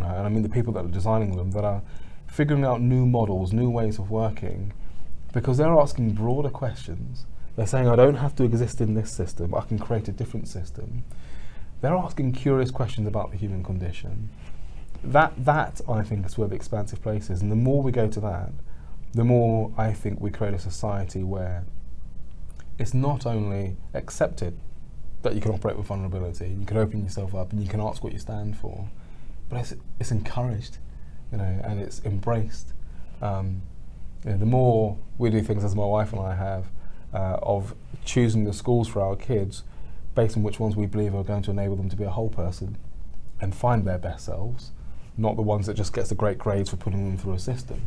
uh, 0.00 0.04
and 0.04 0.26
I 0.26 0.28
mean 0.28 0.42
the 0.42 0.48
people 0.48 0.72
that 0.74 0.84
are 0.84 0.88
designing 1.00 1.36
them, 1.36 1.50
that 1.50 1.64
are 1.64 1.82
figuring 2.28 2.64
out 2.64 2.80
new 2.80 3.04
models, 3.04 3.52
new 3.52 3.70
ways 3.70 3.98
of 3.98 4.10
working, 4.10 4.72
because 5.32 5.58
they're 5.58 5.78
asking 5.78 6.12
broader 6.12 6.50
questions. 6.50 7.26
They're 7.56 7.66
saying, 7.66 7.88
I 7.88 7.96
don't 7.96 8.16
have 8.16 8.36
to 8.36 8.44
exist 8.44 8.80
in 8.80 8.94
this 8.94 9.10
system, 9.10 9.54
I 9.54 9.62
can 9.62 9.78
create 9.78 10.08
a 10.08 10.12
different 10.12 10.46
system. 10.46 11.04
They're 11.80 11.96
asking 11.96 12.32
curious 12.32 12.70
questions 12.70 13.08
about 13.08 13.30
the 13.30 13.36
human 13.36 13.64
condition. 13.64 14.30
That, 15.02 15.32
that 15.44 15.80
I 15.88 16.02
think, 16.02 16.26
is 16.26 16.36
where 16.36 16.48
the 16.48 16.54
expansive 16.54 17.02
place 17.02 17.30
is, 17.30 17.42
and 17.42 17.50
the 17.50 17.56
more 17.56 17.82
we 17.82 17.92
go 17.92 18.08
to 18.08 18.20
that, 18.20 18.52
the 19.12 19.24
more 19.24 19.72
I 19.76 19.92
think 19.92 20.20
we 20.20 20.30
create 20.30 20.54
a 20.54 20.58
society 20.58 21.22
where 21.22 21.64
it's 22.78 22.92
not 22.92 23.24
only 23.24 23.76
accepted 23.94 24.58
that 25.22 25.34
you 25.34 25.40
can 25.40 25.52
operate 25.52 25.76
with 25.76 25.86
vulnerability, 25.86 26.54
you 26.58 26.66
can 26.66 26.76
open 26.76 27.02
yourself 27.02 27.34
up, 27.34 27.52
and 27.52 27.62
you 27.62 27.68
can 27.68 27.80
ask 27.80 28.04
what 28.04 28.12
you 28.12 28.18
stand 28.18 28.56
for, 28.56 28.88
but 29.48 29.60
it's, 29.60 29.74
it's 29.98 30.10
encouraged, 30.10 30.78
you 31.32 31.38
know, 31.38 31.60
and 31.64 31.80
it's 31.80 32.02
embraced. 32.04 32.74
Um, 33.22 33.62
you 34.24 34.32
know, 34.32 34.38
the 34.38 34.46
more 34.46 34.98
we 35.18 35.30
do 35.30 35.40
things, 35.40 35.64
as 35.64 35.74
my 35.74 35.84
wife 35.84 36.12
and 36.12 36.20
I 36.20 36.34
have, 36.34 36.66
uh, 37.14 37.38
of 37.42 37.74
choosing 38.04 38.44
the 38.44 38.52
schools 38.52 38.88
for 38.88 39.00
our 39.02 39.16
kids 39.16 39.62
based 40.14 40.36
on 40.36 40.42
which 40.42 40.58
ones 40.60 40.76
we 40.76 40.86
believe 40.86 41.14
are 41.14 41.24
going 41.24 41.42
to 41.42 41.50
enable 41.50 41.76
them 41.76 41.88
to 41.90 41.96
be 41.96 42.04
a 42.04 42.10
whole 42.10 42.30
person 42.30 42.76
and 43.40 43.54
find 43.54 43.84
their 43.86 43.98
best 43.98 44.24
selves, 44.26 44.70
not 45.16 45.36
the 45.36 45.42
ones 45.42 45.66
that 45.66 45.74
just 45.74 45.92
gets 45.92 46.08
the 46.08 46.14
great 46.14 46.38
grades 46.38 46.70
for 46.70 46.76
putting 46.76 47.04
them 47.08 47.18
through 47.18 47.34
a 47.34 47.38
system 47.38 47.86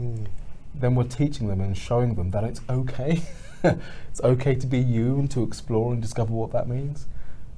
Mm. 0.00 0.26
then 0.74 0.94
we're 0.94 1.04
teaching 1.04 1.48
them 1.48 1.60
and 1.62 1.76
showing 1.76 2.14
them 2.16 2.30
that 2.32 2.44
it's 2.44 2.60
okay. 2.68 3.22
it's 3.64 4.20
okay 4.22 4.54
to 4.54 4.66
be 4.66 4.78
you 4.78 5.18
and 5.18 5.30
to 5.30 5.42
explore 5.42 5.92
and 5.92 6.02
discover 6.02 6.32
what 6.34 6.52
that 6.52 6.68
means. 6.68 7.06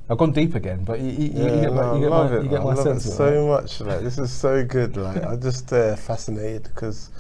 I've 0.08 0.18
gone 0.18 0.32
deep 0.32 0.54
again, 0.54 0.84
but 0.84 1.00
you, 1.00 1.10
you, 1.10 1.28
you 1.34 1.44
Yeah, 1.44 1.60
get 1.60 1.72
my, 1.72 1.82
no, 1.82 1.94
you 1.94 2.00
get 2.00 2.12
I 2.12 2.14
love 2.14 2.30
my, 2.30 2.38
it. 2.38 2.42
you 2.42 2.48
get 2.48 2.60
I 2.60 2.64
my 2.64 2.74
love 2.74 2.78
sense 2.84 3.04
it 3.04 3.08
of 3.08 3.14
it, 3.14 3.16
so 3.16 3.46
much. 3.48 3.80
Like 3.80 4.00
this 4.00 4.18
is 4.18 4.32
so 4.32 4.64
good. 4.64 4.96
Like 4.96 5.22
I'm 5.24 5.40
just 5.40 5.72
uh, 5.72 5.96
fascinated 5.96 6.64
because, 6.64 7.10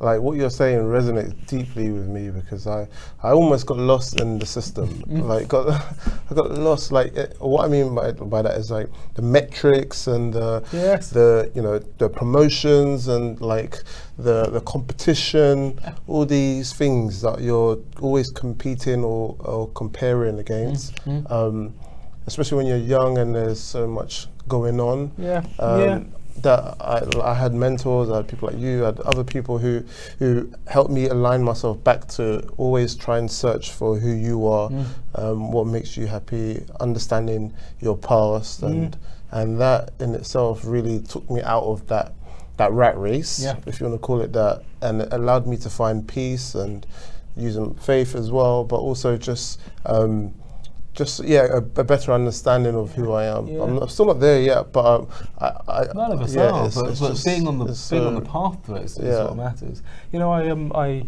like 0.00 0.20
what 0.20 0.36
you're 0.36 0.50
saying 0.50 0.80
resonates 0.80 1.34
deeply 1.46 1.90
with 1.90 2.08
me 2.08 2.30
because 2.30 2.66
I 2.66 2.88
I 3.22 3.30
almost 3.30 3.66
got 3.66 3.78
lost 3.78 4.20
in 4.20 4.38
the 4.38 4.46
system. 4.46 4.88
Mm. 4.88 5.26
Like 5.26 5.48
got 5.48 5.68
I 6.30 6.34
got 6.34 6.50
lost. 6.52 6.92
Like 6.92 7.16
eh, 7.16 7.26
what 7.38 7.64
I 7.64 7.68
mean 7.68 7.94
by 7.94 8.12
by 8.12 8.42
that 8.42 8.56
is 8.56 8.70
like 8.70 8.88
the 9.14 9.22
metrics 9.22 10.06
and 10.06 10.32
the 10.34 10.62
Yes. 10.72 11.10
the 11.10 11.50
you 11.54 11.62
know 11.62 11.78
the 11.98 12.08
promotions 12.08 13.08
and 13.08 13.40
like 13.40 13.82
the 14.18 14.44
the 14.50 14.60
competition, 14.60 15.78
all 16.06 16.26
these 16.26 16.72
things 16.72 17.20
that 17.22 17.40
you're 17.40 17.78
always 18.00 18.30
competing 18.30 19.04
or, 19.04 19.36
or 19.40 19.68
comparing 19.74 20.38
against. 20.38 20.94
Mm, 21.04 21.30
Um, 21.30 21.74
especially 22.26 22.56
when 22.56 22.66
you're 22.66 22.78
young 22.78 23.18
and 23.18 23.34
there's 23.34 23.60
so 23.60 23.86
much 23.86 24.28
going 24.48 24.80
on. 24.80 25.10
Yeah. 25.18 25.42
Um, 25.58 25.80
yeah. 25.80 26.00
That 26.42 26.76
I, 26.80 27.02
I 27.22 27.34
had 27.34 27.54
mentors, 27.54 28.10
I 28.10 28.16
had 28.18 28.28
people 28.28 28.48
like 28.50 28.58
you, 28.58 28.82
I 28.82 28.86
had 28.86 29.00
other 29.00 29.22
people 29.24 29.58
who 29.58 29.82
who 30.18 30.50
helped 30.66 30.90
me 30.90 31.06
align 31.08 31.42
myself 31.42 31.82
back 31.84 32.08
to 32.08 32.40
always 32.56 32.94
try 32.96 33.18
and 33.18 33.30
search 33.30 33.70
for 33.70 33.98
who 33.98 34.10
you 34.10 34.46
are, 34.46 34.68
Mm. 34.68 34.84
um, 35.14 35.52
what 35.52 35.66
makes 35.66 35.96
you 35.96 36.06
happy, 36.06 36.64
understanding 36.80 37.52
your 37.80 37.96
past, 37.96 38.60
Mm. 38.62 38.66
and 38.68 38.96
and 39.30 39.60
that 39.60 39.92
in 40.00 40.14
itself 40.14 40.62
really 40.64 41.00
took 41.00 41.28
me 41.30 41.40
out 41.42 41.64
of 41.64 41.86
that 41.86 42.12
that 42.56 42.72
rat 42.72 42.98
race, 42.98 43.40
Yeah. 43.42 43.56
if 43.66 43.80
you 43.80 43.86
want 43.86 44.00
to 44.00 44.04
call 44.06 44.20
it 44.20 44.32
that, 44.32 44.62
and 44.82 45.02
it 45.02 45.08
allowed 45.12 45.46
me 45.46 45.56
to 45.58 45.70
find 45.70 46.06
peace 46.06 46.54
and 46.54 46.84
using 47.36 47.74
faith 47.74 48.14
as 48.14 48.30
well, 48.30 48.64
but 48.64 48.76
also 48.76 49.16
just. 49.16 49.60
Um, 49.86 50.34
just 50.94 51.22
yeah, 51.24 51.46
a, 51.50 51.56
a 51.80 51.84
better 51.84 52.12
understanding 52.12 52.74
of 52.74 52.92
who 52.94 53.12
I 53.12 53.24
am. 53.24 53.46
Yeah. 53.48 53.62
I'm 53.62 53.74
not, 53.76 53.90
still 53.90 54.06
not 54.06 54.20
there 54.20 54.40
yet, 54.40 54.72
but 54.72 54.84
um, 55.00 55.08
I, 55.38 55.46
I, 55.68 55.86
None 55.94 56.12
of 56.12 56.22
us 56.22 56.34
yeah, 56.34 56.50
are, 56.50 56.66
it's- 56.66 56.74
but, 56.74 56.90
it's 56.90 57.00
but 57.00 57.08
just- 57.10 57.24
being 57.26 57.46
on 57.48 57.58
the 57.58 57.86
being 57.90 58.06
on 58.06 58.14
the 58.14 58.20
path 58.20 58.64
to 58.66 58.74
it 58.76 58.84
is, 58.84 58.98
yeah. 59.02 59.24
what 59.24 59.36
matters. 59.36 59.82
You 60.12 60.18
know, 60.20 60.30
I 60.32 60.48
um, 60.48 60.72
I, 60.74 61.04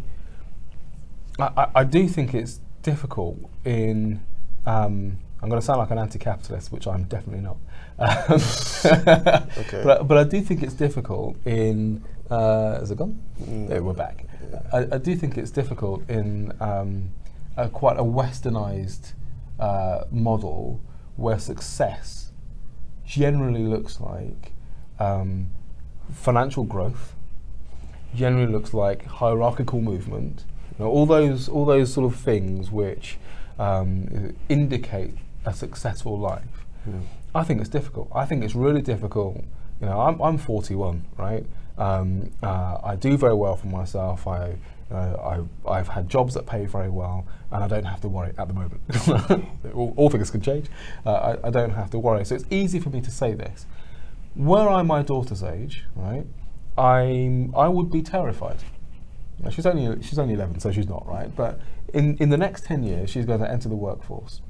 I 1.38 1.68
I- 1.76 1.84
do 1.84 2.08
think 2.08 2.34
it's 2.34 2.60
difficult 2.82 3.38
in. 3.64 4.20
Um, 4.66 5.18
I'm 5.42 5.50
going 5.50 5.60
to 5.60 5.64
sound 5.64 5.78
like 5.78 5.90
an 5.90 5.98
anti-capitalist, 5.98 6.72
which 6.72 6.86
I'm 6.88 7.04
definitely 7.04 7.42
not. 7.42 7.56
Um, 7.98 8.40
Okay. 9.58 9.82
But 9.84 10.08
but 10.08 10.16
I 10.18 10.24
do 10.24 10.40
think 10.40 10.62
it's 10.62 10.74
difficult 10.74 11.36
in. 11.46 12.02
Uh, 12.30 12.80
is 12.82 12.90
it 12.90 12.98
gone? 12.98 13.20
Mm. 13.40 13.80
We're 13.82 13.92
back. 13.92 14.24
I, 14.72 14.78
I 14.92 14.98
do 14.98 15.14
think 15.14 15.38
it's 15.38 15.50
difficult 15.52 16.08
in 16.10 16.52
um, 16.60 17.10
a, 17.56 17.68
quite 17.68 17.96
a 17.98 18.02
westernized 18.02 19.12
uh, 19.58 20.04
model 20.10 20.80
where 21.16 21.38
success 21.38 22.32
generally 23.04 23.62
looks 23.62 24.00
like 24.00 24.52
um, 24.98 25.50
financial 26.12 26.64
growth, 26.64 27.14
generally 28.14 28.50
looks 28.50 28.74
like 28.74 29.04
hierarchical 29.06 29.80
movement. 29.80 30.44
You 30.78 30.84
know, 30.84 30.90
all 30.90 31.06
those 31.06 31.48
all 31.48 31.64
those 31.64 31.92
sort 31.92 32.12
of 32.12 32.18
things 32.18 32.70
which 32.70 33.18
um, 33.58 34.34
indicate 34.48 35.14
a 35.44 35.54
successful 35.54 36.18
life. 36.18 36.66
Mm. 36.88 37.02
I 37.34 37.44
think 37.44 37.60
it's 37.60 37.70
difficult. 37.70 38.08
I 38.14 38.24
think 38.24 38.44
it's 38.44 38.54
really 38.54 38.82
difficult. 38.82 39.36
You 39.80 39.86
know, 39.86 40.00
I'm, 40.00 40.20
I'm 40.22 40.38
41, 40.38 41.04
right? 41.18 41.44
Um, 41.76 42.30
uh, 42.42 42.78
I 42.82 42.96
do 42.96 43.16
very 43.18 43.34
well 43.34 43.56
for 43.56 43.66
myself. 43.66 44.26
I, 44.26 44.56
know, 44.94 45.48
I, 45.66 45.78
I've 45.78 45.88
had 45.88 46.08
jobs 46.08 46.34
that 46.34 46.46
pay 46.46 46.66
very 46.66 46.88
well, 46.88 47.26
and 47.50 47.62
I 47.64 47.68
don't 47.68 47.84
have 47.84 48.00
to 48.02 48.08
worry 48.08 48.32
at 48.38 48.48
the 48.48 48.54
moment. 48.54 48.80
all, 49.74 49.94
all 49.96 50.10
things 50.10 50.30
can 50.30 50.40
change. 50.40 50.66
Uh, 51.04 51.36
I, 51.42 51.48
I 51.48 51.50
don't 51.50 51.70
have 51.70 51.90
to 51.90 51.98
worry. 51.98 52.24
So 52.24 52.34
it's 52.34 52.44
easy 52.50 52.80
for 52.80 52.90
me 52.90 53.00
to 53.00 53.10
say 53.10 53.34
this. 53.34 53.66
Were 54.34 54.68
I 54.68 54.82
my 54.82 55.02
daughter's 55.02 55.42
age, 55.42 55.84
right, 55.94 56.26
I'm, 56.76 57.54
I 57.56 57.68
would 57.68 57.90
be 57.90 58.02
terrified. 58.02 58.58
Now, 59.38 59.50
she's 59.50 59.66
only 59.66 60.02
she's 60.02 60.18
only 60.18 60.34
11, 60.34 60.60
so 60.60 60.72
she's 60.72 60.88
not 60.88 61.06
right. 61.06 61.34
But 61.34 61.60
in, 61.92 62.16
in 62.18 62.30
the 62.30 62.36
next 62.36 62.64
10 62.64 62.84
years, 62.84 63.10
she's 63.10 63.24
going 63.24 63.40
to 63.40 63.50
enter 63.50 63.68
the 63.68 63.76
workforce. 63.76 64.40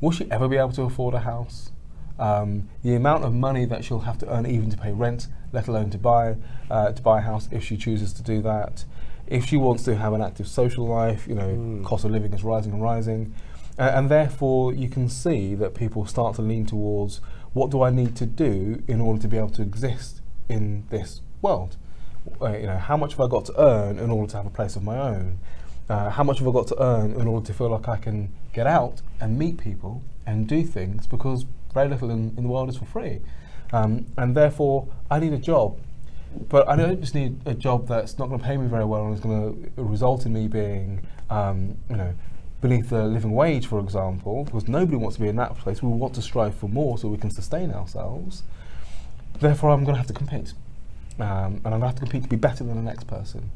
Will 0.00 0.10
she 0.10 0.30
ever 0.30 0.48
be 0.48 0.56
able 0.56 0.72
to 0.72 0.82
afford 0.82 1.14
a 1.14 1.20
house? 1.20 1.72
Um, 2.18 2.68
the 2.82 2.94
amount 2.94 3.24
of 3.24 3.34
money 3.34 3.66
that 3.66 3.84
she'll 3.84 4.00
have 4.00 4.18
to 4.18 4.32
earn 4.32 4.46
even 4.46 4.70
to 4.70 4.76
pay 4.76 4.92
rent, 4.92 5.26
let 5.52 5.68
alone 5.68 5.90
to 5.90 5.98
buy 5.98 6.36
uh, 6.70 6.92
to 6.92 7.02
buy 7.02 7.18
a 7.18 7.22
house 7.22 7.48
if 7.50 7.62
she 7.64 7.76
chooses 7.76 8.12
to 8.14 8.22
do 8.22 8.40
that. 8.42 8.84
If 9.26 9.44
she 9.46 9.56
wants 9.56 9.82
to 9.84 9.96
have 9.96 10.12
an 10.12 10.22
active 10.22 10.46
social 10.46 10.86
life, 10.86 11.26
you 11.26 11.34
know, 11.34 11.48
Mm. 11.48 11.84
cost 11.84 12.04
of 12.04 12.10
living 12.10 12.32
is 12.32 12.44
rising 12.44 12.72
and 12.72 12.82
rising, 12.82 13.32
uh, 13.78 13.90
and 13.94 14.08
therefore 14.08 14.72
you 14.72 14.88
can 14.88 15.08
see 15.08 15.54
that 15.56 15.74
people 15.74 16.06
start 16.06 16.36
to 16.36 16.42
lean 16.42 16.64
towards 16.66 17.20
what 17.52 17.70
do 17.70 17.82
I 17.82 17.90
need 17.90 18.14
to 18.16 18.26
do 18.26 18.82
in 18.86 19.00
order 19.00 19.20
to 19.22 19.28
be 19.28 19.36
able 19.36 19.50
to 19.50 19.62
exist 19.62 20.20
in 20.48 20.84
this 20.90 21.20
world. 21.42 21.76
Uh, 22.40 22.56
you 22.56 22.66
know, 22.66 22.78
how 22.78 22.96
much 22.96 23.12
have 23.12 23.20
I 23.20 23.28
got 23.28 23.44
to 23.46 23.60
earn 23.60 23.98
in 23.98 24.10
order 24.10 24.30
to 24.32 24.36
have 24.36 24.46
a 24.46 24.50
place 24.50 24.76
of 24.76 24.82
my 24.82 24.98
own? 24.98 25.38
Uh, 25.88 26.10
how 26.10 26.24
much 26.24 26.38
have 26.40 26.48
I 26.48 26.52
got 26.52 26.66
to 26.68 26.82
earn 26.82 27.12
in 27.12 27.26
order 27.28 27.46
to 27.46 27.52
feel 27.54 27.68
like 27.70 27.88
I 27.88 27.96
can 27.96 28.32
get 28.52 28.66
out 28.66 29.02
and 29.20 29.38
meet 29.38 29.58
people 29.58 30.02
and 30.26 30.48
do 30.48 30.64
things 30.64 31.06
because 31.06 31.46
very 31.72 31.88
little 31.88 32.10
in, 32.10 32.34
in 32.36 32.42
the 32.44 32.48
world 32.48 32.68
is 32.68 32.76
for 32.76 32.86
free. 32.86 33.20
Um, 33.72 34.06
and 34.16 34.36
therefore, 34.36 34.88
I 35.10 35.18
need 35.20 35.32
a 35.32 35.38
job. 35.38 35.78
But 36.48 36.68
I 36.68 36.76
don't 36.76 37.00
just 37.00 37.14
need 37.14 37.40
a 37.46 37.54
job 37.54 37.88
that's 37.88 38.18
not 38.18 38.28
going 38.28 38.40
to 38.40 38.46
pay 38.46 38.56
me 38.56 38.66
very 38.66 38.84
well 38.84 39.06
and 39.06 39.14
is 39.14 39.20
going 39.20 39.72
to 39.76 39.82
result 39.82 40.26
in 40.26 40.32
me 40.32 40.48
being, 40.48 41.06
um, 41.30 41.76
you 41.88 41.96
know, 41.96 42.14
beneath 42.60 42.90
the 42.90 43.04
living 43.04 43.32
wage, 43.32 43.66
for 43.66 43.80
example, 43.80 44.44
because 44.44 44.68
nobody 44.68 44.96
wants 44.96 45.16
to 45.16 45.22
be 45.22 45.28
in 45.28 45.36
that 45.36 45.56
place. 45.56 45.82
We 45.82 45.88
want 45.88 46.14
to 46.14 46.22
strive 46.22 46.54
for 46.54 46.68
more 46.68 46.98
so 46.98 47.08
we 47.08 47.18
can 47.18 47.30
sustain 47.30 47.70
ourselves. 47.70 48.42
Therefore, 49.40 49.70
I'm 49.70 49.84
going 49.84 49.94
to 49.94 49.98
have 49.98 50.06
to 50.08 50.12
compete. 50.12 50.54
Um, 51.18 51.60
and 51.64 51.66
I'm 51.66 51.80
going 51.80 51.80
to 51.80 51.86
have 51.86 51.94
to 51.96 52.00
compete 52.00 52.24
to 52.24 52.28
be 52.28 52.36
better 52.36 52.64
than 52.64 52.76
the 52.76 52.82
next 52.82 53.06
person 53.06 53.50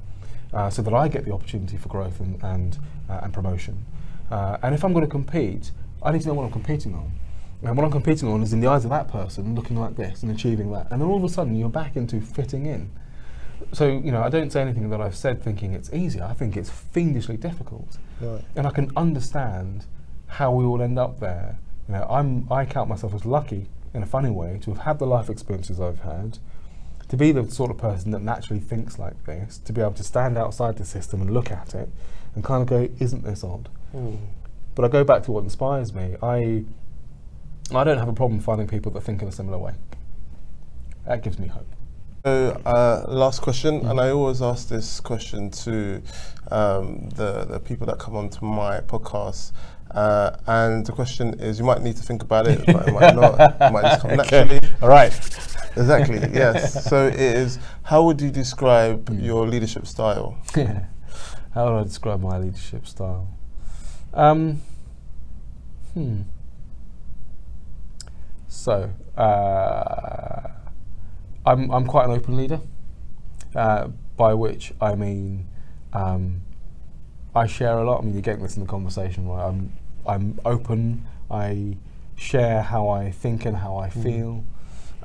uh, 0.52 0.70
so 0.70 0.82
that 0.82 0.94
I 0.94 1.08
get 1.08 1.24
the 1.24 1.32
opportunity 1.32 1.76
for 1.76 1.88
growth 1.88 2.20
and, 2.20 2.42
and, 2.42 2.78
uh, 3.08 3.20
and 3.22 3.32
promotion. 3.32 3.84
Uh, 4.30 4.58
and 4.62 4.74
if 4.74 4.84
I'm 4.84 4.92
going 4.92 5.04
to 5.04 5.10
compete, 5.10 5.70
I 6.02 6.12
need 6.12 6.22
to 6.22 6.28
know 6.28 6.34
what 6.34 6.44
I'm 6.44 6.52
competing 6.52 6.94
on. 6.94 7.12
And 7.62 7.76
what 7.76 7.84
I'm 7.84 7.90
competing 7.90 8.28
on 8.28 8.42
is 8.42 8.52
in 8.52 8.60
the 8.60 8.68
eyes 8.68 8.84
of 8.84 8.90
that 8.90 9.08
person 9.08 9.54
looking 9.54 9.76
like 9.76 9.96
this 9.96 10.22
and 10.22 10.32
achieving 10.32 10.72
that. 10.72 10.90
And 10.90 11.00
then 11.00 11.08
all 11.08 11.18
of 11.18 11.24
a 11.24 11.28
sudden 11.28 11.54
you're 11.54 11.68
back 11.68 11.96
into 11.96 12.20
fitting 12.20 12.66
in. 12.66 12.90
So, 13.72 13.86
you 13.86 14.10
know, 14.10 14.22
I 14.22 14.30
don't 14.30 14.50
say 14.50 14.62
anything 14.62 14.88
that 14.90 15.00
I've 15.00 15.14
said 15.14 15.42
thinking 15.42 15.74
it's 15.74 15.92
easy. 15.92 16.22
I 16.22 16.32
think 16.32 16.56
it's 16.56 16.70
fiendishly 16.70 17.36
difficult. 17.36 17.98
Right. 18.20 18.42
And 18.56 18.66
I 18.66 18.70
can 18.70 18.90
understand 18.96 19.84
how 20.26 20.52
we 20.52 20.64
all 20.64 20.80
end 20.80 20.98
up 20.98 21.20
there. 21.20 21.58
You 21.88 21.94
know, 21.94 22.06
I'm, 22.08 22.50
I 22.50 22.64
count 22.64 22.88
myself 22.88 23.14
as 23.14 23.26
lucky 23.26 23.66
in 23.92 24.02
a 24.02 24.06
funny 24.06 24.30
way 24.30 24.58
to 24.62 24.70
have 24.72 24.84
had 24.84 24.98
the 24.98 25.06
life 25.06 25.28
experiences 25.28 25.80
I've 25.80 26.00
had, 26.00 26.38
to 27.08 27.16
be 27.16 27.32
the 27.32 27.50
sort 27.50 27.70
of 27.70 27.76
person 27.76 28.12
that 28.12 28.22
naturally 28.22 28.60
thinks 28.60 28.98
like 28.98 29.24
this, 29.26 29.58
to 29.58 29.72
be 29.72 29.80
able 29.80 29.92
to 29.94 30.04
stand 30.04 30.38
outside 30.38 30.78
the 30.78 30.84
system 30.84 31.20
and 31.20 31.34
look 31.34 31.50
at 31.50 31.74
it 31.74 31.90
and 32.34 32.44
kind 32.44 32.62
of 32.62 32.68
go, 32.68 32.88
isn't 33.00 33.24
this 33.24 33.42
odd? 33.42 33.68
Mm. 33.94 34.18
But 34.76 34.84
I 34.84 34.88
go 34.88 35.02
back 35.02 35.24
to 35.24 35.32
what 35.32 35.42
inspires 35.42 35.92
me. 35.92 36.14
I, 36.22 36.64
I 37.78 37.84
don't 37.84 37.98
have 37.98 38.08
a 38.08 38.12
problem 38.12 38.40
finding 38.40 38.66
people 38.66 38.92
that 38.92 39.02
think 39.02 39.22
in 39.22 39.28
a 39.28 39.32
similar 39.32 39.58
way. 39.58 39.74
That 41.06 41.22
gives 41.22 41.38
me 41.38 41.48
hope. 41.48 41.66
So, 42.24 42.60
uh, 42.66 43.04
last 43.08 43.40
question, 43.40 43.86
and 43.86 43.98
I 43.98 44.10
always 44.10 44.42
ask 44.42 44.68
this 44.68 45.00
question 45.00 45.50
to 45.64 46.02
um, 46.50 47.08
the 47.14 47.46
the 47.46 47.58
people 47.60 47.86
that 47.86 47.98
come 47.98 48.14
onto 48.16 48.44
my 48.44 48.80
podcast. 48.80 49.52
Uh, 49.90 50.36
and 50.46 50.86
the 50.86 50.92
question 50.92 51.34
is, 51.40 51.58
you 51.58 51.64
might 51.64 51.82
need 51.82 51.96
to 51.96 52.02
think 52.02 52.22
about 52.22 52.46
it, 52.46 52.64
but 52.66 52.86
it 52.88 52.92
might 52.92 53.14
not. 53.16 53.40
It 53.60 53.72
might 53.72 53.82
just 53.82 54.02
come 54.02 54.16
naturally. 54.22 54.60
All 54.82 54.88
right. 54.88 55.12
Exactly. 55.76 56.18
Yes. 56.32 56.84
So 56.90 57.06
it 57.08 57.14
is. 57.14 57.58
How 57.82 58.02
would 58.04 58.20
you 58.20 58.30
describe 58.30 59.06
Mm. 59.06 59.24
your 59.24 59.48
leadership 59.48 59.86
style? 59.86 60.36
How 61.54 61.72
would 61.72 61.80
I 61.80 61.82
describe 61.84 62.20
my 62.20 62.38
leadership 62.38 62.86
style? 62.86 63.26
Um, 64.14 64.60
hmm. 65.94 66.22
So, 68.50 68.90
uh, 69.16 70.48
I'm, 71.46 71.70
I'm 71.70 71.86
quite 71.86 72.06
an 72.06 72.10
open 72.10 72.36
leader, 72.36 72.60
uh, 73.54 73.88
by 74.16 74.34
which 74.34 74.72
I 74.80 74.96
mean 74.96 75.46
um, 75.92 76.42
I 77.32 77.46
share 77.46 77.78
a 77.78 77.84
lot. 77.84 78.00
I 78.00 78.04
mean, 78.04 78.12
you're 78.12 78.22
getting 78.22 78.42
this 78.42 78.56
in 78.56 78.62
the 78.64 78.68
conversation, 78.68 79.28
right? 79.28 79.46
I'm, 79.46 79.72
I'm 80.04 80.40
open. 80.44 81.06
I 81.30 81.76
share 82.16 82.60
how 82.62 82.88
I 82.88 83.12
think 83.12 83.46
and 83.46 83.56
how 83.56 83.76
I 83.76 83.88
feel. 83.88 84.44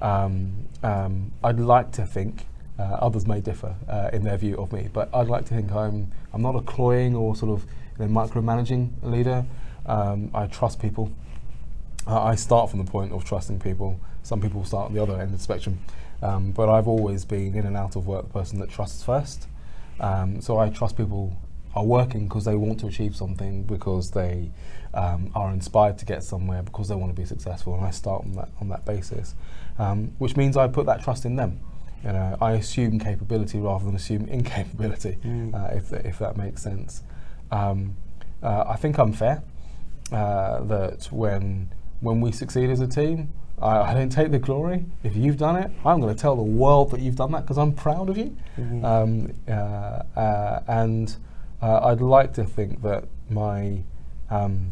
Um, 0.01 0.67
um, 0.81 1.31
I'd 1.43 1.59
like 1.59 1.91
to 1.93 2.05
think, 2.07 2.47
uh, 2.79 2.97
others 2.99 3.27
may 3.27 3.41
differ 3.41 3.75
uh, 3.87 4.09
in 4.11 4.23
their 4.23 4.37
view 4.37 4.57
of 4.57 4.73
me, 4.73 4.89
but 4.91 5.07
I'd 5.13 5.27
like 5.27 5.45
to 5.45 5.53
think 5.53 5.71
I'm, 5.71 6.11
I'm 6.33 6.41
not 6.41 6.55
a 6.55 6.61
cloying 6.61 7.15
or 7.15 7.35
sort 7.35 7.51
of 7.51 7.67
you 7.99 8.07
know, 8.07 8.21
micromanaging 8.21 8.89
leader. 9.03 9.45
Um, 9.85 10.31
I 10.33 10.47
trust 10.47 10.81
people. 10.81 11.11
Uh, 12.07 12.21
I 12.21 12.35
start 12.35 12.69
from 12.69 12.83
the 12.83 12.89
point 12.89 13.11
of 13.11 13.23
trusting 13.25 13.59
people. 13.59 13.99
Some 14.23 14.41
people 14.41 14.63
start 14.65 14.87
at 14.89 14.93
the 14.93 15.01
other 15.01 15.13
end 15.13 15.23
of 15.23 15.31
the 15.33 15.39
spectrum. 15.39 15.79
Um, 16.21 16.51
but 16.51 16.69
I've 16.69 16.87
always 16.87 17.25
been 17.25 17.55
in 17.55 17.65
and 17.65 17.75
out 17.75 17.95
of 17.95 18.07
work 18.07 18.27
the 18.27 18.33
person 18.33 18.59
that 18.59 18.69
trusts 18.69 19.03
first. 19.03 19.47
Um, 19.99 20.41
so 20.41 20.57
I 20.57 20.69
trust 20.69 20.97
people 20.97 21.35
are 21.75 21.83
working 21.83 22.25
because 22.27 22.45
they 22.45 22.55
want 22.55 22.79
to 22.79 22.87
achieve 22.87 23.15
something, 23.15 23.63
because 23.63 24.11
they 24.11 24.49
um, 24.93 25.29
are 25.35 25.51
inspired 25.51 25.97
to 25.99 26.05
get 26.05 26.23
somewhere, 26.23 26.63
because 26.63 26.87
they 26.87 26.95
want 26.95 27.13
to 27.13 27.21
be 27.21 27.25
successful, 27.25 27.75
and 27.75 27.85
I 27.85 27.91
start 27.91 28.23
on 28.23 28.31
that 28.33 28.49
on 28.61 28.69
that 28.69 28.85
basis, 28.85 29.35
um, 29.77 30.13
which 30.17 30.37
means 30.37 30.55
I 30.55 30.67
put 30.67 30.85
that 30.85 31.03
trust 31.03 31.25
in 31.25 31.35
them. 31.35 31.59
You 32.03 32.13
know, 32.13 32.37
I 32.39 32.51
assume 32.53 32.97
capability 32.99 33.59
rather 33.59 33.83
than 33.83 33.95
assume 33.95 34.25
incapability, 34.29 35.17
Mm. 35.23 35.53
uh, 35.53 35.75
if 35.75 35.91
if 36.05 36.19
that 36.19 36.37
makes 36.37 36.61
sense. 36.61 37.03
Um, 37.51 37.97
uh, 38.41 38.63
I 38.67 38.77
think 38.77 38.97
I'm 38.97 39.11
fair. 39.11 39.43
Uh, 40.11 40.63
that 40.63 41.07
when 41.11 41.71
when 42.01 42.21
we 42.21 42.31
succeed 42.31 42.69
as 42.69 42.79
a 42.81 42.87
team, 42.87 43.31
I, 43.61 43.77
I 43.91 43.93
don't 43.93 44.09
take 44.09 44.31
the 44.31 44.39
glory. 44.39 44.85
If 45.03 45.15
you've 45.15 45.37
done 45.37 45.55
it, 45.55 45.71
I'm 45.85 46.01
going 46.01 46.13
to 46.13 46.21
tell 46.21 46.35
the 46.35 46.43
world 46.43 46.91
that 46.91 46.99
you've 46.99 47.15
done 47.15 47.31
that 47.31 47.41
because 47.41 47.57
I'm 47.57 47.73
proud 47.73 48.09
of 48.09 48.17
you. 48.17 48.35
Mhm. 48.57 48.83
Um, 48.83 49.33
uh, 49.47 49.51
uh, 50.19 50.63
and 50.67 51.15
uh, 51.61 51.85
I'd 51.87 52.01
like 52.01 52.33
to 52.33 52.43
think 52.43 52.81
that 52.81 53.05
my 53.29 53.81
um, 54.29 54.71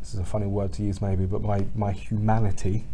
this 0.00 0.14
is 0.14 0.20
a 0.20 0.24
funny 0.24 0.46
word 0.46 0.72
to 0.72 0.82
use 0.82 1.02
maybe, 1.02 1.26
but 1.26 1.42
my, 1.42 1.66
my 1.74 1.92
humanity 1.92 2.84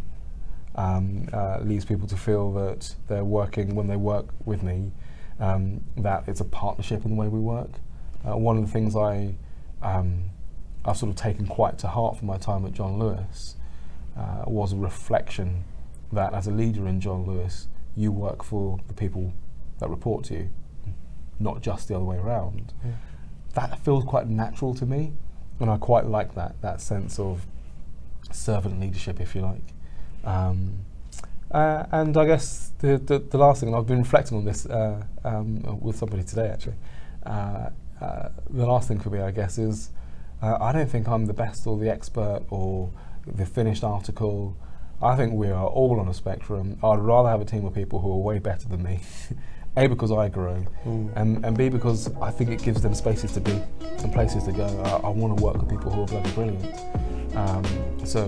um, 0.75 1.27
uh, 1.31 1.59
leads 1.61 1.85
people 1.85 2.07
to 2.07 2.17
feel 2.17 2.51
that 2.53 2.93
they're 3.07 3.23
working 3.23 3.75
when 3.75 3.87
they 3.87 3.95
work 3.95 4.25
with 4.43 4.61
me, 4.63 4.91
um, 5.39 5.81
that 5.97 6.25
it's 6.27 6.41
a 6.41 6.45
partnership 6.45 7.05
in 7.05 7.11
the 7.11 7.15
way 7.15 7.29
we 7.29 7.39
work. 7.39 7.69
Uh, 8.27 8.35
one 8.35 8.57
of 8.57 8.65
the 8.65 8.71
things 8.71 8.95
I 8.95 9.35
um, 9.81 10.25
I've 10.85 10.97
sort 10.97 11.09
of 11.09 11.15
taken 11.15 11.47
quite 11.47 11.77
to 11.79 11.87
heart 11.87 12.17
from 12.17 12.27
my 12.27 12.37
time 12.37 12.65
at 12.65 12.73
John 12.73 12.99
Lewis 12.99 13.55
uh, 14.15 14.43
was 14.45 14.71
a 14.71 14.77
reflection 14.77 15.63
that 16.11 16.33
as 16.33 16.47
a 16.47 16.51
leader 16.51 16.87
in 16.87 17.01
John 17.01 17.25
Lewis, 17.25 17.67
you 17.95 18.11
work 18.11 18.43
for 18.43 18.79
the 18.87 18.93
people 18.93 19.33
that 19.79 19.89
report 19.89 20.25
to 20.25 20.35
you, 20.35 20.49
not 21.39 21.61
just 21.61 21.87
the 21.87 21.95
other 21.95 22.03
way 22.03 22.17
around. 22.17 22.73
Yeah. 22.83 22.91
That 23.55 23.79
feels 23.83 24.03
quite 24.03 24.27
natural 24.27 24.73
to 24.75 24.85
me, 24.85 25.13
and 25.59 25.69
I 25.69 25.77
quite 25.77 26.05
like 26.05 26.35
that 26.35 26.61
that 26.61 26.81
sense 26.81 27.19
of 27.19 27.47
servant 28.31 28.79
leadership, 28.79 29.19
if 29.19 29.33
you 29.35 29.41
like. 29.41 29.73
Um, 30.23 30.85
uh, 31.51 31.85
and 31.91 32.17
I 32.17 32.25
guess 32.25 32.71
the, 32.79 32.97
the, 32.97 33.19
the 33.19 33.37
last 33.37 33.61
thing, 33.61 33.69
and 33.69 33.77
I've 33.77 33.87
been 33.87 33.99
reflecting 33.99 34.37
on 34.37 34.45
this 34.45 34.65
uh, 34.65 35.03
um, 35.23 35.79
with 35.81 35.97
somebody 35.97 36.23
today 36.23 36.49
actually. 36.49 36.75
Uh, 37.25 37.69
uh 38.01 38.29
the 38.49 38.65
last 38.65 38.87
thing 38.87 38.99
for 38.99 39.09
me, 39.09 39.19
I 39.19 39.31
guess, 39.31 39.57
is 39.57 39.89
uh, 40.41 40.57
I 40.59 40.71
don't 40.71 40.89
think 40.89 41.07
I'm 41.07 41.25
the 41.25 41.33
best 41.33 41.65
or 41.67 41.77
the 41.77 41.89
expert 41.89 42.41
or 42.49 42.91
the 43.25 43.45
finished 43.45 43.83
article. 43.83 44.55
I 45.01 45.15
think 45.15 45.33
we 45.33 45.49
are 45.49 45.67
all 45.67 45.99
on 45.99 46.07
a 46.07 46.13
spectrum. 46.13 46.77
I'd 46.83 46.99
rather 46.99 47.29
have 47.29 47.41
a 47.41 47.45
team 47.45 47.65
of 47.65 47.73
people 47.73 47.99
who 47.99 48.11
are 48.11 48.17
way 48.17 48.39
better 48.39 48.67
than 48.67 48.83
me. 48.83 48.99
a 49.77 49.87
because 49.87 50.11
I 50.11 50.29
grow, 50.29 50.65
Mm. 50.85 51.11
and, 51.17 51.45
and 51.45 51.57
B 51.57 51.67
because 51.69 52.09
I 52.21 52.31
think 52.31 52.49
it 52.49 52.61
gives 52.63 52.81
them 52.81 52.93
spaces 52.93 53.33
to 53.33 53.41
be 53.41 53.51
and 53.81 54.13
places 54.13 54.43
to 54.45 54.53
go. 54.53 54.65
I, 54.85 55.07
I 55.07 55.09
want 55.09 55.37
to 55.37 55.43
work 55.43 55.57
with 55.57 55.69
people 55.69 55.91
who 55.91 56.03
are 56.03 56.07
bloody 56.07 56.31
brilliant. 56.31 56.79
Um, 57.35 57.63
so 58.05 58.21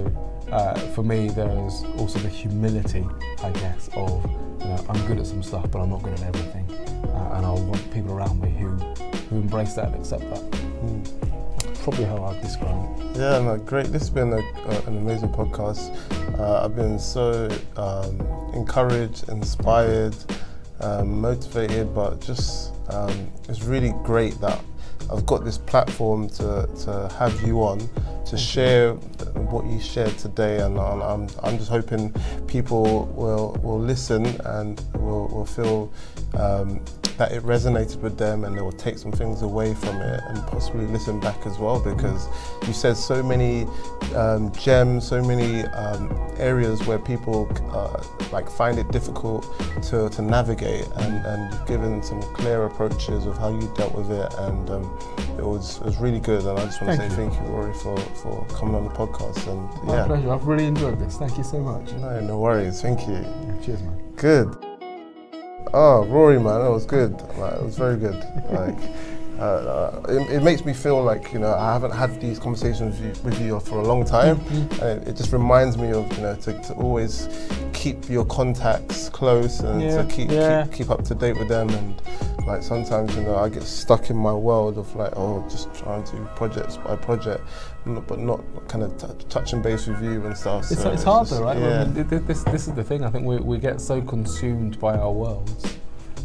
uh, 0.51 0.73
for 0.93 1.03
me, 1.03 1.29
there 1.29 1.49
is 1.65 1.85
also 1.97 2.19
the 2.19 2.27
humility, 2.29 3.05
I 3.43 3.51
guess, 3.51 3.89
of 3.93 4.25
you 4.59 4.67
know, 4.67 4.85
I'm 4.89 5.07
good 5.07 5.19
at 5.19 5.27
some 5.27 5.41
stuff, 5.41 5.71
but 5.71 5.79
I'm 5.79 5.89
not 5.89 6.03
good 6.03 6.13
at 6.13 6.23
everything, 6.23 6.69
uh, 7.13 7.35
and 7.35 7.45
I 7.45 7.51
want 7.51 7.93
people 7.93 8.11
around 8.11 8.41
me 8.41 8.49
who 8.49 8.69
who 9.29 9.37
embrace 9.37 9.73
that 9.75 9.87
and 9.87 9.95
accept 9.95 10.23
that. 10.29 10.41
Mm. 10.51 11.26
Probably 11.87 12.03
how 12.03 12.21
I'd 12.25 12.41
describe 12.41 12.99
it. 12.99 13.17
Yeah, 13.17 13.39
no, 13.39 13.55
great. 13.55 13.85
This 13.85 14.01
has 14.01 14.09
been 14.09 14.33
a, 14.33 14.39
uh, 14.39 14.81
an 14.87 14.97
amazing 14.97 15.29
podcast. 15.29 15.95
Uh, 16.37 16.65
I've 16.65 16.75
been 16.75 16.99
so 16.99 17.49
um, 17.77 18.19
encouraged, 18.53 19.29
inspired, 19.29 20.13
um, 20.81 21.21
motivated, 21.21 21.95
but 21.95 22.19
just 22.19 22.73
um, 22.89 23.31
it's 23.47 23.63
really 23.63 23.93
great 24.03 24.37
that 24.41 24.61
I've 25.09 25.25
got 25.25 25.45
this 25.45 25.57
platform 25.57 26.27
to, 26.31 26.67
to 26.83 27.09
have 27.17 27.41
you 27.43 27.63
on 27.63 27.89
to 28.25 28.37
share 28.37 28.93
what 28.93 29.65
you 29.65 29.79
shared 29.79 30.17
today, 30.17 30.59
and, 30.59 30.77
and 30.77 31.01
I'm, 31.01 31.29
I'm 31.41 31.57
just 31.57 31.69
hoping 31.69 32.13
people 32.47 33.05
will 33.15 33.57
will 33.63 33.79
listen 33.79 34.25
and 34.43 34.83
will, 34.95 35.29
will 35.29 35.45
feel 35.45 35.89
um, 36.37 36.83
that 37.17 37.31
it 37.31 37.43
resonated 37.43 37.99
with 38.01 38.17
them 38.17 38.43
and 38.43 38.55
they 38.55 38.61
will 38.61 38.71
take 38.71 38.97
some 38.97 39.11
things 39.11 39.41
away 39.41 39.73
from 39.73 39.97
it 39.97 40.21
and 40.27 40.45
possibly 40.47 40.85
listen 40.87 41.19
back 41.19 41.45
as 41.45 41.57
well 41.57 41.79
because 41.79 42.27
you 42.67 42.73
said 42.73 42.95
so 42.95 43.23
many 43.23 43.65
um, 44.15 44.51
gems, 44.53 45.07
so 45.07 45.21
many 45.21 45.63
um, 45.69 46.09
areas 46.37 46.85
where 46.85 46.99
people 46.99 47.49
uh, 47.71 48.03
like 48.31 48.49
find 48.49 48.77
it 48.77 48.89
difficult 48.91 49.43
to, 49.81 50.09
to 50.09 50.21
navigate 50.21 50.85
and, 50.97 51.25
and 51.25 51.53
you've 51.53 51.67
given 51.67 52.03
some 52.03 52.21
clear 52.33 52.65
approaches 52.65 53.25
of 53.25 53.37
how 53.37 53.49
you 53.49 53.71
dealt 53.75 53.93
with 53.95 54.11
it 54.11 54.33
and 54.39 54.69
um, 54.69 54.83
it 55.37 55.45
was 55.45 55.77
it 55.77 55.85
was 55.85 55.97
really 55.97 56.19
good 56.19 56.41
and 56.45 56.59
I 56.59 56.65
just 56.65 56.81
want 56.81 56.99
to 56.99 57.09
say 57.09 57.09
you. 57.21 57.29
thank 57.29 57.33
you 57.33 57.53
Rory 57.53 57.73
for, 57.73 57.97
for 57.97 58.45
coming 58.55 58.75
on 58.75 58.83
the 58.83 58.91
podcast 58.91 59.47
and 59.47 59.83
My 59.85 59.97
yeah 59.97 60.05
pleasure. 60.05 60.31
I've 60.31 60.45
really 60.45 60.65
enjoyed 60.65 60.99
this. 60.99 61.17
Thank 61.17 61.37
you 61.37 61.43
so 61.43 61.59
much. 61.59 61.91
no, 61.93 62.19
no 62.19 62.39
worries 62.39 62.81
thank 62.81 63.07
you 63.07 63.25
cheers, 63.63 63.81
man. 63.81 64.13
Good. 64.15 64.66
Oh, 65.73 66.05
Rory, 66.05 66.39
man, 66.39 66.61
that 66.61 66.71
was 66.71 66.85
good. 66.85 67.13
Like, 67.37 67.53
it 67.53 67.63
was 67.63 67.77
very 67.77 67.97
good. 67.97 68.15
Like, 68.49 68.77
uh, 69.39 69.41
uh, 69.43 70.01
it, 70.09 70.31
it 70.37 70.43
makes 70.43 70.65
me 70.65 70.73
feel 70.73 71.03
like 71.03 71.31
you 71.31 71.37
know 71.39 71.53
I 71.53 71.71
haven't 71.73 71.91
had 71.91 72.19
these 72.19 72.39
conversations 72.39 72.99
with 72.99 73.17
you, 73.17 73.23
with 73.23 73.41
you 73.41 73.59
for 73.59 73.79
a 73.79 73.83
long 73.83 74.03
time, 74.03 74.37
Mm-hmm. 74.39 74.81
and 74.83 75.01
it, 75.03 75.07
it 75.09 75.15
just 75.15 75.31
reminds 75.31 75.77
me 75.77 75.91
of 75.91 76.11
you 76.17 76.23
know 76.23 76.35
to, 76.35 76.59
to 76.63 76.73
always 76.73 77.29
keep 77.73 78.09
your 78.09 78.25
contacts 78.25 79.09
close 79.09 79.59
and 79.59 79.81
Yeah, 79.81 80.01
to 80.01 80.09
keep, 80.09 80.31
yeah. 80.31 80.63
keep 80.65 80.73
keep 80.73 80.89
up 80.89 81.03
to 81.05 81.13
date 81.15 81.37
with 81.37 81.49
them. 81.49 81.69
And 81.69 82.01
like 82.47 82.63
sometimes 82.63 83.15
you 83.15 83.21
know 83.23 83.35
I 83.35 83.49
get 83.49 83.61
stuck 83.63 84.09
in 84.09 84.15
my 84.17 84.33
world 84.33 84.77
of 84.79 84.95
like 84.95 85.13
oh 85.15 85.45
just 85.49 85.71
trying 85.75 86.03
to 86.05 86.11
do 86.15 86.27
projects 86.35 86.77
by 86.77 86.95
project, 86.95 87.43
but 87.95 88.19
not 88.19 88.41
kind 88.67 88.83
of 88.83 88.97
t- 88.97 89.25
touching 89.29 89.61
base 89.61 89.87
with 89.87 90.01
you 90.03 90.25
and 90.25 90.35
stuff. 90.37 90.71
It's, 90.71 90.81
so 90.81 90.91
it's 90.91 91.03
hard 91.03 91.27
just- 91.27 91.39
though, 91.39 91.45
right? 91.45 91.57
I 91.57 91.59
Yeah. 91.59 91.83
mean, 91.85 91.93
th- 91.95 92.09
th- 92.09 92.21
this, 92.23 92.43
this 92.43 92.67
is 92.67 92.73
the 92.73 92.83
thing. 92.83 93.03
I 93.03 93.09
think 93.09 93.25
we, 93.25 93.37
we 93.37 93.57
get 93.57 93.79
so 93.81 94.01
consumed 94.01 94.79
by 94.79 94.95
our 94.97 95.11
worlds, 95.11 95.77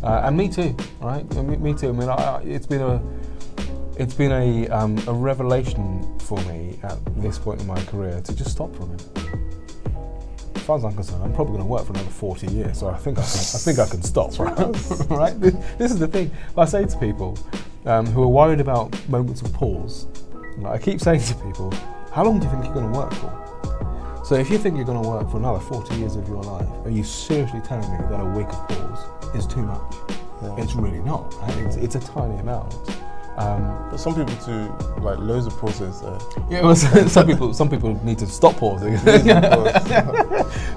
uh, 0.02 0.22
and 0.24 0.36
me 0.36 0.48
too, 0.48 0.76
right? 1.00 1.24
I 1.36 1.42
mean, 1.42 1.62
me 1.62 1.74
too. 1.74 1.88
I 1.90 1.92
mean, 1.92 2.08
I, 2.08 2.14
I- 2.14 2.42
it's 2.42 2.66
been 2.66 2.82
a 2.82 3.00
it's 3.96 4.14
been 4.14 4.32
a 4.32 4.68
um, 4.68 4.98
a 5.06 5.12
revelation 5.12 6.18
for 6.20 6.38
me 6.44 6.78
at 6.82 6.98
this 7.22 7.38
point 7.38 7.60
in 7.60 7.66
my 7.66 7.80
career 7.84 8.20
to 8.22 8.34
just 8.34 8.50
stop 8.52 8.74
for 8.74 8.84
a 8.84 8.86
minute. 8.86 9.08
As 10.56 10.62
far 10.62 10.76
as 10.78 10.84
I'm 10.84 10.94
concerned, 10.94 11.22
I'm 11.24 11.32
probably 11.34 11.54
going 11.54 11.64
to 11.64 11.68
work 11.68 11.84
for 11.86 11.92
another 11.92 12.08
40 12.08 12.46
years, 12.52 12.78
so 12.78 12.88
I 12.88 12.96
think 12.96 13.18
I 13.18 13.22
can, 13.22 13.30
I 13.30 13.58
think 13.58 13.78
I 13.80 13.86
can 13.88 14.00
stop, 14.02 14.38
right? 14.38 14.56
right? 15.10 15.40
This, 15.40 15.54
this 15.76 15.90
is 15.90 15.98
the 15.98 16.06
thing. 16.06 16.30
I 16.56 16.64
say 16.66 16.84
to 16.84 16.98
people 16.98 17.36
um, 17.84 18.06
who 18.06 18.22
are 18.22 18.28
worried 18.28 18.60
about 18.60 18.96
moments 19.08 19.42
of 19.42 19.52
pause, 19.52 20.06
like, 20.58 20.80
I 20.80 20.84
keep 20.84 21.00
saying 21.00 21.20
to 21.22 21.34
people, 21.36 21.72
how 22.12 22.24
long 22.24 22.38
do 22.38 22.46
you 22.46 22.50
think 22.52 22.64
you're 22.64 22.74
going 22.74 22.92
to 22.92 22.98
work 22.98 23.12
for? 23.14 24.22
So 24.24 24.36
if 24.36 24.50
you 24.50 24.58
think 24.58 24.76
you're 24.76 24.84
going 24.84 25.02
to 25.02 25.08
work 25.08 25.30
for 25.30 25.38
another 25.38 25.58
40 25.58 25.94
years 25.96 26.16
of 26.16 26.28
your 26.28 26.42
life, 26.42 26.68
are 26.84 26.90
you 26.90 27.02
seriously 27.04 27.60
telling 27.60 27.90
me 27.90 27.98
that 28.08 28.20
a 28.20 28.24
week 28.24 28.48
of 28.48 28.68
pause 28.68 29.34
is 29.34 29.46
too 29.46 29.62
much? 29.62 29.94
Yeah. 30.42 30.56
It's 30.58 30.74
really 30.74 31.00
not. 31.00 31.34
Right? 31.40 31.56
It's, 31.58 31.76
it's 31.76 31.94
a 31.96 32.00
tiny 32.00 32.38
amount. 32.38 32.74
Um, 33.36 33.88
But 33.90 33.96
some 33.98 34.14
people 34.14 34.34
do 34.44 34.68
like 35.02 35.18
loads 35.18 35.46
of 35.46 35.56
pauses 35.56 36.00
though. 36.02 36.18
yeah, 36.50 36.60
well, 36.62 36.76
some 36.76 37.26
people 37.26 37.54
some 37.54 37.70
people 37.70 37.98
need 38.04 38.18
to 38.18 38.26
stop 38.26 38.56
pausing. 38.56 38.94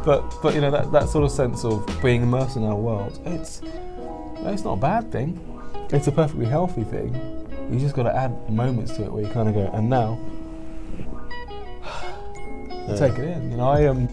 but 0.06 0.24
but 0.42 0.54
you 0.56 0.62
know 0.62 0.72
that, 0.72 0.90
that 0.94 1.10
sort 1.10 1.26
of 1.26 1.32
sense 1.32 1.66
of 1.66 1.86
being 2.02 2.22
immersed 2.22 2.56
in 2.56 2.64
our 2.64 2.76
world, 2.76 3.20
it's 3.26 3.62
it's 4.38 4.64
not 4.64 4.74
a 4.74 4.78
bad 4.82 5.12
thing. 5.12 5.38
It's 5.92 6.08
a 6.08 6.12
perfectly 6.14 6.46
healthy 6.46 6.84
thing. 6.86 7.14
You 7.72 7.80
just 7.80 7.96
got 7.96 8.04
to 8.04 8.16
add 8.16 8.50
moments 8.50 8.96
to 8.98 9.04
it 9.04 9.12
where 9.12 9.24
you 9.24 9.30
kind 9.30 9.50
of 9.50 9.56
go, 9.56 9.70
and 9.74 9.90
now 9.90 10.20
Yeah. 12.88 12.96
take 12.96 13.18
it 13.18 13.26
in. 13.26 13.52
You 13.52 13.58
know, 13.58 13.70
I 13.70 13.86
um. 13.88 14.08